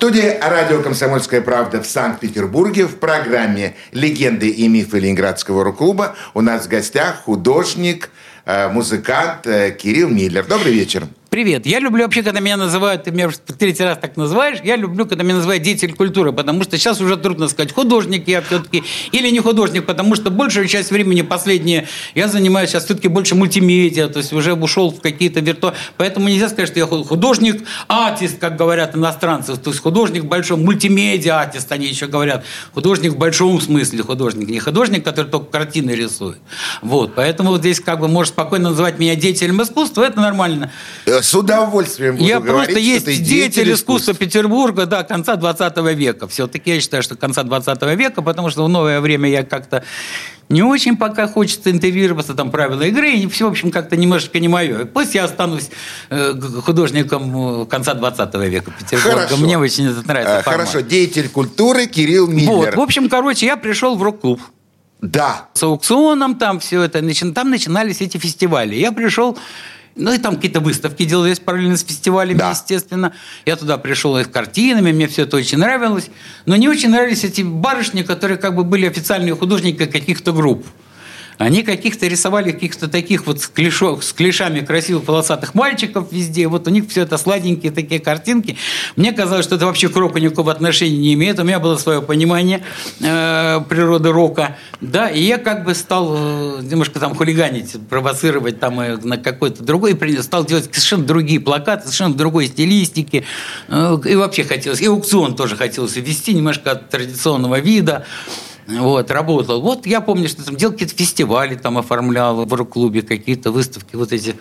Студии 0.02 0.36
радио 0.42 0.82
«Комсомольская 0.82 1.42
правда» 1.42 1.80
в 1.80 1.86
Санкт-Петербурге 1.86 2.88
в 2.88 2.96
программе 2.96 3.76
«Легенды 3.92 4.50
и 4.50 4.68
мифы 4.68 4.98
Ленинградского 4.98 5.64
рок-клуба» 5.64 6.16
у 6.34 6.42
нас 6.42 6.66
в 6.66 6.70
гостях 6.70 7.18
художник, 7.26 8.10
э, 8.48 8.68
музыкант 8.70 9.46
э, 9.46 9.70
Кирилл 9.70 10.10
Миллер. 10.10 10.44
Добрый 10.48 10.74
вечер. 10.74 11.04
Привет. 11.32 11.66
Я 11.66 11.80
люблю 11.80 12.04
вообще, 12.04 12.24
когда 12.24 12.42
меня 12.42 12.58
называют, 12.58 13.06
ты 13.06 13.12
меня 13.12 13.28
уже 13.28 13.38
третий 13.38 13.86
раз 13.86 13.98
так 13.98 14.18
называешь, 14.18 14.58
я 14.66 14.76
люблю, 14.76 15.06
когда 15.06 15.24
меня 15.24 15.36
называют 15.36 15.64
деятель 15.64 15.94
культуры, 15.94 16.34
потому 16.34 16.62
что 16.64 16.78
сейчас 16.78 17.00
уже 17.00 17.16
трудно 17.16 17.48
сказать, 17.48 17.72
художник 17.72 18.28
я 18.28 18.42
все-таки 18.42 18.84
или 19.14 19.30
не 19.30 19.40
художник, 19.40 19.86
потому 19.86 20.16
что 20.16 20.30
большую 20.30 20.68
часть 20.68 20.92
времени 20.92 21.22
последнее 21.22 21.88
я 22.16 22.28
занимаюсь 22.28 22.72
сейчас 22.72 22.84
все-таки 22.84 23.08
больше 23.08 23.36
мультимедиа, 23.36 24.10
то 24.10 24.20
есть 24.20 24.34
уже 24.34 24.56
ушел 24.56 24.92
в 24.92 25.00
какие-то 25.00 25.40
вирту... 25.40 25.74
Поэтому 25.96 26.28
нельзя 26.28 26.50
сказать, 26.50 26.68
что 26.68 26.80
я 26.80 26.86
ху- 26.86 27.06
художник, 27.06 27.64
артист, 27.88 28.38
как 28.38 28.58
говорят 28.58 28.98
иностранцы, 28.98 29.56
то 29.56 29.70
есть 29.70 29.82
художник 29.82 30.26
большой, 30.26 30.58
мультимедиа 30.58 31.40
артист, 31.40 31.72
они 31.72 31.88
еще 31.88 32.08
говорят, 32.08 32.44
художник 32.74 33.14
в 33.14 33.18
большом 33.18 33.62
смысле 33.62 34.04
художник, 34.04 34.50
не 34.50 34.60
художник, 34.60 35.06
который 35.06 35.28
только 35.28 35.50
картины 35.50 35.92
рисует. 35.92 36.40
Вот, 36.82 37.16
поэтому 37.16 37.52
вот 37.52 37.62
здесь 37.62 37.80
как 37.80 38.02
бы 38.02 38.10
можешь 38.10 38.34
спокойно 38.34 38.72
называть 38.72 39.00
меня 39.00 39.16
деятелем 39.16 39.62
искусства, 39.62 40.04
это 40.04 40.20
нормально. 40.20 40.74
С 41.22 41.34
удовольствием 41.34 42.16
буду 42.16 42.28
Я 42.28 42.40
говорить, 42.40 42.66
просто 42.68 42.80
есть 42.80 43.06
ты 43.06 43.16
деятель 43.18 43.74
искусства 43.74 44.14
Петербурга, 44.14 44.86
да, 44.86 45.04
конца 45.04 45.36
20 45.36 45.78
века. 45.96 46.28
Все-таки 46.28 46.74
я 46.74 46.82
считаю, 46.82 47.04
что 47.04 47.16
конца 47.16 47.44
20 47.44 47.82
века, 47.98 48.22
потому 48.22 48.50
что 48.50 48.66
в 48.66 48.70
новое 48.70 49.00
время 49.02 49.30
я 49.30 49.44
как-то 49.44 49.84
не 50.50 50.64
очень 50.64 50.98
пока 50.98 51.28
хочется 51.28 51.72
интегрироваться, 51.72 52.34
там 52.34 52.52
правила 52.52 52.82
игры, 52.82 53.12
и 53.12 53.28
все, 53.28 53.48
в 53.48 53.52
общем, 53.52 53.72
как-то 53.72 53.96
немножечко 53.96 54.40
не 54.40 54.48
мое. 54.48 54.86
Пусть 54.86 55.16
я 55.16 55.24
останусь 55.24 55.70
э, 56.10 56.34
художником 56.64 57.62
э, 57.62 57.66
конца 57.66 57.94
20 57.94 58.36
века 58.36 58.72
Петербурга. 58.78 59.22
Хорошо. 59.22 59.38
Мне 59.38 59.58
очень 59.58 59.88
это 59.88 60.06
нравится. 60.06 60.40
Э, 60.40 60.42
формат. 60.44 60.68
Хорошо, 60.68 60.82
деятель 60.82 61.30
культуры 61.30 61.88
Кирилл 61.88 62.28
Вот, 62.28 62.34
Миллер. 62.34 62.76
в 62.76 62.82
общем, 62.82 63.10
короче, 63.10 63.46
я 63.46 63.56
пришел 63.56 63.96
в 63.96 64.04
рок-клуб. 64.04 64.42
Да. 65.02 65.48
С 65.54 65.64
аукционом 65.64 66.36
там 66.36 66.60
все 66.60 66.84
это, 66.84 67.02
там 67.34 67.50
начинались 67.50 68.02
эти 68.02 68.18
фестивали. 68.18 68.76
Я 68.76 68.92
пришел, 68.92 69.38
ну 69.96 70.14
и 70.14 70.18
там 70.18 70.36
какие-то 70.36 70.60
выставки 70.60 71.06
делались 71.06 71.40
параллельно 71.40 71.78
с 71.78 71.84
фестивалями, 71.84 72.38
естественно. 72.50 73.14
Я 73.46 73.56
туда 73.56 73.78
пришел 73.78 74.18
и 74.18 74.24
с 74.24 74.28
картинами, 74.28 74.92
мне 74.92 75.08
все 75.08 75.24
это 75.24 75.38
очень 75.38 75.58
нравилось. 75.58 76.10
Но 76.46 76.56
не 76.56 76.70
очень 76.70 76.90
нравились 76.90 77.24
эти 77.24 77.42
барышни, 77.42 78.04
которые 78.04 78.38
как 78.38 78.56
бы 78.56 78.64
были 78.64 78.86
официальные 78.86 79.36
художники 79.36 79.86
каких-то 79.86 80.32
групп. 80.32 80.66
Они 81.38 81.64
каких-то 81.64 82.08
рисовали 82.08 82.52
каких-то 82.52 82.88
таких 82.88 83.26
вот 83.26 83.42
с, 83.42 83.46
с 83.46 84.14
клешами 84.14 84.60
красивых 84.60 85.04
полосатых 85.04 85.56
мальчиков 85.56 86.12
везде. 86.12 86.48
Вот 86.48 86.68
у 86.68 86.70
них 86.70 86.90
все 86.90 87.02
это 87.02 87.18
сладенькие 87.18 87.72
такие 87.72 88.00
картинки. 88.00 88.58
Мне 88.96 89.12
казалось, 89.12 89.46
что 89.46 89.56
это 89.56 89.66
вообще 89.66 89.90
к 89.90 89.96
року 89.96 90.18
никакого 90.18 90.52
отношения 90.52 90.98
не 90.98 91.14
имеет. 91.14 91.40
У 91.40 91.44
меня 91.44 91.60
было 91.60 91.78
свое 91.78 92.02
понимание 92.02 92.64
э, 93.00 93.62
природы 93.68 94.12
рока. 94.12 94.58
Да, 94.82 95.10
и 95.10 95.22
я 95.22 95.38
как 95.38 95.64
бы 95.66 95.74
стал 95.76 96.16
э, 96.16 96.62
немножко 96.64 97.00
там 97.00 97.16
хулиганить, 97.16 97.76
провоцировать 97.90 98.60
там 98.60 98.80
э, 98.80 98.98
на 98.98 99.18
какой-то 99.18 99.64
другой. 99.64 99.92
И 99.92 99.96
при- 99.96 100.22
стал 100.22 100.46
делать 100.46 100.66
совершенно 100.66 101.04
другие 101.04 101.40
плакаты, 101.40 101.84
совершенно 101.84 102.14
другой 102.14 102.48
стилистике. 102.48 103.24
Э, 103.68 103.98
и 104.06 104.16
вообще 104.16 104.44
хотелось. 104.44 104.82
И 104.82 104.86
аукцион 104.86 105.36
тоже 105.36 105.56
хотелось 105.56 105.96
ввести 105.96 106.34
немножко 106.34 106.72
от 106.72 106.90
традиционного 106.90 107.60
вида. 107.60 108.06
Вот, 108.68 109.12
работал. 109.12 109.62
Вот 109.62 109.86
я 109.86 110.02
помню, 110.02 110.28
что 110.28 110.44
там 110.44 110.56
делал 110.56 110.74
какие-то 110.74 110.96
фестивали, 110.96 111.56
там 111.56 111.78
оформлял 111.78 112.46
в 112.46 112.54
рок-клубе 112.54 113.02
какие-то 113.02 113.52
выставки, 113.52 113.96
вот 113.96 114.12
эти 114.12 114.36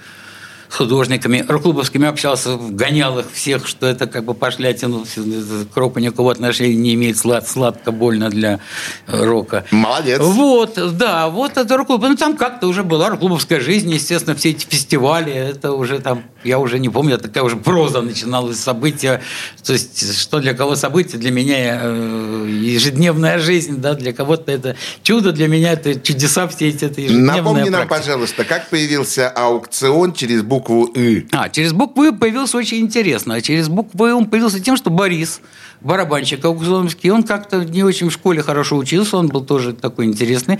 с 0.70 0.76
художниками 0.76 1.44
рок-клубовскими 1.46 2.06
общался, 2.06 2.56
гонял 2.56 3.18
их 3.18 3.26
всех, 3.32 3.66
что 3.66 3.86
это 3.86 4.06
как 4.06 4.24
бы 4.24 4.34
пошлятину, 4.34 5.04
к 5.04 5.76
року 5.76 5.98
никакого 5.98 6.30
отношения 6.30 6.76
не 6.76 6.94
имеет, 6.94 7.18
слад, 7.18 7.48
сладко, 7.48 7.90
больно 7.90 8.30
для 8.30 8.60
э, 9.08 9.24
рока. 9.24 9.64
Молодец. 9.72 10.20
Вот, 10.20 10.78
да, 10.96 11.28
вот 11.28 11.56
это 11.56 11.76
рок-клуб. 11.76 12.02
Ну, 12.02 12.16
там 12.16 12.36
как-то 12.36 12.68
уже 12.68 12.84
была 12.84 13.08
рок-клубовская 13.08 13.60
жизнь, 13.60 13.90
естественно, 13.90 14.36
все 14.36 14.50
эти 14.50 14.64
фестивали, 14.64 15.32
это 15.32 15.72
уже 15.72 15.98
там, 15.98 16.22
я 16.44 16.58
уже 16.58 16.78
не 16.78 16.88
помню, 16.88 17.18
такая 17.18 17.44
уже 17.44 17.56
проза 17.56 18.00
начиналась, 18.00 18.58
события, 18.58 19.22
то 19.64 19.72
есть, 19.72 20.20
что 20.20 20.40
для 20.40 20.54
кого 20.54 20.76
событие, 20.76 21.18
для 21.18 21.30
меня 21.30 21.80
э, 21.82 22.46
ежедневная 22.62 23.38
жизнь, 23.38 23.76
да, 23.78 23.94
для 23.94 24.12
кого-то 24.12 24.50
это 24.50 24.76
чудо, 25.02 25.32
для 25.32 25.48
меня 25.48 25.72
это 25.72 25.94
чудеса 26.00 26.48
все 26.48 26.68
эти, 26.68 26.84
это 26.84 27.00
ежедневная 27.00 27.36
Напомни 27.36 27.68
нам, 27.68 27.86
практика. 27.86 28.12
пожалуйста, 28.12 28.44
как 28.44 28.70
появился 28.70 29.28
аукцион 29.28 30.12
через 30.12 30.42
букву 30.42 30.90
«ы». 30.94 31.26
А, 31.32 31.48
через 31.48 31.72
букву 31.72 32.04
«И» 32.04 32.12
появился 32.12 32.56
очень 32.56 32.78
интересно. 32.78 33.34
А 33.34 33.40
через 33.40 33.68
букву 33.68 34.06
«И» 34.06 34.10
он 34.10 34.26
появился 34.26 34.60
тем, 34.60 34.76
что 34.76 34.90
Борис, 34.90 35.40
барабанщик 35.80 36.44
аукционовский, 36.44 37.10
он 37.10 37.22
как-то 37.22 37.64
не 37.64 37.82
очень 37.82 38.08
в 38.08 38.12
школе 38.12 38.42
хорошо 38.42 38.76
учился, 38.76 39.16
он 39.16 39.28
был 39.28 39.44
тоже 39.44 39.72
такой 39.72 40.06
интересный 40.06 40.58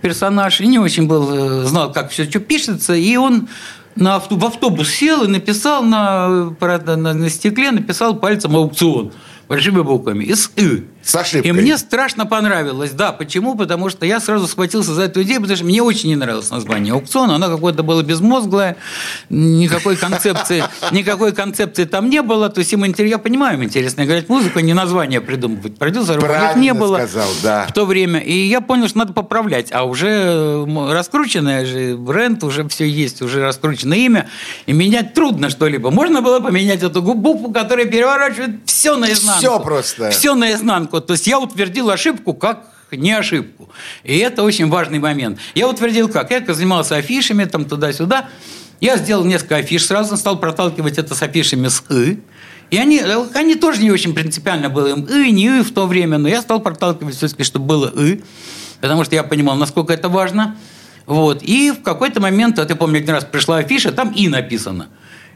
персонаж, 0.00 0.60
и 0.60 0.66
не 0.66 0.78
очень 0.78 1.06
был, 1.06 1.62
э, 1.62 1.64
знал, 1.66 1.92
как 1.92 2.10
все 2.10 2.24
что 2.24 2.40
пишется, 2.40 2.94
и 2.94 3.16
он 3.16 3.48
на 4.00 4.16
авто- 4.16 4.36
в 4.36 4.44
автобус 4.44 4.88
сел 4.88 5.24
и 5.24 5.28
написал 5.28 5.82
на, 5.82 6.54
на, 6.60 7.14
на 7.14 7.30
стекле, 7.30 7.70
написал 7.70 8.16
пальцем 8.16 8.56
аукцион 8.56 9.12
большими 9.48 9.82
буквами, 9.82 10.24
из 10.24 10.50
«ы». 10.56 10.84
С 11.02 11.14
ошибкой. 11.14 11.48
И 11.48 11.52
мне 11.52 11.78
страшно 11.78 12.26
понравилось. 12.26 12.90
Да, 12.92 13.12
почему? 13.12 13.54
Потому 13.54 13.88
что 13.90 14.04
я 14.06 14.20
сразу 14.20 14.46
схватился 14.46 14.92
за 14.94 15.02
эту 15.02 15.22
идею, 15.22 15.40
потому 15.40 15.56
что 15.56 15.64
мне 15.64 15.82
очень 15.82 16.10
не 16.10 16.16
нравилось 16.16 16.50
название 16.50 16.92
аукциона. 16.94 17.36
Оно 17.36 17.48
какое-то 17.48 17.82
было 17.82 18.02
безмозглое, 18.02 18.76
никакой 19.28 19.96
концепции, 19.96 20.64
никакой 20.92 21.32
концепции 21.32 21.84
там 21.84 22.10
не 22.10 22.22
было. 22.22 22.48
То 22.50 22.58
есть 22.60 22.72
им 22.72 22.84
интерес, 22.84 23.10
я 23.10 23.18
понимаю, 23.18 23.56
им 23.58 23.64
интересно 23.64 24.02
играть 24.02 24.28
музыку, 24.28 24.60
не 24.60 24.74
название 24.74 25.20
придумывать. 25.20 25.76
Продюсеров 25.78 26.22
Правильно 26.22 26.60
не 26.60 26.74
было 26.74 26.96
сказал, 26.96 27.28
да. 27.42 27.66
в 27.68 27.72
то 27.72 27.86
время. 27.86 28.20
И 28.20 28.34
я 28.34 28.60
понял, 28.60 28.88
что 28.88 28.98
надо 28.98 29.12
поправлять. 29.12 29.72
А 29.72 29.84
уже 29.84 30.66
раскрученное 30.90 31.64
же 31.64 31.96
бренд, 31.96 32.44
уже 32.44 32.68
все 32.68 32.86
есть, 32.86 33.22
уже 33.22 33.40
раскрученное 33.42 33.98
имя. 33.98 34.28
И 34.66 34.72
менять 34.72 35.14
трудно 35.14 35.48
что-либо. 35.50 35.90
Можно 35.90 36.20
было 36.22 36.40
поменять 36.40 36.82
эту 36.82 37.02
гу- 37.02 37.14
букву, 37.14 37.52
которая 37.52 37.86
переворачивает 37.86 38.56
все 38.66 38.96
наизнанку. 38.96 39.38
Все 39.40 39.60
просто. 39.60 40.10
Все 40.10 40.34
наизнанку. 40.34 40.89
То 40.98 41.12
есть 41.12 41.28
я 41.28 41.38
утвердил 41.38 41.90
ошибку 41.90 42.34
как 42.34 42.66
не 42.90 43.12
ошибку. 43.12 43.68
И 44.02 44.18
это 44.18 44.42
очень 44.42 44.68
важный 44.68 44.98
момент. 44.98 45.38
Я 45.54 45.68
утвердил 45.68 46.08
как? 46.08 46.32
Я 46.32 46.42
занимался 46.52 46.96
афишами, 46.96 47.44
там 47.44 47.64
туда-сюда. 47.64 48.28
Я 48.80 48.96
сделал 48.96 49.24
несколько 49.24 49.56
афиш, 49.56 49.86
сразу 49.86 50.16
стал 50.16 50.40
проталкивать 50.40 50.98
это 50.98 51.14
с 51.14 51.22
афишами 51.22 51.68
с 51.68 51.84
«ы». 51.90 52.18
И 52.70 52.78
они, 52.78 53.00
они 53.34 53.56
тоже 53.56 53.82
не 53.82 53.90
очень 53.90 54.14
принципиально 54.14 54.70
было 54.70 54.88
им 54.88 55.06
«ы», 55.08 55.30
не 55.30 55.48
«ы» 55.48 55.62
в 55.62 55.72
то 55.72 55.86
время, 55.86 56.18
но 56.18 56.28
я 56.28 56.40
стал 56.40 56.60
проталкивать 56.60 57.16
все-таки, 57.16 57.44
чтобы 57.44 57.66
было 57.66 57.92
«ы», 57.94 58.22
потому 58.80 59.04
что 59.04 59.14
я 59.14 59.22
понимал, 59.22 59.56
насколько 59.56 59.92
это 59.92 60.08
важно. 60.08 60.56
Вот. 61.04 61.42
И 61.42 61.72
в 61.72 61.82
какой-то 61.82 62.20
момент, 62.20 62.58
вот 62.58 62.70
я 62.70 62.76
помню, 62.76 62.98
один 62.98 63.10
раз 63.10 63.24
пришла 63.24 63.58
афиша, 63.58 63.92
там 63.92 64.12
«и» 64.12 64.28
написано. 64.28 64.88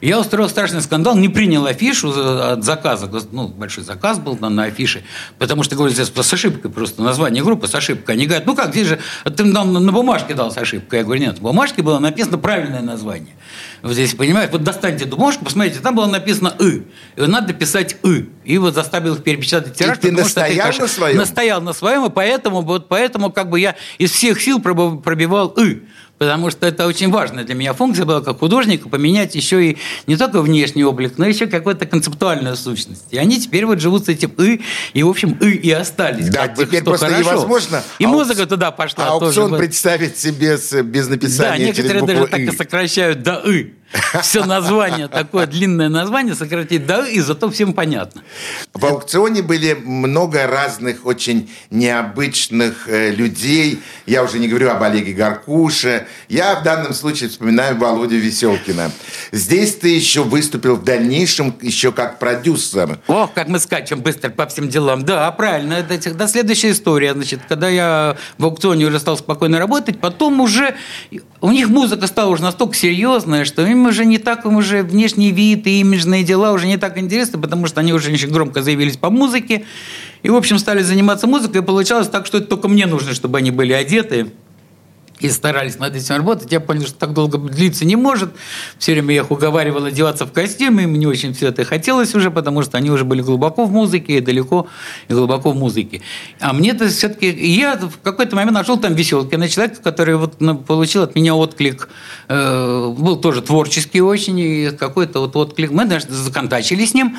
Я 0.05 0.21
устроил 0.21 0.51
страшный 0.51 0.83
скандал, 0.83 1.17
не 1.17 1.31
принял 1.31 1.65
афишу 1.65 2.11
от 2.11 2.63
заказа, 2.63 3.11
ну, 3.33 3.49
большой 3.49 3.85
заказ 3.85 4.19
был 4.19 4.37
на, 4.37 4.51
на 4.51 4.65
афише, 4.65 5.03
потому 5.39 5.63
что, 5.63 5.77
говорю, 5.77 5.95
здесь 5.95 6.13
с 6.15 6.33
ошибкой 6.33 6.71
просто 6.71 7.03
название 7.03 7.43
группы 7.43 7.67
с 7.67 7.75
ошибкой. 7.75 8.17
Они 8.17 8.27
говорят, 8.27 8.45
ну 8.45 8.55
как, 8.55 8.73
здесь 8.73 8.87
же, 8.87 8.99
ты 9.35 9.45
нам 9.45 9.73
на 9.73 9.93
бумажке 9.93 10.35
дал 10.35 10.51
с 10.51 10.59
ошибкой. 10.59 10.99
Я 10.99 11.05
говорю, 11.07 11.23
нет, 11.23 11.39
в 11.39 11.41
бумажке 11.41 11.83
было 11.83 11.99
написано 12.01 12.37
правильное 12.37 12.83
название. 12.83 13.35
Вот 13.81 13.95
здесь, 13.95 14.13
понимаете, 14.15 14.53
вот 14.53 14.63
достаньте 14.63 15.07
эту 15.07 15.17
бумажку, 15.17 15.47
посмотрите, 15.47 15.81
там 15.81 15.95
было 15.95 16.07
написано 16.07 16.55
«ы». 16.59 16.85
И 17.17 17.21
надо 17.23 17.55
писать 17.55 17.97
«ы». 18.03 18.29
И 18.45 18.59
вот 18.59 18.75
заставил 18.75 19.15
их 19.15 19.23
перепечатать 19.23 19.75
тираж. 19.75 19.97
И 19.99 20.01
ты 20.03 20.13
настоял 20.13 20.71
что 20.71 20.83
на 20.83 20.89
своем? 20.89 21.17
Настоял 21.17 21.63
на 21.63 21.73
своем, 21.73 22.05
и 22.05 22.11
поэтому, 22.11 22.61
вот 22.61 22.89
поэтому 22.89 23.33
как 23.33 23.49
бы 23.49 23.59
я 23.59 23.75
из 23.97 24.11
всех 24.11 24.39
сил 24.39 24.61
пробивал 24.61 25.55
«ы» 25.57 25.83
потому 26.19 26.51
что 26.51 26.67
это 26.67 26.87
очень 26.87 27.11
важная 27.11 27.45
для 27.45 27.55
меня 27.55 27.73
функция 27.73 28.05
была 28.05 28.21
как 28.21 28.39
художника 28.39 28.89
поменять 28.89 29.35
еще 29.35 29.71
и 29.71 29.79
не 30.07 30.17
только 30.17 30.43
внешний 30.43 30.85
облик, 30.85 31.15
но 31.19 31.27
еще 31.27 31.47
какую-то 31.47 31.87
концептуальную 31.87 32.57
сущность. 32.57 33.07
И 33.11 33.19
они 33.19 33.41
теперь 33.41 33.67
вот 33.67 33.81
живут 33.81 34.07
с 34.07 34.09
этим 34.09 34.31
«и», 34.39 34.61
и, 34.93 35.03
в 35.03 35.09
общем, 35.09 35.33
«и» 35.41 35.51
и 35.51 35.71
остались. 35.71 36.29
Да, 36.29 36.49
как, 36.49 36.59
теперь 36.59 36.83
просто 36.83 37.07
хорошо. 37.07 37.31
невозможно. 37.31 37.83
И 37.99 38.07
музыка 38.07 38.47
туда 38.47 38.71
пошла. 38.71 39.07
А 39.07 39.13
аукцион 39.13 39.51
тоже. 39.51 39.59
представить 39.59 40.19
себе 40.19 40.59
без 40.83 41.09
написания 41.09 41.51
Да, 41.51 41.59
некоторые 41.59 42.03
даже 42.03 42.21
букву 42.21 42.29
так 42.29 42.41
и 42.41 42.51
сокращают 42.57 43.23
до 43.23 43.43
«и». 43.51 43.75
Все 44.23 44.45
название, 44.45 45.09
такое 45.09 45.47
длинное 45.47 45.89
название 45.89 46.35
сократить 46.35 46.87
до 46.87 47.05
«и», 47.05 47.21
зато 47.21 47.51
всем 47.51 47.73
понятно. 47.73 48.23
В 48.73 48.85
аукционе 48.85 49.43
были 49.43 49.75
много 49.75 50.47
разных 50.47 51.07
очень 51.07 51.51
необычных 51.71 52.89
э, 52.89 53.11
людей. 53.11 53.81
Я 54.07 54.25
уже 54.25 54.39
не 54.39 54.49
говорю 54.49 54.71
об 54.71 54.83
Олеге 54.83 55.13
Гаркуше. 55.13 56.07
Я 56.29 56.57
в 56.57 56.63
данном 56.65 56.93
случае 56.93 57.31
вспоминаю 57.31 57.79
Володю 57.79 58.17
Веселкина. 58.17 58.91
Здесь 59.31 59.77
ты 59.77 59.89
еще 59.89 60.23
выступил 60.23 60.77
в 60.77 60.85
дальнейшем 60.85 61.55
еще 61.61 61.93
как 61.93 62.19
продюсер. 62.19 62.99
Ох, 63.07 63.33
как 63.33 63.49
мы 63.49 63.59
скачем 63.59 64.01
быстро 64.01 64.31
по 64.31 64.47
всем 64.47 64.69
делам. 64.69 65.05
Да, 65.05 65.31
правильно. 65.33 65.75
Это, 65.75 66.15
да, 66.15 66.27
следующая 66.27 66.73
история. 66.73 67.15
Значит, 67.15 67.41
когда 67.49 67.69
я 67.69 68.17
в 68.39 68.45
аукционе 68.45 68.87
уже 68.87 68.99
стал 68.99 69.17
спокойно 69.17 69.59
работать, 69.59 70.01
потом 70.01 70.41
уже 70.41 70.75
у 71.41 71.51
них 71.53 71.69
музыка 71.69 72.07
стала 72.07 72.31
уже 72.31 72.43
настолько 72.43 72.75
серьезная, 72.75 73.45
что 73.45 73.65
им 73.65 73.84
уже 73.87 74.05
не 74.05 74.19
так, 74.19 74.45
им 74.45 74.57
уже 74.57 74.83
внешний 74.83 75.31
вид 75.33 75.67
и 75.67 75.81
имиджные 75.81 76.25
дела 76.25 76.53
уже 76.53 76.67
не 76.67 76.77
так 76.77 76.99
интересны, 76.99 77.41
потому 77.41 77.67
что 77.67 77.81
они 77.81 77.93
уже 77.93 78.13
очень 78.13 78.31
громко 78.31 78.63
заявились 78.63 78.97
по 78.97 79.11
музыке. 79.11 79.65
И, 80.23 80.31
в 80.31 80.37
общем, 80.37 80.59
стали 80.59 80.83
заниматься 80.83 81.27
музыкой, 81.27 81.61
и 81.63 81.65
получалось 81.65 82.09
так, 82.09 82.27
что 82.27 82.39
это 82.39 82.47
только 82.47 82.69
мне 82.69 82.87
нужно, 82.87 83.15
чтобы 83.15 83.39
они 83.39 83.51
были 83.51 83.73
одеты 83.73 84.29
и 85.21 85.31
старались 85.31 85.79
над 85.79 85.95
этим 85.95 86.17
работать. 86.17 86.51
Я 86.51 86.61
понял, 86.61 86.83
что 86.83 86.95
так 86.95 87.13
долго 87.13 87.39
длиться 87.39 87.85
не 87.85 87.97
может. 87.97 88.31
Все 88.79 88.93
время 88.93 89.15
я 89.15 89.21
их 89.23 89.31
уговаривал 89.31 89.85
одеваться 89.85 90.27
в 90.27 90.33
костюмы, 90.33 90.83
и 90.83 90.87
мне 90.87 91.07
очень 91.07 91.33
все 91.35 91.49
это 91.49 91.65
хотелось 91.65 92.15
уже, 92.15 92.31
потому 92.31 92.63
что 92.63 92.77
они 92.79 92.91
уже 92.91 93.05
были 93.05 93.23
глубоко 93.23 93.65
в 93.65 93.73
музыке, 93.73 94.19
и 94.19 94.21
далеко 94.21 94.69
и 95.09 95.13
глубоко 95.13 95.53
в 95.53 95.57
музыке. 95.57 96.03
А 96.41 96.53
мне-то 96.53 96.89
все-таки... 96.89 97.31
Я 97.31 97.77
в 97.77 98.01
какой-то 98.03 98.37
момент 98.37 98.55
нашел 98.55 98.79
там 98.79 98.95
Веселкина, 98.95 99.49
человека, 99.49 99.81
который 99.83 100.17
вот 100.17 100.37
получил 100.67 101.03
от 101.03 101.15
меня 101.15 101.35
отклик, 101.35 101.89
э, 102.29 102.95
был 102.99 103.17
тоже 103.17 103.43
творческий 103.43 104.01
очень, 104.01 104.39
и 104.39 104.71
какой-то 104.71 105.21
вот 105.21 105.37
отклик. 105.37 105.71
Мы 105.71 105.85
даже 105.85 106.07
законтачили 106.09 106.85
с 106.85 106.95
ним, 106.95 107.17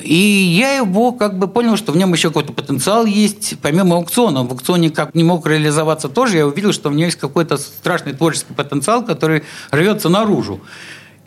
и 0.00 0.14
я 0.14 0.76
его 0.76 1.12
как 1.12 1.38
бы 1.38 1.48
понял, 1.48 1.76
что 1.76 1.92
в 1.92 1.96
нем 1.96 2.12
еще 2.12 2.28
какой-то 2.28 2.52
потенциал 2.52 3.04
есть, 3.04 3.54
помимо 3.60 3.96
аукциона. 3.96 4.42
В 4.44 4.50
аукционе 4.50 4.90
как 4.90 5.14
не 5.14 5.24
мог 5.24 5.46
реализоваться 5.46 6.08
тоже, 6.08 6.38
я 6.38 6.46
увидел, 6.46 6.72
что 6.72 6.88
у 6.88 6.92
него 6.92 7.06
есть 7.06 7.18
какой-то 7.18 7.56
страшный 7.56 8.12
творческий 8.12 8.54
потенциал, 8.54 9.04
который 9.04 9.42
рвется 9.70 10.08
наружу. 10.08 10.60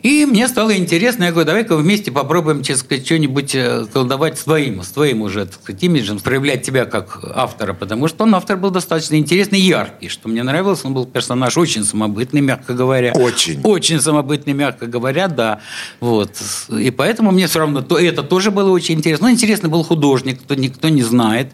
И 0.06 0.24
мне 0.24 0.46
стало 0.46 0.76
интересно, 0.76 1.24
я 1.24 1.32
говорю, 1.32 1.48
давай-ка 1.48 1.76
вместе 1.76 2.12
попробуем, 2.12 2.62
честно 2.62 2.84
сказать, 2.84 3.04
что-нибудь 3.04 3.56
э, 3.56 3.86
колдовать 3.92 4.38
с 4.38 4.44
твоим, 4.44 4.84
с 4.84 4.90
твоим 4.90 5.22
уже, 5.22 5.46
так 5.46 5.60
сказать, 5.60 5.82
имиджем, 5.82 6.20
проявлять 6.20 6.62
тебя 6.62 6.84
как 6.84 7.18
автора, 7.34 7.72
потому 7.72 8.06
что 8.06 8.22
он 8.22 8.32
автор 8.36 8.56
был 8.56 8.70
достаточно 8.70 9.16
интересный, 9.16 9.58
яркий, 9.58 10.08
что 10.08 10.28
мне 10.28 10.44
нравилось, 10.44 10.84
он 10.84 10.94
был 10.94 11.06
персонаж 11.06 11.56
очень 11.56 11.82
самобытный, 11.82 12.40
мягко 12.40 12.72
говоря. 12.72 13.14
Очень. 13.14 13.60
Очень 13.64 14.00
самобытный, 14.00 14.52
мягко 14.52 14.86
говоря, 14.86 15.26
да. 15.26 15.58
Вот. 15.98 16.30
И 16.70 16.92
поэтому 16.92 17.32
мне 17.32 17.48
все 17.48 17.58
равно 17.58 17.82
то, 17.82 17.98
это 17.98 18.22
тоже 18.22 18.52
было 18.52 18.70
очень 18.70 18.94
интересно. 18.94 19.26
Ну, 19.26 19.32
интересный 19.32 19.70
был 19.70 19.82
художник, 19.82 20.40
кто 20.40 20.54
никто 20.54 20.88
не 20.88 21.02
знает, 21.02 21.48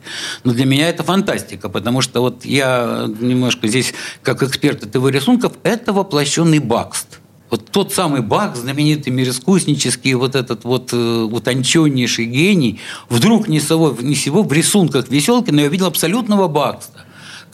но 0.45 0.53
для 0.53 0.67
меня 0.67 0.91
это 0.91 1.03
фантастика, 1.03 1.71
потому 1.71 2.03
что 2.03 2.21
вот 2.21 2.45
я 2.45 3.09
немножко 3.19 3.67
здесь, 3.67 3.95
как 4.23 4.43
эксперт 4.43 4.83
этого 4.83 5.09
рисунков, 5.09 5.55
это 5.63 5.95
воплощенный 5.95 6.59
Бакст 6.59 7.22
вот 7.53 7.71
тот 7.71 7.93
самый 7.93 8.23
Бах, 8.23 8.57
знаменитый 8.57 9.13
мироискуснический, 9.13 10.15
вот 10.15 10.35
этот 10.35 10.65
вот 10.65 10.89
э, 10.95 10.97
утонченнейший 10.97 12.25
гений, 12.25 12.81
вдруг 13.11 13.47
ни 13.47 13.59
сего, 13.59 13.95
ни 14.01 14.15
сего 14.15 14.43
в 14.43 14.51
рисунках 14.53 15.11
Веселкина 15.11 15.61
я 15.61 15.67
увидел 15.67 15.87
абсолютного 15.87 16.49
Бакста. 16.49 17.05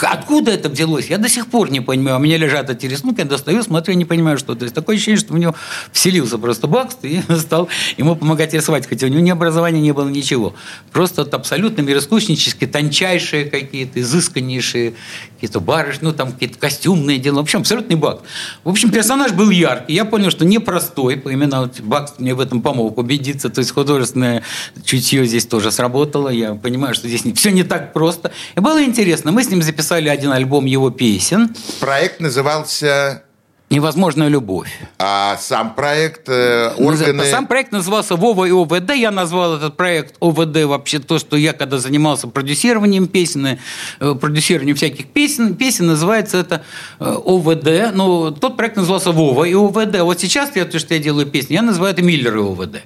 Откуда 0.00 0.52
это 0.52 0.68
взялось? 0.68 1.06
Я 1.06 1.18
до 1.18 1.28
сих 1.28 1.48
пор 1.48 1.70
не 1.70 1.80
понимаю. 1.80 2.18
У 2.18 2.20
меня 2.20 2.36
лежат 2.36 2.70
эти 2.70 2.86
рисунки, 2.86 3.18
я 3.18 3.24
достаю, 3.24 3.62
смотрю, 3.62 3.94
не 3.94 4.04
понимаю, 4.04 4.38
что. 4.38 4.54
То 4.54 4.64
есть 4.64 4.74
такое 4.74 4.96
ощущение, 4.96 5.18
что 5.18 5.34
у 5.34 5.36
него 5.36 5.54
вселился 5.92 6.38
просто 6.38 6.68
Бакст 6.68 6.98
и 7.02 7.20
стал 7.38 7.68
ему 7.96 8.14
помогать 8.14 8.54
рисовать, 8.54 8.86
хотя 8.86 9.06
у 9.06 9.08
него 9.08 9.20
ни 9.20 9.30
образования 9.30 9.80
не 9.80 9.92
было 9.92 10.08
ничего. 10.08 10.54
Просто 10.92 11.24
вот 11.24 11.34
абсолютно 11.34 11.82
мироискуснические, 11.82 12.70
тончайшие 12.70 13.46
какие-то, 13.46 14.00
изысканнейшие 14.00 14.94
какие-то 15.34 15.60
барышни, 15.60 16.04
ну 16.04 16.12
там 16.12 16.32
какие-то 16.32 16.58
костюмные 16.58 17.18
дела. 17.18 17.36
В 17.36 17.40
общем, 17.40 17.60
абсолютный 17.60 17.96
Бакст. 17.96 18.22
В 18.62 18.68
общем, 18.68 18.90
персонаж 18.90 19.32
был 19.32 19.50
яркий. 19.50 19.94
Я 19.94 20.04
понял, 20.04 20.30
что 20.30 20.44
непростой. 20.44 21.20
Именно 21.24 21.62
вот 21.62 21.80
Бакст 21.80 22.20
мне 22.20 22.34
в 22.34 22.40
этом 22.40 22.62
помог 22.62 22.98
убедиться. 22.98 23.48
То 23.48 23.58
есть 23.60 23.72
художественное 23.72 24.44
чутье 24.84 25.26
здесь 25.26 25.46
тоже 25.46 25.72
сработало. 25.72 26.28
Я 26.28 26.54
понимаю, 26.54 26.94
что 26.94 27.08
здесь 27.08 27.24
все 27.34 27.50
не 27.50 27.64
так 27.64 27.92
просто. 27.92 28.30
И 28.54 28.60
было 28.60 28.84
интересно. 28.84 29.32
Мы 29.32 29.42
с 29.42 29.50
ним 29.50 29.62
записали 29.62 29.87
записали 29.88 30.08
один 30.08 30.32
альбом 30.32 30.66
его 30.66 30.90
песен. 30.90 31.54
Проект 31.80 32.20
назывался 32.20 33.22
Невозможная 33.70 34.28
любовь. 34.28 34.70
А 34.98 35.36
сам 35.36 35.74
проект 35.74 36.26
э, 36.28 36.72
органы... 36.78 37.24
Сам 37.26 37.46
проект 37.46 37.70
назывался 37.70 38.16
Вова 38.16 38.46
и 38.46 38.50
ОВД. 38.50 38.94
Я 38.94 39.10
назвал 39.10 39.56
этот 39.56 39.76
проект 39.76 40.14
ОВД 40.20 40.64
вообще 40.64 41.00
то, 41.00 41.18
что 41.18 41.36
я 41.36 41.52
когда 41.52 41.76
занимался 41.76 42.28
продюсированием 42.28 43.08
песен, 43.08 43.58
э, 44.00 44.14
продюсированием 44.14 44.74
всяких 44.74 45.08
песен, 45.08 45.54
песен 45.54 45.86
называется 45.86 46.38
это 46.38 46.62
э, 46.98 47.04
ОВД. 47.04 47.94
Но 47.94 48.30
тот 48.30 48.56
проект 48.56 48.76
назывался 48.76 49.12
Вова 49.12 49.44
и 49.44 49.52
ОВД. 49.52 50.00
Вот 50.00 50.18
сейчас 50.18 50.56
я 50.56 50.64
то, 50.64 50.78
что 50.78 50.94
я 50.94 51.00
делаю 51.00 51.26
песни, 51.26 51.52
я 51.52 51.60
называю 51.60 51.92
это 51.92 52.00
Миллер 52.00 52.38
и 52.38 52.40
ОВД. 52.40 52.76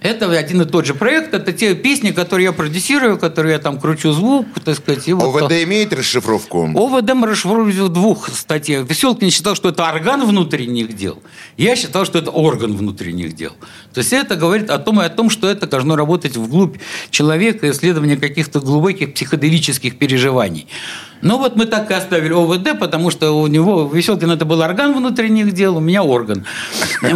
Это 0.00 0.30
один 0.30 0.62
и 0.62 0.64
тот 0.64 0.86
же 0.86 0.94
проект, 0.94 1.32
это 1.34 1.52
те 1.52 1.74
песни, 1.74 2.10
которые 2.10 2.46
я 2.46 2.52
продюсирую, 2.52 3.18
которые 3.18 3.54
я 3.54 3.58
там 3.58 3.80
кручу 3.80 4.12
звук, 4.12 4.46
так 4.64 4.76
сказать. 4.76 5.08
И 5.08 5.12
вот 5.12 5.34
ОВД 5.34 5.48
то. 5.48 5.64
имеет 5.64 5.92
расшифровку? 5.92 6.70
ОВД 6.74 7.14
мы 7.14 7.26
расшифровывали 7.26 7.80
в 7.80 7.88
двух 7.88 8.28
статьях. 8.28 8.88
Веселкин 8.88 9.30
считал, 9.30 9.54
что 9.54 9.70
это 9.70 9.84
орган 9.84 10.24
внутренних 10.26 10.94
дел. 10.94 11.22
Я 11.56 11.76
считал, 11.76 12.04
что 12.04 12.18
это 12.18 12.30
орган 12.30 12.76
внутренних 12.76 13.34
дел. 13.34 13.52
То 13.94 14.00
есть 14.00 14.12
это 14.12 14.36
говорит 14.36 14.70
о 14.70 14.78
том 14.78 15.00
и 15.00 15.04
о 15.04 15.08
том, 15.08 15.30
что 15.30 15.48
это 15.48 15.66
должно 15.66 15.96
работать 15.96 16.36
вглубь 16.36 16.76
человека, 17.10 17.70
исследование 17.70 18.16
каких-то 18.16 18.60
глубоких 18.60 19.14
психоделических 19.14 19.98
переживаний. 19.98 20.66
Ну 21.22 21.38
вот 21.38 21.56
мы 21.56 21.64
так 21.66 21.90
и 21.90 21.94
оставили 21.94 22.32
ОВД, 22.32 22.78
потому 22.78 23.10
что 23.10 23.32
у 23.32 23.46
него 23.46 23.90
Веселкин 23.92 24.30
это 24.32 24.44
был 24.44 24.60
орган 24.60 24.94
внутренних 24.94 25.52
дел, 25.52 25.76
у 25.78 25.80
меня 25.80 26.02
орган. 26.02 26.44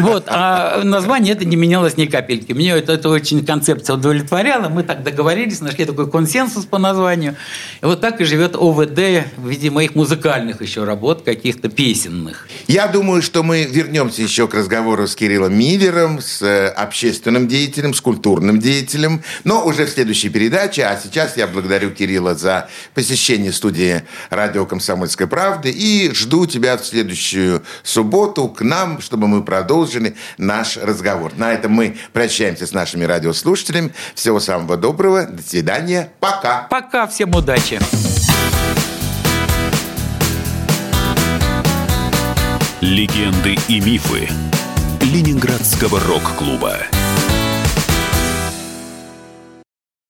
Вот. 0.00 0.24
А 0.26 0.82
название 0.82 1.34
это 1.34 1.44
не 1.44 1.56
менялось 1.56 1.96
ни 1.96 2.06
капельки. 2.06 2.52
Мне 2.52 2.69
это, 2.76 2.92
это 2.92 3.08
очень 3.08 3.44
концепция 3.44 3.96
удовлетворяла. 3.96 4.68
Мы 4.68 4.82
так 4.82 5.02
договорились, 5.02 5.60
нашли 5.60 5.84
такой 5.84 6.10
консенсус 6.10 6.64
по 6.64 6.78
названию. 6.78 7.36
И 7.82 7.86
вот 7.86 8.00
так 8.00 8.20
и 8.20 8.24
живет 8.24 8.56
ОВД 8.56 9.26
в 9.36 9.48
виде 9.48 9.70
моих 9.70 9.94
музыкальных 9.94 10.62
еще 10.62 10.84
работ, 10.84 11.22
каких-то 11.22 11.68
песенных. 11.68 12.48
Я 12.66 12.86
думаю, 12.88 13.22
что 13.22 13.42
мы 13.42 13.64
вернемся 13.64 14.22
еще 14.22 14.48
к 14.48 14.54
разговору 14.54 15.06
с 15.06 15.14
Кириллом 15.14 15.58
Миллером, 15.58 16.20
с 16.20 16.42
э, 16.42 16.68
общественным 16.68 17.48
деятелем, 17.48 17.94
с 17.94 18.00
культурным 18.00 18.60
деятелем, 18.60 19.22
но 19.44 19.64
уже 19.64 19.86
в 19.86 19.90
следующей 19.90 20.28
передаче. 20.28 20.84
А 20.84 20.98
сейчас 21.00 21.36
я 21.36 21.46
благодарю 21.46 21.90
Кирилла 21.90 22.34
за 22.34 22.68
посещение 22.94 23.52
студии 23.52 24.02
радио 24.30 24.66
«Комсомольская 24.66 25.26
правда» 25.26 25.68
и 25.68 26.12
жду 26.14 26.46
тебя 26.46 26.76
в 26.76 26.84
следующую 26.84 27.62
субботу 27.82 28.48
к 28.48 28.62
нам, 28.62 29.00
чтобы 29.00 29.28
мы 29.28 29.42
продолжили 29.42 30.16
наш 30.38 30.76
разговор. 30.76 31.32
На 31.36 31.52
этом 31.52 31.72
мы 31.72 31.96
прощаемся 32.12 32.59
с 32.66 32.72
нашими 32.72 33.04
радиослушателями. 33.04 33.92
Всего 34.14 34.40
самого 34.40 34.76
доброго. 34.76 35.26
До 35.26 35.42
свидания. 35.42 36.10
Пока. 36.20 36.66
Пока. 36.70 37.06
Всем 37.06 37.34
удачи. 37.34 37.80
Легенды 42.80 43.56
и 43.68 43.80
мифы 43.80 44.28
Ленинградского 45.02 46.00
рок-клуба. 46.00 46.78